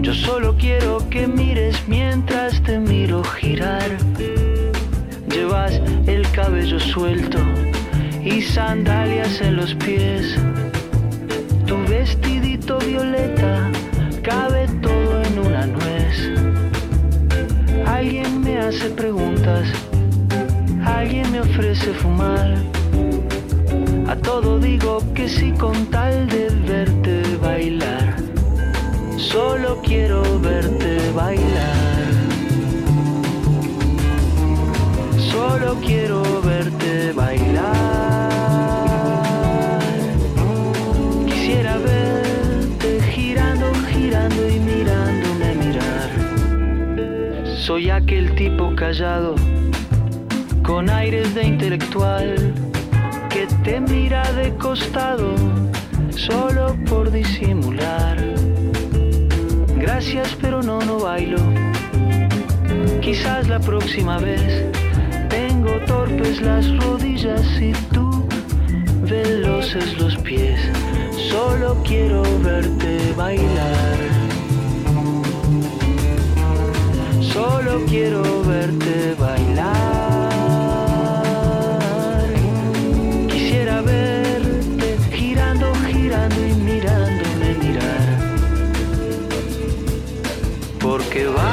Yo 0.02 0.14
solo 0.14 0.56
quiero 0.58 0.98
que 1.10 1.28
mires 1.28 1.76
mientras 1.88 2.62
te 2.64 2.78
miro 2.78 3.24
girar. 3.24 3.90
Llevas 5.30 5.82
el 6.08 6.30
cabello 6.32 6.80
suelto 6.80 7.40
y 8.24 8.42
sandalias 8.42 9.42
en 9.42 9.56
los 9.56 9.74
pies. 9.76 10.38
Tu 11.66 11.78
vestidito 11.90 12.78
violeta 12.80 13.72
cabe 14.22 14.68
todo 14.82 15.22
en 15.24 15.40
una 15.40 15.66
nuez. 15.66 16.32
Alguien 17.86 18.42
me 18.42 18.58
hace 18.60 18.90
preguntas, 18.90 19.68
alguien 20.86 21.32
me 21.32 21.42
ofrece 21.42 21.94
fumar. 21.94 22.56
A 24.08 24.16
todo 24.16 24.60
digo 24.60 25.02
que 25.14 25.28
sí 25.28 25.52
con 25.52 25.86
tal 25.88 26.28
de 26.28 26.50
verte 26.68 27.38
bailar 27.42 28.13
solo 29.24 29.80
quiero 29.82 30.22
verte 30.40 31.12
bailar. 31.14 32.04
Solo 35.32 35.76
quiero 35.76 36.22
verte 36.42 37.14
bailar. 37.14 38.30
Quisiera 41.26 41.78
verte 41.78 43.02
girando, 43.14 43.72
girando 43.92 44.50
y 44.50 44.60
mirándome 44.60 45.56
mirar. 45.56 46.10
Soy 47.58 47.90
aquel 47.90 48.36
tipo 48.36 48.76
callado, 48.76 49.36
con 50.64 50.90
aires 50.90 51.34
de 51.34 51.44
intelectual, 51.46 52.54
que 53.30 53.48
te 53.64 53.80
mira 53.80 54.24
de 54.34 54.54
costado, 54.56 55.34
solo 56.12 56.76
por 56.88 57.10
disimular 57.10 58.53
Gracias, 59.84 60.38
pero 60.40 60.64
no, 60.64 60.80
no 60.80 60.98
bailo. 60.98 61.40
Quizás 63.02 63.50
la 63.50 63.60
próxima 63.60 64.18
vez 64.18 64.64
tengo 65.28 65.74
torpes 65.86 66.42
las 66.42 66.66
rodillas 66.78 67.46
y 67.60 67.74
tú 67.92 68.26
veloces 69.02 70.00
los 70.00 70.16
pies. 70.20 70.58
Solo 71.30 71.76
quiero 71.84 72.24
verte 72.40 73.14
bailar. 73.18 73.98
Solo 77.20 77.84
quiero 77.86 78.24
verte 78.44 79.16
bailar. 79.20 79.93
Porque 91.14 91.28
bailas 91.28 91.53